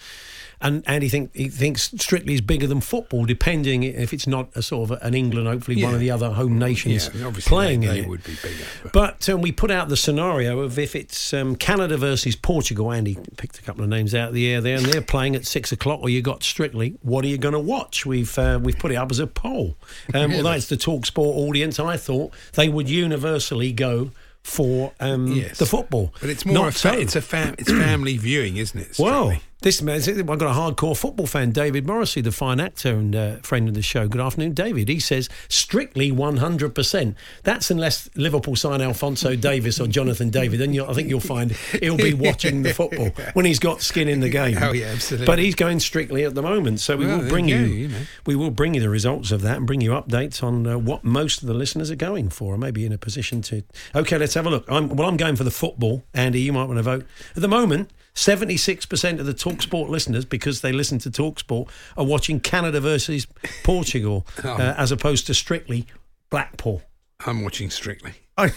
And 0.61 0.83
Andy 0.89 1.09
think 1.11 1.35
he 1.37 1.49
thinks 1.49 1.91
Strictly 1.99 2.33
is 2.35 2.41
bigger 2.41 2.67
than 2.67 2.81
football, 2.81 3.27
depending 3.27 3.83
if 3.83 4.15
it's 4.15 4.27
not 4.27 4.49
a 4.55 4.63
sort 4.63 4.91
of 4.91 5.03
an 5.03 5.13
England, 5.15 5.47
hopefully 5.49 5.83
one 5.83 5.93
of 5.93 6.01
the 6.01 6.11
other 6.11 6.31
home 6.31 6.59
nations 6.59 7.11
Yeah, 7.15 7.31
playing 7.41 7.81
they, 7.81 7.87
in 7.89 7.95
they 7.95 8.01
it. 8.01 8.09
would 8.09 8.25
be 8.25 8.35
bigger. 8.43 8.65
But 8.85 8.93
But 8.93 9.29
um, 9.29 9.43
we 9.43 9.53
put 9.53 9.71
out 9.71 9.89
the 9.91 9.97
scenario 9.97 10.61
of 10.61 10.79
if 10.79 10.97
it's 10.97 11.35
um, 11.35 11.57
Canada 11.57 11.97
versus 11.99 12.37
Portugal. 12.37 12.91
Andy 12.93 13.19
picked 13.37 13.59
a 13.59 13.63
couple 13.63 13.85
of 13.85 13.91
names 13.91 14.15
out 14.15 14.29
of 14.29 14.35
the 14.35 14.47
air 14.49 14.61
there, 14.63 14.77
and 14.79 14.87
they're 14.87 15.03
playing 15.03 15.37
at 15.37 15.47
six 15.47 15.73
o'clock. 15.73 16.01
Or 16.03 16.09
you 16.09 16.23
got 16.23 16.43
Strictly. 16.43 16.97
What 17.03 17.25
are 17.25 17.29
you 17.29 17.39
going 17.39 17.53
to 17.55 17.61
watch? 17.61 18.07
We've 18.07 18.37
uh, 18.39 18.59
we've 18.63 18.79
put 18.79 18.91
it 18.93 18.97
up 18.97 19.11
as 19.11 19.19
a 19.19 19.27
poll. 19.27 19.77
Um, 20.15 20.31
Really? 20.31 20.37
Although 20.39 20.53
it's 20.53 20.69
the 20.69 20.77
Talk 20.77 21.05
Sport 21.07 21.37
audience, 21.37 21.79
I 21.79 21.97
thought 21.99 22.33
they 22.55 22.69
would 22.69 22.89
universally 22.89 23.73
go 23.73 24.11
for 24.43 24.93
um, 25.01 25.27
Yes. 25.29 25.59
the 25.59 25.67
football. 25.67 26.15
but 26.21 26.31
it's 26.31 26.47
more 26.47 26.55
Not 26.55 26.69
a 26.69 26.73
fa- 26.73 26.79
so. 26.79 26.93
it's 26.95 27.17
a 27.17 27.21
fam- 27.21 27.57
it's 27.59 27.71
family 27.71 28.17
viewing, 28.17 28.57
isn't 28.59 28.79
it? 28.81 28.97
Well, 28.99 29.27
Strictly? 29.31 29.43
This 29.67 29.83
man, 29.83 30.01
I've 30.01 30.27
got 30.39 30.43
a 30.43 30.57
hardcore 30.57 30.97
football 30.97 31.27
fan, 31.27 31.51
David 31.51 31.89
Morrissey, 31.89 32.21
the 32.21 32.31
fine 32.31 32.61
actor 32.61 32.91
and 32.91 33.17
uh, 33.17 33.37
friend 33.39 33.67
of 33.69 33.75
the 33.75 33.83
show. 33.83 34.07
Good 34.07 34.21
afternoon, 34.21 34.53
David. 34.55 34.89
He 34.89 35.01
says 35.01 35.29
strictly 35.49 36.12
100%. 36.12 37.17
That's 37.43 37.69
unless 37.69 38.09
Liverpool 38.14 38.55
sign 38.55 38.81
Alfonso 38.81 39.35
Davis 39.51 39.81
or 39.81 39.89
Jonathan 39.89 40.31
David. 40.31 40.61
Then 40.61 40.73
you'll, 40.73 40.89
I 40.89 40.93
think 40.93 41.09
you'll 41.09 41.19
find 41.19 41.51
he'll 41.81 41.97
be 41.97 42.14
watching 42.14 42.62
the 42.62 42.73
football 42.73 43.09
when 43.33 43.45
he's 43.45 43.59
got 43.59 43.83
skin 43.83 44.07
in 44.07 44.21
the 44.21 44.29
game. 44.29 44.57
Oh, 44.62 44.71
yeah, 44.71 44.87
absolutely. 44.87 45.27
But 45.27 45.41
he's 45.41 45.57
going 45.57 45.81
strictly 45.81 46.23
at 46.23 46.37
the 46.37 46.43
moment. 46.43 46.79
So 46.79 46.97
we 46.97 47.07
Well, 47.07 47.23
will 47.23 47.29
bring 47.29 47.49
you 47.49 47.57
you, 47.57 47.67
you 47.67 47.89
know. 47.89 48.03
we 48.25 48.37
will 48.37 48.53
bring 48.53 48.75
you 48.75 48.81
the 48.81 48.89
results 48.89 49.33
of 49.33 49.43
that 49.43 49.57
and 49.57 49.67
bring 49.67 49.81
you 49.81 49.91
updates 49.91 50.45
on 50.45 50.64
uh, 50.64 50.79
what 50.79 51.03
most 51.03 51.43
of 51.43 51.49
the 51.49 51.55
listeners 51.55 51.91
are 51.91 51.97
going 51.97 52.29
for. 52.29 52.55
I 52.55 52.57
may 52.57 52.71
be 52.71 52.87
in 52.87 52.93
a 52.93 52.99
position 52.99 53.43
to. 53.43 53.64
Okay, 53.97 54.17
let's 54.17 54.35
have 54.35 54.47
a 54.47 54.51
look. 54.51 54.64
I'm, 54.69 54.91
well, 54.91 55.09
I'm 55.09 55.17
going 55.17 55.35
for 55.35 55.43
the 55.43 55.51
football. 55.51 56.05
Andy, 56.14 56.41
you 56.41 56.53
might 56.53 56.67
want 56.67 56.77
to 56.77 56.85
vote. 56.85 57.05
At 57.35 57.43
the 57.43 57.49
moment, 57.49 57.91
76% 58.17 59.21
of 59.21 59.27
the 59.27 59.35
Talksport 59.59 59.89
listeners, 59.89 60.25
because 60.25 60.61
they 60.61 60.73
listen 60.73 60.99
to 61.01 61.11
Talksport, 61.11 61.69
are 61.97 62.05
watching 62.05 62.41
Canada 62.41 62.81
versus 62.81 63.27
Portugal 63.65 64.27
Oh. 64.45 64.51
uh, 64.55 64.75
as 64.77 64.93
opposed 64.93 65.27
to 65.29 65.35
strictly 65.35 65.87
Blackpool. 66.31 66.83
I'm 67.27 67.43
watching 67.43 67.71
Strictly. 67.71 68.13
Oh, 68.39 68.51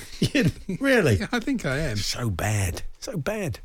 really? 0.81 1.19
I 1.31 1.39
think 1.39 1.65
I 1.65 1.77
am. 1.77 1.95
So 1.95 2.29
bad. 2.29 2.81
So 2.99 3.15
bad. 3.17 3.59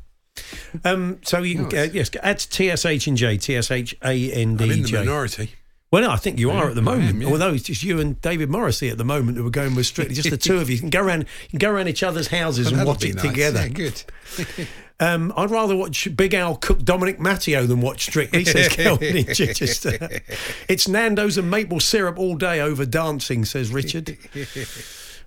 Um, 0.85 1.19
so 1.23 1.39
you 1.43 1.65
can 1.65 1.77
uh, 1.77 1.87
yes, 1.91 2.09
add 2.23 2.39
TSH 2.39 3.07
and 3.07 3.17
J, 3.17 3.37
TSH 3.37 3.95
A 4.01 4.31
N 4.31 4.57
I'm 4.57 4.71
in 4.71 4.83
D 4.83 4.91
the 4.91 4.99
minority. 4.99 5.51
Well, 5.91 6.03
no, 6.03 6.11
I 6.11 6.15
think 6.15 6.39
you 6.39 6.51
are 6.51 6.69
at 6.69 6.75
the 6.75 6.81
moment. 6.81 7.09
am, 7.09 7.21
yeah. 7.21 7.27
Although 7.27 7.53
it's 7.53 7.63
just 7.63 7.83
you 7.83 7.99
and 7.99 8.19
David 8.21 8.49
Morrissey 8.49 8.89
at 8.89 8.97
the 8.97 9.03
moment 9.03 9.37
who 9.37 9.45
are 9.45 9.49
going 9.51 9.75
with 9.75 9.85
strictly 9.87 10.15
just 10.15 10.29
the 10.29 10.37
two 10.37 10.57
of 10.57 10.69
you. 10.69 10.75
You 10.75 10.81
can 10.81 10.89
go 10.89 11.01
around, 11.03 11.21
you 11.43 11.49
can 11.49 11.59
go 11.59 11.71
around 11.71 11.87
each 11.89 12.01
other's 12.03 12.27
houses 12.27 12.71
Well, 12.71 12.79
and 12.79 12.87
watch 12.87 13.03
it 13.03 13.15
nice. 13.15 13.25
together. 13.25 13.61
Yeah, 13.61 13.67
good. 13.67 14.03
Um, 14.99 15.33
I'd 15.35 15.51
rather 15.51 15.75
watch 15.75 16.07
Big 16.15 16.33
Al 16.33 16.55
cook 16.55 16.83
Dominic 16.83 17.19
Matteo 17.19 17.65
than 17.65 17.81
watch 17.81 18.05
Strictly, 18.05 18.45
says 18.45 18.69
Kelvin 18.71 19.17
in 19.17 19.25
Chichester. 19.25 20.21
it's 20.69 20.87
Nando's 20.87 21.37
and 21.37 21.51
maple 21.51 21.79
syrup 21.79 22.17
all 22.17 22.35
day 22.35 22.61
over 22.61 22.85
dancing, 22.85 23.43
says 23.45 23.71
Richard. 23.71 24.17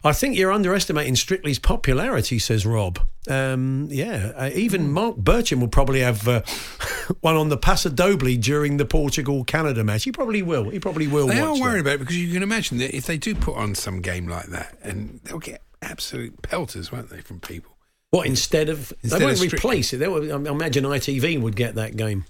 I 0.05 0.13
think 0.13 0.37
you're 0.37 0.53
underestimating 0.53 1.17
Strictly's 1.17 1.59
popularity, 1.59 2.39
says 2.39 2.65
Rob. 2.65 3.01
Um, 3.29 3.89
yeah, 3.91 4.33
uh, 4.37 4.51
even 4.55 4.91
Marc 4.91 5.17
Bircham 5.17 5.61
will 5.61 5.69
probably 5.69 6.01
have 6.01 6.27
uh, 6.27 6.43
one 7.21 7.37
on 7.37 7.49
the 7.49 7.57
Paso 7.57 7.91
Doble 7.91 8.37
during 8.37 8.77
the 8.77 8.87
Portugal 8.87 9.45
Canada 9.45 9.83
match. 9.85 10.05
He 10.05 10.13
probably 10.13 10.41
will. 10.41 10.71
He 10.71 10.79
probably 10.79 11.09
will. 11.09 11.27
They 11.27 11.41
are 11.41 11.59
worried 11.61 11.81
about 11.81 11.95
it 11.95 11.99
because 11.99 12.17
you 12.17 12.33
can 12.33 12.43
imagine 12.43 12.79
that 12.79 12.97
if 12.97 13.07
they 13.07 13.19
do 13.19 13.35
put 13.35 13.57
on 13.57 13.75
some 13.75 14.01
game 14.01 14.29
like 14.29 14.47
that, 14.47 14.79
and 14.83 15.21
they'll 15.25 15.39
get 15.41 15.63
absolute 15.83 16.41
pelters, 16.43 16.93
won't 16.93 17.11
they, 17.11 17.21
from 17.21 17.41
people? 17.41 17.73
What 18.11 18.27
instead 18.27 18.69
of 18.69 18.93
Instead 19.03 19.21
they 19.21 19.25
won't 19.25 19.37
Strictly. 19.37 19.59
replace 19.59 19.93
it? 19.93 19.99
They 19.99 20.09
will, 20.09 20.33
I 20.33 20.51
imagine 20.51 20.85
ITV 20.85 21.41
would 21.41 21.57
get 21.57 21.75
that 21.75 21.97
game. 21.97 22.25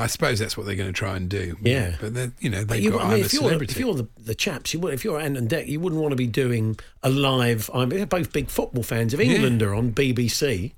I 0.00 0.06
suppose 0.06 0.38
that's 0.38 0.56
what 0.56 0.64
they're 0.64 0.76
going 0.76 0.88
to 0.88 0.92
try 0.92 1.16
and 1.16 1.28
do. 1.28 1.56
Yeah. 1.60 1.96
but 2.00 2.14
then 2.14 2.32
you 2.38 2.50
know 2.50 2.62
they've 2.62 2.80
you, 2.80 2.92
got 2.92 3.04
I 3.06 3.14
mean, 3.16 3.24
if 3.24 3.32
you're, 3.32 3.60
if 3.60 3.76
you're 3.78 3.94
the, 3.94 4.06
the 4.16 4.34
chaps, 4.36 4.72
you 4.72 4.78
would, 4.78 4.94
if 4.94 5.02
you're 5.04 5.18
Ant 5.18 5.36
and 5.36 5.48
Dec, 5.50 5.66
you 5.66 5.80
wouldn't 5.80 6.00
want 6.00 6.12
to 6.12 6.16
be 6.16 6.28
doing 6.28 6.78
a 7.02 7.10
live. 7.10 7.68
I 7.74 7.80
mean, 7.80 7.90
they're 7.96 8.06
both 8.06 8.32
big 8.32 8.48
football 8.48 8.84
fans 8.84 9.12
of 9.12 9.20
Yeah. 9.20 9.32
England 9.32 9.60
are 9.62 9.74
on 9.74 9.90
BBC, 9.92 10.72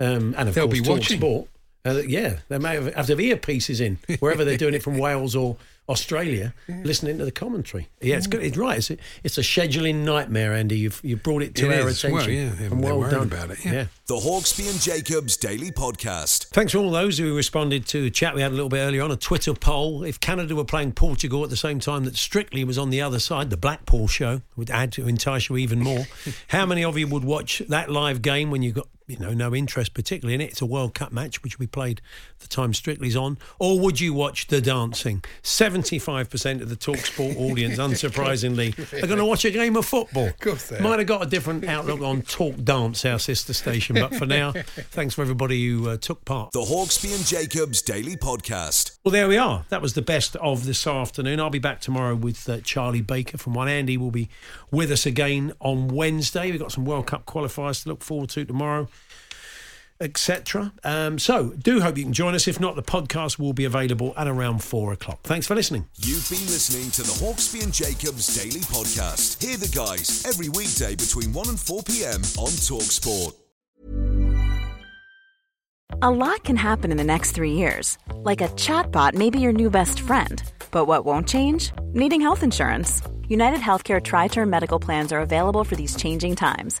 um, 0.00 0.34
and 0.36 0.48
of 0.48 0.56
They'll 0.56 0.66
course 0.66 0.80
be 0.80 0.88
watching. 0.88 1.18
Sport. 1.18 1.48
Uh, 1.86 2.02
yeah, 2.06 2.38
they 2.48 2.58
may 2.58 2.74
have, 2.74 2.92
have 2.94 3.06
to 3.06 3.12
have 3.12 3.18
earpieces 3.20 3.80
in 3.80 3.98
wherever 4.18 4.44
they're 4.44 4.56
doing 4.56 4.74
it 4.74 4.82
from 4.82 4.98
Wales 4.98 5.36
or 5.36 5.56
Australia, 5.88 6.54
listening 6.68 7.18
to 7.18 7.24
the 7.24 7.30
commentary. 7.30 7.88
Yeah, 8.00 8.16
it's 8.16 8.26
mm. 8.26 8.30
good. 8.30 8.42
It's 8.42 8.56
right. 8.56 8.78
It's 8.78 8.90
a, 8.90 8.96
it's 9.22 9.38
a 9.38 9.42
scheduling 9.42 9.96
nightmare, 9.96 10.54
Andy. 10.54 10.78
You've 10.78 11.00
you've 11.04 11.22
brought 11.22 11.42
it 11.42 11.54
to 11.56 11.70
It 11.70 11.80
our 11.80 11.88
is. 11.88 11.98
attention. 12.02 12.12
Well, 12.12 12.30
yeah, 12.30 12.50
they're- 12.50 12.72
and 12.72 12.82
they're 12.82 12.94
well 12.94 13.10
done 13.10 13.26
about 13.28 13.50
it, 13.50 13.64
yeah. 13.64 13.86
The 14.06 14.14
Hawksbee 14.16 14.70
and 14.70 14.80
Jacobs 14.80 15.36
Daily 15.36 15.70
Podcast. 15.70 16.46
Thanks 16.48 16.72
to 16.72 16.78
all 16.78 16.90
those 16.90 17.18
who 17.18 17.36
responded 17.36 17.86
to 17.88 18.06
a 18.06 18.10
chat 18.10 18.34
we 18.34 18.40
had 18.40 18.52
a 18.52 18.54
little 18.54 18.68
bit 18.68 18.78
earlier 18.78 19.02
on, 19.02 19.10
a 19.10 19.16
Twitter 19.16 19.54
poll. 19.54 20.04
If 20.04 20.20
Canada 20.20 20.54
were 20.56 20.64
playing 20.64 20.92
Portugal 20.92 21.44
at 21.44 21.50
the 21.50 21.56
same 21.56 21.80
time 21.80 22.04
that 22.04 22.16
Strictly 22.16 22.64
was 22.64 22.78
on 22.78 22.90
the 22.90 23.00
other 23.02 23.18
side, 23.18 23.50
the 23.50 23.56
Blackpool 23.56 24.08
show 24.08 24.40
would 24.56 24.70
add 24.70 24.92
to 24.92 25.06
entice 25.06 25.48
you 25.48 25.56
even 25.58 25.80
more. 25.80 26.06
How 26.48 26.64
many 26.66 26.84
of 26.84 26.96
you 26.96 27.06
would 27.08 27.24
watch 27.24 27.62
that 27.68 27.90
live 27.90 28.22
game 28.22 28.50
when 28.50 28.62
you've 28.62 28.74
got 28.74 28.88
you 29.06 29.18
know 29.18 29.32
no 29.32 29.54
interest 29.54 29.94
particularly 29.94 30.34
in 30.34 30.40
it? 30.40 30.50
It's 30.50 30.62
a 30.62 30.66
World 30.66 30.94
Cup 30.94 31.12
match 31.12 31.42
which 31.42 31.58
we 31.58 31.66
played 31.66 32.00
the 32.38 32.48
time 32.48 32.72
Strictly's 32.72 33.16
on, 33.16 33.38
or 33.58 33.78
would 33.80 34.00
you 34.00 34.14
watch 34.14 34.46
the 34.46 34.60
dancing? 34.60 35.22
Seventy-five 35.42 36.30
percent 36.30 36.62
of 36.62 36.68
the 36.68 36.76
Talk 36.76 36.98
Sport 36.98 37.36
audience, 37.38 37.78
unsurprisingly, 37.78 38.78
are 39.02 39.06
going 39.06 39.18
to 39.18 39.24
watch 39.24 39.44
a 39.44 39.50
game 39.50 39.76
of 39.76 39.86
football. 39.86 40.28
Of 40.28 40.40
course 40.40 40.68
they 40.68 40.78
are. 40.78 40.82
Might 40.82 40.98
have 41.00 41.08
got 41.08 41.22
a 41.22 41.26
different 41.26 41.64
outlook 41.64 42.00
on 42.00 42.22
Talk 42.22 42.62
Dance, 42.62 43.04
our 43.04 43.18
sister 43.18 43.52
station, 43.52 43.96
but 43.96 44.14
for 44.14 44.26
now, 44.26 44.52
thanks 44.92 45.14
for 45.14 45.22
everybody 45.22 45.66
who 45.66 45.88
uh, 45.90 45.96
took 45.96 46.24
part. 46.24 46.52
The 46.52 46.60
Hawksbee 46.60 47.14
and 47.14 47.24
Jacobs 47.24 47.82
Daily 47.82 48.16
Podcast. 48.16 48.98
Well, 49.04 49.12
there 49.12 49.28
we 49.28 49.36
are. 49.36 49.64
That 49.68 49.82
was 49.82 49.94
the 49.94 50.02
best 50.02 50.36
of 50.36 50.64
this 50.64 50.86
afternoon. 50.86 51.40
I'll 51.40 51.50
be 51.50 51.58
back 51.58 51.80
tomorrow 51.80 52.14
with 52.14 52.48
uh, 52.48 52.60
Charlie 52.60 53.02
Baker 53.02 53.38
from 53.38 53.54
One. 53.54 53.68
Andy 53.68 53.96
will 53.96 54.10
be 54.10 54.28
with 54.70 54.90
us 54.90 55.06
again 55.06 55.52
on 55.60 55.88
Wednesday. 55.88 56.50
We've 56.50 56.60
got 56.60 56.72
some 56.72 56.84
World 56.84 57.06
Cup 57.06 57.26
qualifiers 57.26 57.82
to 57.82 57.90
look 57.90 58.02
forward 58.02 58.30
to 58.30 58.44
tomorrow, 58.44 58.88
etc. 60.00 60.72
Um, 60.82 61.18
so, 61.18 61.50
do 61.58 61.80
hope 61.80 61.96
you 61.96 62.04
can 62.04 62.12
join 62.12 62.34
us. 62.34 62.48
If 62.48 62.60
not, 62.60 62.76
the 62.76 62.82
podcast 62.82 63.38
will 63.38 63.52
be 63.52 63.64
available 63.64 64.12
at 64.16 64.26
around 64.26 64.62
four 64.62 64.92
o'clock. 64.92 65.20
Thanks 65.22 65.46
for 65.46 65.54
listening. 65.54 65.86
You've 65.96 66.28
been 66.28 66.46
listening 66.46 66.90
to 66.92 67.02
the 67.02 67.24
Hawksbee 67.24 67.62
and 67.62 67.72
Jacobs 67.72 68.34
Daily 68.36 68.60
Podcast. 68.60 69.42
Hear 69.42 69.56
the 69.56 69.68
guys 69.68 70.24
every 70.26 70.48
weekday 70.48 70.94
between 70.94 71.32
1 71.32 71.48
and 71.48 71.60
4 71.60 71.82
p.m. 71.82 72.20
on 72.38 72.50
Talksport. 72.50 73.34
A 76.02 76.10
lot 76.10 76.42
can 76.44 76.56
happen 76.56 76.90
in 76.90 76.96
the 76.96 77.04
next 77.04 77.32
three 77.32 77.52
years. 77.52 77.98
Like 78.16 78.40
a 78.40 78.48
chatbot 78.48 79.14
may 79.14 79.30
be 79.30 79.38
your 79.40 79.52
new 79.52 79.70
best 79.70 80.00
friend. 80.00 80.42
But 80.70 80.86
what 80.86 81.04
won't 81.04 81.28
change? 81.28 81.72
Needing 81.92 82.20
health 82.20 82.42
insurance. 82.42 83.00
United 83.28 83.60
Healthcare 83.60 84.02
Tri 84.02 84.28
Term 84.28 84.50
Medical 84.50 84.78
Plans 84.78 85.12
are 85.12 85.20
available 85.20 85.62
for 85.64 85.76
these 85.76 85.94
changing 85.96 86.36
times. 86.36 86.80